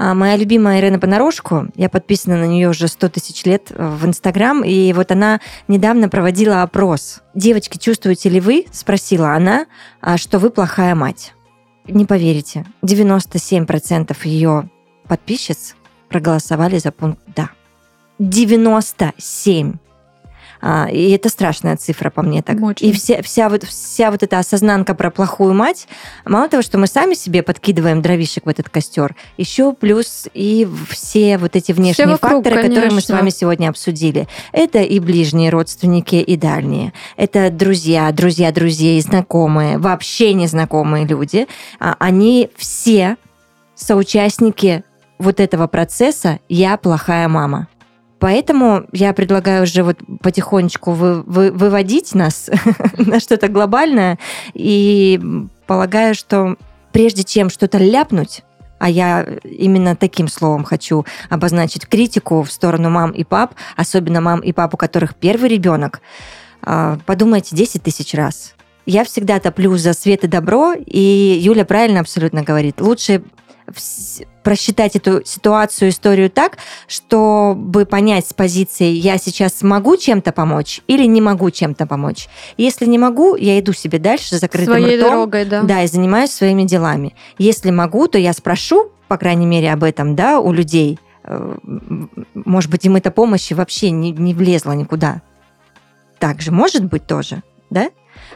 А, 0.00 0.14
моя 0.14 0.36
любимая 0.36 0.78
Ирена 0.78 1.00
Понарошку, 1.00 1.66
я 1.74 1.88
подписана 1.88 2.36
на 2.36 2.44
нее 2.44 2.68
уже 2.68 2.86
100 2.86 3.08
тысяч 3.08 3.44
лет 3.44 3.72
э, 3.72 3.96
в 4.00 4.06
Инстаграм, 4.06 4.62
и 4.62 4.92
вот 4.92 5.10
она 5.10 5.40
недавно 5.66 6.08
проводила 6.08 6.62
опрос. 6.62 7.20
«Девочки, 7.34 7.78
чувствуете 7.78 8.28
ли 8.28 8.38
вы?»– 8.38 8.66
спросила 8.70 9.34
она, 9.34 9.66
«А 10.00 10.16
что 10.16 10.38
вы 10.38 10.50
плохая 10.50 10.94
мать. 10.94 11.34
Не 11.88 12.06
поверите, 12.06 12.64
97% 12.84 14.16
ее 14.22 14.70
подписчиц 15.08 15.74
проголосовали 16.08 16.78
за 16.78 16.92
пункт 16.92 17.20
«да». 17.34 17.50
97 18.20 19.72
а, 19.72 19.87
и 20.90 21.10
это 21.10 21.28
страшная 21.28 21.76
цифра 21.76 22.10
по 22.10 22.22
мне 22.22 22.42
так. 22.42 22.60
Очень. 22.62 22.88
И 22.88 22.92
вся, 22.92 23.22
вся, 23.22 23.48
вот, 23.48 23.64
вся 23.64 24.10
вот 24.10 24.22
эта 24.22 24.38
осознанка 24.38 24.94
про 24.94 25.10
плохую 25.10 25.54
мать, 25.54 25.88
мало 26.24 26.48
того, 26.48 26.62
что 26.62 26.78
мы 26.78 26.86
сами 26.86 27.14
себе 27.14 27.42
подкидываем 27.42 28.02
дровишек 28.02 28.46
в 28.46 28.48
этот 28.48 28.68
костер, 28.68 29.14
еще 29.36 29.72
плюс 29.72 30.28
и 30.34 30.68
все 30.90 31.38
вот 31.38 31.56
эти 31.56 31.72
внешние 31.72 32.06
все 32.06 32.06
вокруг, 32.06 32.44
факторы, 32.44 32.56
конечно. 32.56 32.74
которые 32.74 32.94
мы 32.94 33.00
с 33.00 33.08
вами 33.08 33.30
сегодня 33.30 33.68
обсудили. 33.68 34.28
Это 34.52 34.80
и 34.80 34.98
ближние 34.98 35.50
родственники, 35.50 36.16
и 36.16 36.36
дальние. 36.36 36.92
Это 37.16 37.50
друзья, 37.50 38.10
друзья 38.12 38.52
друзей, 38.52 39.00
знакомые, 39.00 39.78
вообще 39.78 40.34
незнакомые 40.34 41.06
люди. 41.06 41.46
А, 41.78 41.96
они 41.98 42.50
все 42.56 43.16
соучастники 43.74 44.84
вот 45.18 45.40
этого 45.40 45.66
процесса 45.66 46.40
«я 46.48 46.76
плохая 46.76 47.28
мама». 47.28 47.68
Поэтому 48.18 48.86
я 48.92 49.12
предлагаю 49.12 49.62
уже 49.62 49.82
вот 49.82 49.98
потихонечку 50.20 50.92
вы, 50.92 51.22
вы, 51.22 51.52
выводить 51.52 52.14
нас 52.14 52.50
на 52.98 53.20
что-то 53.20 53.48
глобальное 53.48 54.18
и 54.54 55.20
полагаю, 55.66 56.14
что 56.14 56.56
прежде 56.92 57.22
чем 57.22 57.48
что-то 57.50 57.78
ляпнуть, 57.78 58.42
а 58.78 58.88
я 58.88 59.26
именно 59.44 59.96
таким 59.96 60.28
словом 60.28 60.64
хочу 60.64 61.04
обозначить 61.28 61.86
критику 61.86 62.42
в 62.42 62.50
сторону 62.50 62.90
мам 62.90 63.10
и 63.10 63.24
пап, 63.24 63.54
особенно 63.76 64.20
мам 64.20 64.40
и 64.40 64.52
пап, 64.52 64.74
у 64.74 64.76
которых 64.76 65.14
первый 65.14 65.48
ребенок, 65.48 66.00
а, 66.62 66.98
подумайте 67.06 67.54
10 67.54 67.82
тысяч 67.82 68.14
раз. 68.14 68.54
Я 68.86 69.04
всегда 69.04 69.38
топлю 69.38 69.76
за 69.76 69.92
свет 69.92 70.24
и 70.24 70.28
добро, 70.28 70.72
и 70.72 71.38
Юля 71.40 71.64
правильно 71.64 72.00
абсолютно 72.00 72.42
говорит. 72.42 72.80
Лучше 72.80 73.22
просчитать 74.42 74.96
эту 74.96 75.22
ситуацию, 75.24 75.90
историю 75.90 76.30
так, 76.30 76.58
чтобы 76.86 77.86
понять 77.86 78.26
с 78.26 78.32
позиции, 78.32 78.90
я 78.90 79.18
сейчас 79.18 79.62
могу 79.62 79.96
чем-то 79.96 80.32
помочь 80.32 80.80
или 80.86 81.04
не 81.04 81.20
могу 81.20 81.50
чем-то 81.50 81.86
помочь. 81.86 82.28
Если 82.56 82.86
не 82.86 82.98
могу, 82.98 83.36
я 83.36 83.58
иду 83.58 83.72
себе 83.72 83.98
дальше 83.98 84.36
с 84.36 84.40
закрытым 84.40 84.74
Своей 84.74 84.98
ртом. 84.98 85.10
дорогой, 85.10 85.44
да. 85.44 85.62
Да, 85.62 85.82
и 85.82 85.86
занимаюсь 85.86 86.30
своими 86.30 86.64
делами. 86.64 87.14
Если 87.38 87.70
могу, 87.70 88.08
то 88.08 88.18
я 88.18 88.32
спрошу, 88.32 88.90
по 89.08 89.16
крайней 89.16 89.46
мере, 89.46 89.72
об 89.72 89.84
этом, 89.84 90.16
да, 90.16 90.40
у 90.40 90.52
людей. 90.52 90.98
Э, 91.24 91.56
может 92.34 92.70
быть, 92.70 92.84
им 92.84 92.96
эта 92.96 93.10
помощь 93.10 93.50
вообще 93.52 93.90
не, 93.90 94.12
не 94.12 94.34
влезла 94.34 94.72
никуда. 94.72 95.22
Так 96.18 96.40
же 96.40 96.50
может 96.50 96.84
быть 96.84 97.06
тоже, 97.06 97.42
да? 97.70 97.90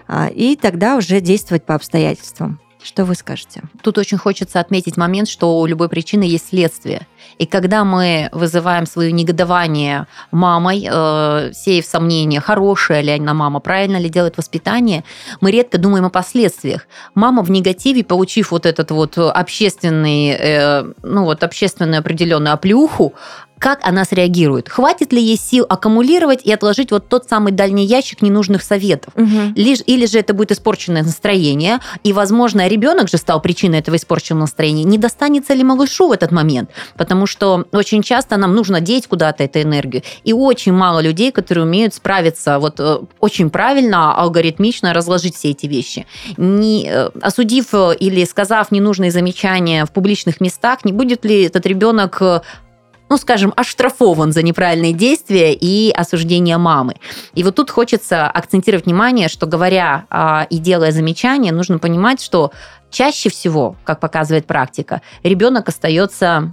А, 0.06 0.28
и 0.28 0.56
тогда 0.56 0.96
уже 0.96 1.20
действовать 1.20 1.64
по 1.64 1.74
обстоятельствам. 1.74 2.60
Что 2.82 3.04
вы 3.04 3.14
скажете? 3.14 3.62
Тут 3.82 3.98
очень 3.98 4.18
хочется 4.18 4.58
отметить 4.60 4.96
момент, 4.96 5.28
что 5.28 5.60
у 5.60 5.66
любой 5.66 5.88
причины 5.88 6.24
есть 6.24 6.48
следствие. 6.48 7.06
И 7.38 7.46
когда 7.46 7.84
мы 7.84 8.28
вызываем 8.32 8.86
свое 8.86 9.12
негодование 9.12 10.06
мамой, 10.32 10.88
э, 10.90 11.52
сеяв 11.54 11.84
сомнения, 11.86 12.40
хорошая 12.40 13.02
ли 13.02 13.12
она 13.12 13.34
мама, 13.34 13.60
правильно 13.60 13.98
ли 13.98 14.08
делает 14.08 14.36
воспитание, 14.36 15.04
мы 15.40 15.52
редко 15.52 15.78
думаем 15.78 16.06
о 16.06 16.10
последствиях. 16.10 16.86
Мама 17.14 17.42
в 17.42 17.50
негативе, 17.50 18.02
получив 18.02 18.50
вот 18.50 18.66
этот 18.66 18.90
вот 18.90 19.16
общественный, 19.16 20.30
э, 20.30 20.84
ну 21.02 21.24
вот 21.24 21.44
общественную 21.44 22.00
определенную 22.00 22.54
оплюху, 22.54 23.14
как 23.62 23.78
она 23.84 24.04
среагирует. 24.04 24.68
Хватит 24.68 25.12
ли 25.12 25.22
ей 25.22 25.36
сил 25.36 25.64
аккумулировать 25.68 26.40
и 26.42 26.52
отложить 26.52 26.90
вот 26.90 27.08
тот 27.08 27.28
самый 27.28 27.52
дальний 27.52 27.86
ящик 27.86 28.20
ненужных 28.20 28.60
советов? 28.60 29.14
Угу. 29.14 29.52
Лишь, 29.54 29.78
или 29.86 30.06
же 30.06 30.18
это 30.18 30.34
будет 30.34 30.50
испорченное 30.50 31.04
настроение, 31.04 31.78
и, 32.02 32.12
возможно, 32.12 32.66
ребенок 32.66 33.08
же 33.08 33.18
стал 33.18 33.40
причиной 33.40 33.78
этого 33.78 33.94
испорченного 33.94 34.42
настроения. 34.42 34.82
Не 34.82 34.98
достанется 34.98 35.54
ли 35.54 35.62
малышу 35.62 36.08
в 36.08 36.12
этот 36.12 36.32
момент? 36.32 36.70
Потому 36.96 37.26
что 37.26 37.66
очень 37.70 38.02
часто 38.02 38.36
нам 38.36 38.52
нужно 38.52 38.80
деть 38.80 39.06
куда-то 39.06 39.44
эту 39.44 39.62
энергию. 39.62 40.02
И 40.24 40.32
очень 40.32 40.72
мало 40.72 40.98
людей, 40.98 41.30
которые 41.30 41.64
умеют 41.64 41.94
справиться 41.94 42.58
вот 42.58 42.80
э, 42.80 42.98
очень 43.20 43.48
правильно, 43.48 44.12
алгоритмично 44.12 44.92
разложить 44.92 45.36
все 45.36 45.50
эти 45.50 45.66
вещи. 45.66 46.04
Не, 46.36 46.88
э, 46.90 47.10
осудив 47.20 47.66
э, 47.74 47.94
или 47.94 48.24
сказав 48.24 48.72
ненужные 48.72 49.12
замечания 49.12 49.84
в 49.86 49.92
публичных 49.92 50.40
местах, 50.40 50.84
не 50.84 50.90
будет 50.90 51.24
ли 51.24 51.44
этот 51.44 51.64
ребенок 51.64 52.20
ну, 53.12 53.18
скажем, 53.18 53.52
оштрафован 53.56 54.32
за 54.32 54.42
неправильные 54.42 54.94
действия 54.94 55.52
и 55.52 55.90
осуждение 55.90 56.56
мамы. 56.56 56.94
И 57.34 57.44
вот 57.44 57.56
тут 57.56 57.70
хочется 57.70 58.26
акцентировать 58.26 58.86
внимание, 58.86 59.28
что 59.28 59.44
говоря 59.44 60.06
а, 60.08 60.46
и 60.48 60.56
делая 60.56 60.92
замечания, 60.92 61.52
нужно 61.52 61.78
понимать, 61.78 62.22
что 62.22 62.52
чаще 62.90 63.28
всего, 63.28 63.76
как 63.84 64.00
показывает 64.00 64.46
практика, 64.46 65.02
ребенок 65.22 65.68
остается 65.68 66.52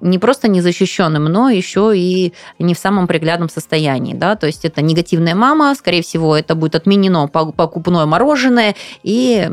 не 0.00 0.18
просто 0.18 0.48
незащищенным, 0.48 1.26
но 1.26 1.48
еще 1.48 1.92
и 1.94 2.32
не 2.58 2.74
в 2.74 2.78
самом 2.80 3.06
приглядном 3.06 3.48
состоянии. 3.48 4.14
Да? 4.14 4.34
То 4.34 4.48
есть 4.48 4.64
это 4.64 4.82
негативная 4.82 5.36
мама, 5.36 5.72
скорее 5.76 6.02
всего, 6.02 6.36
это 6.36 6.56
будет 6.56 6.74
отменено 6.74 7.28
покупное 7.28 8.04
мороженое 8.04 8.74
и 9.04 9.48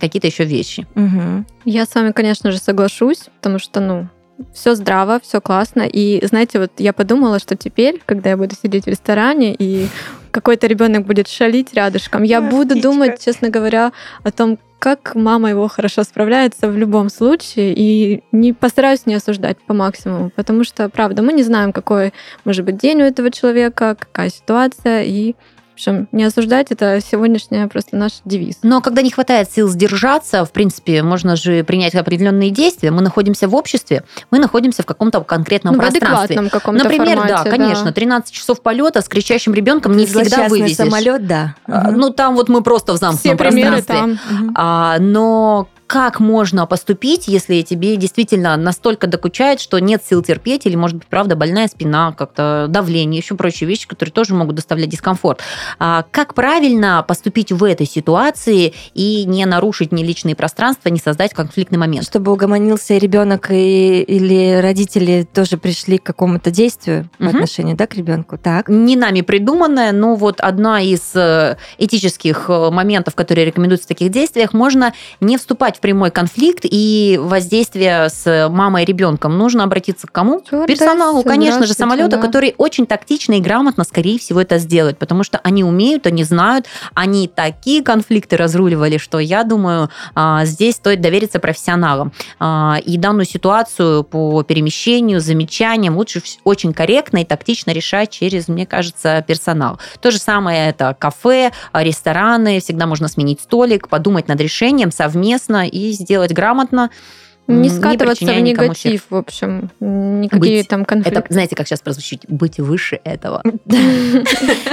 какие-то 0.00 0.28
еще 0.28 0.44
вещи. 0.44 0.86
Угу. 0.94 1.44
Я 1.64 1.86
с 1.86 1.94
вами, 1.96 2.12
конечно 2.12 2.52
же, 2.52 2.58
соглашусь, 2.58 3.24
потому 3.40 3.58
что, 3.58 3.80
ну, 3.80 4.06
все 4.52 4.74
здраво, 4.74 5.20
все 5.22 5.40
классно. 5.40 5.82
И 5.82 6.24
знаете, 6.26 6.58
вот 6.58 6.72
я 6.78 6.92
подумала, 6.92 7.38
что 7.38 7.56
теперь, 7.56 8.00
когда 8.04 8.30
я 8.30 8.36
буду 8.36 8.54
сидеть 8.60 8.84
в 8.84 8.88
ресторане 8.88 9.54
и 9.58 9.88
какой-то 10.30 10.66
ребенок 10.66 11.06
будет 11.06 11.28
шалить 11.28 11.74
рядышком, 11.74 12.22
я 12.22 12.40
буду 12.40 12.80
думать, 12.80 13.22
честно 13.22 13.50
говоря, 13.50 13.92
о 14.22 14.30
том, 14.30 14.58
как 14.78 15.14
мама 15.14 15.50
его 15.50 15.68
хорошо 15.68 16.02
справляется 16.02 16.68
в 16.68 16.76
любом 16.76 17.08
случае, 17.08 17.72
и 17.76 18.24
не 18.32 18.52
постараюсь 18.52 19.06
не 19.06 19.14
осуждать 19.14 19.58
по 19.58 19.74
максимуму, 19.74 20.30
потому 20.34 20.64
что, 20.64 20.88
правда, 20.88 21.22
мы 21.22 21.32
не 21.32 21.44
знаем, 21.44 21.72
какой 21.72 22.12
может 22.44 22.64
быть 22.64 22.78
день 22.78 23.00
у 23.00 23.04
этого 23.04 23.30
человека, 23.30 23.96
какая 23.96 24.30
ситуация, 24.30 25.04
и 25.04 25.36
общем, 25.82 26.08
не 26.12 26.24
осуждать 26.24 26.70
это 26.70 27.00
сегодняшняя 27.00 27.66
просто 27.66 27.96
наш 27.96 28.12
девиз. 28.24 28.58
Но 28.62 28.80
когда 28.80 29.02
не 29.02 29.10
хватает 29.10 29.50
сил 29.50 29.68
сдержаться, 29.68 30.44
в 30.44 30.52
принципе, 30.52 31.02
можно 31.02 31.36
же 31.36 31.64
принять 31.64 31.94
определенные 31.94 32.50
действия. 32.50 32.90
Мы 32.90 33.02
находимся 33.02 33.48
в 33.48 33.54
обществе, 33.54 34.04
мы 34.30 34.38
находимся 34.38 34.82
в 34.82 34.86
каком-то 34.86 35.20
конкретном 35.22 35.74
ну, 35.74 35.80
пространстве. 35.80 36.40
В 36.40 36.50
каком-то 36.50 36.84
Например, 36.84 37.18
формате, 37.18 37.44
да, 37.44 37.50
конечно, 37.50 37.92
13 37.92 38.32
часов 38.32 38.62
полета 38.62 39.02
с 39.02 39.08
кричащим 39.08 39.54
ребенком 39.54 39.96
не 39.96 40.06
всегда 40.06 40.48
вывезешь. 40.48 40.76
самолет, 40.76 41.26
да. 41.26 41.56
А, 41.66 41.90
ну, 41.90 42.10
там 42.10 42.34
вот 42.34 42.48
мы 42.48 42.62
просто 42.62 42.92
в 42.92 42.96
замкнутом 42.96 43.36
Все 43.36 43.36
примеры 43.36 43.82
пространстве. 43.82 44.18
там. 44.28 44.52
А, 44.54 44.98
но 44.98 45.68
как 45.92 46.20
можно 46.20 46.64
поступить, 46.64 47.28
если 47.28 47.60
тебе 47.60 47.96
действительно 47.96 48.56
настолько 48.56 49.06
докучает, 49.08 49.60
что 49.60 49.78
нет 49.78 50.02
сил 50.02 50.22
терпеть, 50.22 50.64
или, 50.64 50.74
может 50.74 50.96
быть, 50.96 51.06
правда, 51.06 51.36
больная 51.36 51.68
спина, 51.68 52.14
как-то 52.16 52.64
давление, 52.70 53.18
еще 53.20 53.34
прочие 53.34 53.68
вещи, 53.68 53.86
которые 53.86 54.10
тоже 54.10 54.32
могут 54.32 54.54
доставлять 54.54 54.88
дискомфорт. 54.88 55.40
А 55.78 56.06
как 56.10 56.32
правильно 56.32 57.04
поступить 57.06 57.52
в 57.52 57.62
этой 57.62 57.86
ситуации 57.86 58.72
и 58.94 59.26
не 59.26 59.44
нарушить 59.44 59.92
ни 59.92 60.02
личные 60.02 60.34
пространства, 60.34 60.88
не 60.88 60.98
создать 60.98 61.34
конфликтный 61.34 61.76
момент? 61.76 62.06
Чтобы 62.06 62.32
угомонился 62.32 62.96
ребенок 62.96 63.50
и, 63.50 64.00
или 64.00 64.62
родители 64.62 65.28
тоже 65.30 65.58
пришли 65.58 65.98
к 65.98 66.04
какому-то 66.04 66.50
действию 66.50 67.10
в 67.18 67.24
Мгм. 67.24 67.34
отношении, 67.34 67.74
да, 67.74 67.86
к 67.86 67.94
ребенку. 67.94 68.38
Так. 68.38 68.70
не 68.70 68.96
нами 68.96 69.20
придуманная, 69.20 69.92
но 69.92 70.14
вот 70.14 70.40
одна 70.40 70.80
из 70.80 71.14
э, 71.14 71.58
этических 71.76 72.46
э, 72.48 72.70
моментов, 72.70 73.14
которые 73.14 73.44
рекомендуются 73.44 73.84
в 73.84 73.88
таких 73.88 74.10
действиях, 74.10 74.54
можно 74.54 74.94
не 75.20 75.36
вступать 75.36 75.76
в 75.76 75.81
прямой 75.82 76.10
конфликт 76.10 76.60
и 76.62 77.18
воздействие 77.20 78.08
с 78.08 78.48
мамой 78.48 78.84
и 78.84 78.86
ребенком. 78.86 79.36
Нужно 79.36 79.64
обратиться 79.64 80.06
к 80.06 80.12
кому? 80.12 80.40
Стюардессы, 80.40 80.78
Персоналу, 80.78 81.22
конечно 81.22 81.66
же, 81.66 81.74
самолета, 81.74 82.16
да. 82.16 82.18
который 82.18 82.54
очень 82.56 82.86
тактично 82.86 83.34
и 83.34 83.40
грамотно, 83.40 83.84
скорее 83.84 84.18
всего, 84.18 84.40
это 84.40 84.58
сделает, 84.58 84.96
потому 84.96 85.24
что 85.24 85.38
они 85.42 85.64
умеют, 85.64 86.06
они 86.06 86.24
знают, 86.24 86.66
они 86.94 87.28
такие 87.28 87.82
конфликты 87.82 88.36
разруливали, 88.36 88.96
что 88.96 89.18
я 89.18 89.42
думаю, 89.44 89.90
а, 90.14 90.44
здесь 90.44 90.76
стоит 90.76 91.00
довериться 91.00 91.40
профессионалам. 91.40 92.12
А, 92.38 92.78
И 92.84 92.96
данную 92.96 93.26
ситуацию 93.26 94.04
по 94.04 94.42
перемещению, 94.44 95.20
замечаниям 95.20 95.96
лучше 95.96 96.22
очень 96.44 96.72
корректно 96.72 97.18
и 97.18 97.24
тактично 97.24 97.72
решать 97.72 98.10
через, 98.10 98.46
мне 98.48 98.66
кажется, 98.66 99.24
персонал. 99.26 99.80
То 100.00 100.12
же 100.12 100.18
самое 100.18 100.68
это 100.68 100.96
кафе, 100.98 101.50
рестораны, 101.72 102.60
всегда 102.60 102.86
можно 102.86 103.08
сменить 103.08 103.40
столик, 103.40 103.88
подумать 103.88 104.28
над 104.28 104.40
решением 104.40 104.92
совместно 104.92 105.61
и 105.66 105.92
сделать 105.92 106.32
грамотно. 106.32 106.90
Не 107.48 107.68
скатываться 107.70 108.24
в 108.24 108.40
никому 108.40 108.70
ущерб. 108.70 108.84
негатив, 108.84 109.06
в 109.10 109.16
общем. 109.16 109.70
Никакие 109.80 110.60
Быть. 110.60 110.68
там 110.68 110.84
конфликты. 110.84 111.20
Это, 111.20 111.32
знаете, 111.32 111.56
как 111.56 111.66
сейчас 111.66 111.80
прозвучит? 111.80 112.24
Быть 112.28 112.58
выше 112.58 113.00
этого. 113.04 113.42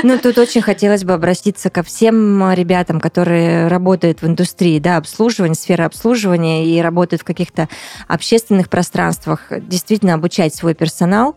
Ну, 0.04 0.18
тут 0.18 0.38
очень 0.38 0.62
хотелось 0.62 1.04
бы 1.04 1.14
обратиться 1.14 1.70
ко 1.70 1.84
всем 1.84 2.54
ребятам, 2.54 3.00
которые 3.00 3.68
работают 3.68 4.22
в 4.22 4.28
индустрии, 4.28 4.80
да, 4.80 4.98
обслуживания, 4.98 5.56
сферы 5.56 5.84
обслуживания 5.84 6.66
и 6.66 6.80
работают 6.80 7.22
в 7.22 7.26
каких-то 7.26 7.68
общественных 8.08 8.70
пространствах. 8.70 9.48
Действительно 9.50 10.14
обучать 10.14 10.56
свой 10.56 10.74
персонал, 10.74 11.36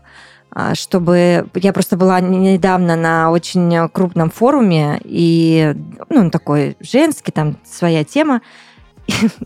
а, 0.51 0.75
чтобы... 0.75 1.47
Я 1.55 1.73
просто 1.73 1.97
была 1.97 2.19
недавно 2.21 2.95
на 2.95 3.31
очень 3.31 3.89
крупном 3.89 4.29
форуме, 4.29 4.99
и, 5.03 5.75
ну, 6.09 6.29
такой 6.29 6.77
женский, 6.79 7.31
там 7.31 7.57
своя 7.65 8.03
тема, 8.03 8.41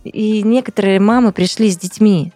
и 0.04 0.44
некоторые 0.44 1.00
мамы 1.00 1.32
пришли 1.32 1.70
с 1.70 1.78
детьми. 1.78 2.32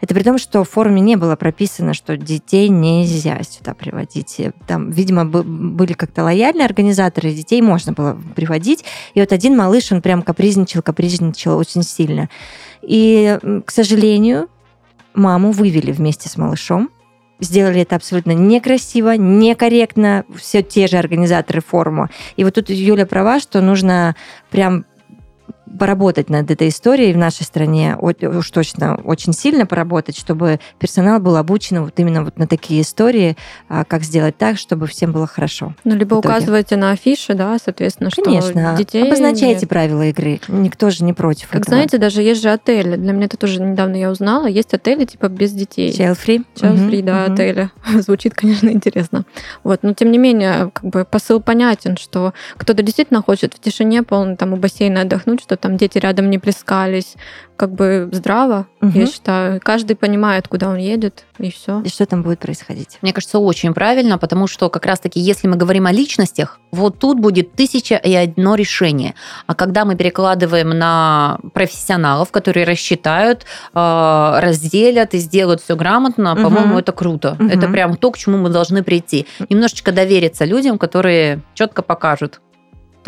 Это 0.00 0.14
при 0.14 0.22
том, 0.22 0.38
что 0.38 0.62
в 0.62 0.70
форуме 0.70 1.00
не 1.00 1.16
было 1.16 1.34
прописано, 1.34 1.92
что 1.92 2.16
детей 2.16 2.68
нельзя 2.68 3.42
сюда 3.42 3.74
приводить. 3.74 4.40
Там, 4.66 4.90
видимо, 4.90 5.24
бы- 5.24 5.42
были 5.42 5.92
как-то 5.92 6.22
лояльные 6.22 6.66
организаторы, 6.66 7.32
детей 7.32 7.60
можно 7.62 7.92
было 7.92 8.16
приводить. 8.36 8.84
И 9.14 9.20
вот 9.20 9.32
один 9.32 9.56
малыш, 9.56 9.90
он 9.90 10.00
прям 10.00 10.22
капризничал, 10.22 10.82
капризничал 10.82 11.58
очень 11.58 11.82
сильно. 11.82 12.28
И, 12.82 13.38
к 13.64 13.70
сожалению, 13.72 14.48
маму 15.14 15.50
вывели 15.50 15.90
вместе 15.90 16.28
с 16.28 16.36
малышом. 16.36 16.90
Сделали 17.40 17.80
это 17.82 17.96
абсолютно 17.96 18.32
некрасиво, 18.32 19.16
некорректно, 19.16 20.24
все 20.36 20.62
те 20.62 20.86
же 20.86 20.96
организаторы 20.96 21.60
форума. 21.60 22.10
И 22.36 22.44
вот 22.44 22.54
тут 22.54 22.70
Юля 22.70 23.06
права, 23.06 23.40
что 23.40 23.60
нужно 23.60 24.16
прям 24.50 24.84
поработать 25.78 26.30
над 26.30 26.50
этой 26.50 26.68
историей 26.68 27.12
в 27.12 27.16
нашей 27.16 27.44
стране, 27.44 27.96
уж 27.98 28.50
точно 28.50 28.96
очень 29.04 29.32
сильно 29.32 29.66
поработать, 29.66 30.16
чтобы 30.16 30.60
персонал 30.78 31.20
был 31.20 31.36
обучен 31.36 31.84
вот 31.84 31.94
именно 31.96 32.24
вот 32.24 32.38
на 32.38 32.46
такие 32.46 32.82
истории, 32.82 33.36
а, 33.68 33.84
как 33.84 34.02
сделать 34.02 34.36
так, 34.36 34.58
чтобы 34.58 34.86
всем 34.86 35.12
было 35.12 35.26
хорошо. 35.26 35.74
Ну, 35.84 35.94
либо 35.94 36.14
указывайте 36.14 36.76
на 36.76 36.92
афише, 36.92 37.34
да, 37.34 37.56
соответственно, 37.62 38.10
что 38.10 38.22
Конечно, 38.22 38.74
детей... 38.76 39.04
обозначайте 39.04 39.60
нет. 39.60 39.68
правила 39.68 40.02
игры. 40.06 40.40
Никто 40.48 40.90
же 40.90 41.04
не 41.04 41.12
против 41.12 41.48
Как 41.48 41.62
этого. 41.62 41.76
знаете, 41.76 41.98
даже 41.98 42.22
есть 42.22 42.42
же 42.42 42.50
отели. 42.50 42.96
Для 42.96 43.12
меня 43.12 43.26
это 43.26 43.36
тоже 43.36 43.60
недавно 43.60 43.96
я 43.96 44.10
узнала. 44.10 44.46
Есть 44.46 44.74
отели 44.74 45.04
типа 45.04 45.28
без 45.28 45.52
детей. 45.52 45.90
Child 45.90 46.18
free? 46.24 46.44
Child 46.54 46.90
free, 46.90 47.02
да, 47.02 47.24
мгм. 47.24 47.32
отели. 47.34 47.70
Звучит, 48.00 48.34
конечно, 48.34 48.68
интересно. 48.68 49.24
Вот, 49.62 49.82
но 49.82 49.92
тем 49.94 50.10
не 50.10 50.18
менее, 50.18 50.70
как 50.72 50.84
бы 50.84 51.04
посыл 51.04 51.40
понятен, 51.40 51.96
что 51.96 52.32
кто-то 52.56 52.82
действительно 52.82 53.22
хочет 53.22 53.54
в 53.54 53.60
тишине 53.60 54.02
полно 54.02 54.36
там 54.36 54.52
у 54.54 54.56
бассейна 54.56 55.02
отдохнуть, 55.02 55.42
что 55.42 55.56
там 55.60 55.76
дети 55.76 55.98
рядом 55.98 56.30
не 56.30 56.38
плескались. 56.38 57.14
Как 57.56 57.72
бы 57.72 58.08
здраво, 58.12 58.68
Мгм. 58.80 59.00
я 59.00 59.06
считаю. 59.06 59.60
Каждый 59.60 59.96
понимает, 59.96 60.46
куда 60.46 60.68
он 60.68 60.76
едет, 60.76 61.24
и 61.38 61.50
все. 61.50 61.80
И 61.84 61.88
что 61.88 62.06
там 62.06 62.22
будет 62.22 62.38
происходить? 62.38 62.98
Мне 63.02 63.12
кажется, 63.12 63.40
очень 63.40 63.74
правильно, 63.74 64.16
потому 64.16 64.46
что 64.46 64.70
как 64.70 64.86
раз-таки, 64.86 65.18
если 65.18 65.48
мы 65.48 65.56
говорим 65.56 65.86
о 65.86 65.92
личностях, 65.92 66.60
вот 66.70 67.00
тут 67.00 67.18
будет 67.18 67.54
тысяча 67.54 67.96
и 67.96 68.14
одно 68.14 68.54
решение. 68.54 69.14
А 69.48 69.54
когда 69.56 69.84
мы 69.84 69.96
перекладываем 69.96 70.68
на 70.70 71.38
профессионалов, 71.52 72.30
которые 72.30 72.64
рассчитают, 72.64 73.44
э, 73.74 74.38
разделят 74.40 75.14
и 75.14 75.18
сделают 75.18 75.60
все 75.60 75.74
грамотно, 75.74 76.34
Мгм. 76.34 76.42
по-моему, 76.44 76.78
это 76.78 76.92
круто. 76.92 77.36
Мгм. 77.40 77.48
Это 77.48 77.66
прям 77.68 77.96
то, 77.96 78.10
к 78.12 78.18
чему 78.18 78.36
мы 78.38 78.50
должны 78.50 78.84
прийти. 78.84 79.26
Немножечко 79.48 79.90
довериться 79.90 80.44
людям, 80.44 80.78
которые 80.78 81.40
четко 81.54 81.82
покажут. 81.82 82.40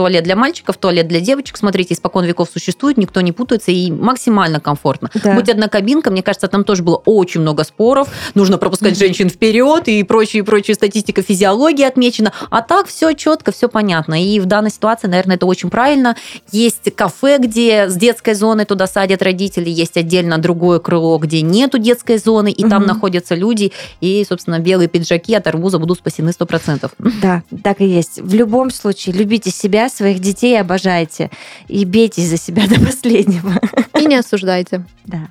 Туалет 0.00 0.24
для 0.24 0.34
мальчиков, 0.34 0.78
туалет 0.78 1.08
для 1.08 1.20
девочек. 1.20 1.58
Смотрите, 1.58 1.92
испокон 1.92 2.24
веков 2.24 2.48
существует, 2.50 2.96
никто 2.96 3.20
не 3.20 3.32
путается 3.32 3.70
и 3.70 3.90
максимально 3.90 4.58
комфортно. 4.58 5.10
Да. 5.22 5.34
Будь 5.34 5.50
одна 5.50 5.68
кабинка, 5.68 6.10
мне 6.10 6.22
кажется, 6.22 6.48
там 6.48 6.64
тоже 6.64 6.82
было 6.82 6.96
очень 7.04 7.42
много 7.42 7.64
споров. 7.64 8.08
Нужно 8.34 8.56
пропускать 8.56 8.98
женщин 8.98 9.28
вперед 9.28 9.88
и 9.88 10.02
прочие, 10.04 10.42
прочие 10.42 10.74
статистика 10.74 11.20
физиологии 11.20 11.84
отмечена. 11.84 12.32
А 12.48 12.62
так 12.62 12.86
все 12.86 13.12
четко, 13.12 13.52
все 13.52 13.68
понятно. 13.68 14.24
И 14.24 14.40
в 14.40 14.46
данной 14.46 14.70
ситуации, 14.70 15.06
наверное, 15.06 15.36
это 15.36 15.44
очень 15.44 15.68
правильно. 15.68 16.16
Есть 16.50 16.94
кафе, 16.96 17.36
где 17.36 17.86
с 17.90 17.94
детской 17.94 18.32
зоной 18.32 18.64
туда 18.64 18.86
садят 18.86 19.20
родители, 19.20 19.68
есть 19.68 19.98
отдельно 19.98 20.38
другое 20.38 20.78
крыло, 20.78 21.18
где 21.18 21.42
нету 21.42 21.76
детской 21.76 22.16
зоны, 22.16 22.50
и 22.50 22.62
там 22.62 22.84
Мгм. 22.84 22.86
находятся 22.94 23.34
люди, 23.34 23.72
и, 24.00 24.24
собственно, 24.26 24.60
белые 24.60 24.88
пиджаки 24.88 25.34
от 25.34 25.46
арбуза 25.46 25.78
будут 25.78 25.98
спасены 25.98 26.30
100%. 26.32 26.90
Да, 27.20 27.42
так 27.62 27.82
и 27.82 27.84
есть. 27.86 28.18
В 28.18 28.32
любом 28.32 28.70
случае, 28.70 29.14
любите 29.14 29.50
себя, 29.50 29.89
своих 29.90 30.20
детей 30.20 30.60
обожайте 30.60 31.30
и 31.68 31.84
бейтесь 31.84 32.28
за 32.28 32.36
себя 32.36 32.66
до 32.68 32.80
последнего. 32.80 33.52
И 33.98 34.06
не 34.06 34.16
осуждайте. 34.16 34.84
Да. 35.04 35.28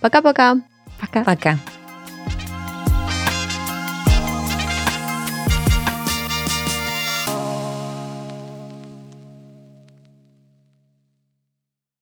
Пока-пока. 0.00 0.56
Пока. 1.00 1.24
Пока. 1.24 1.58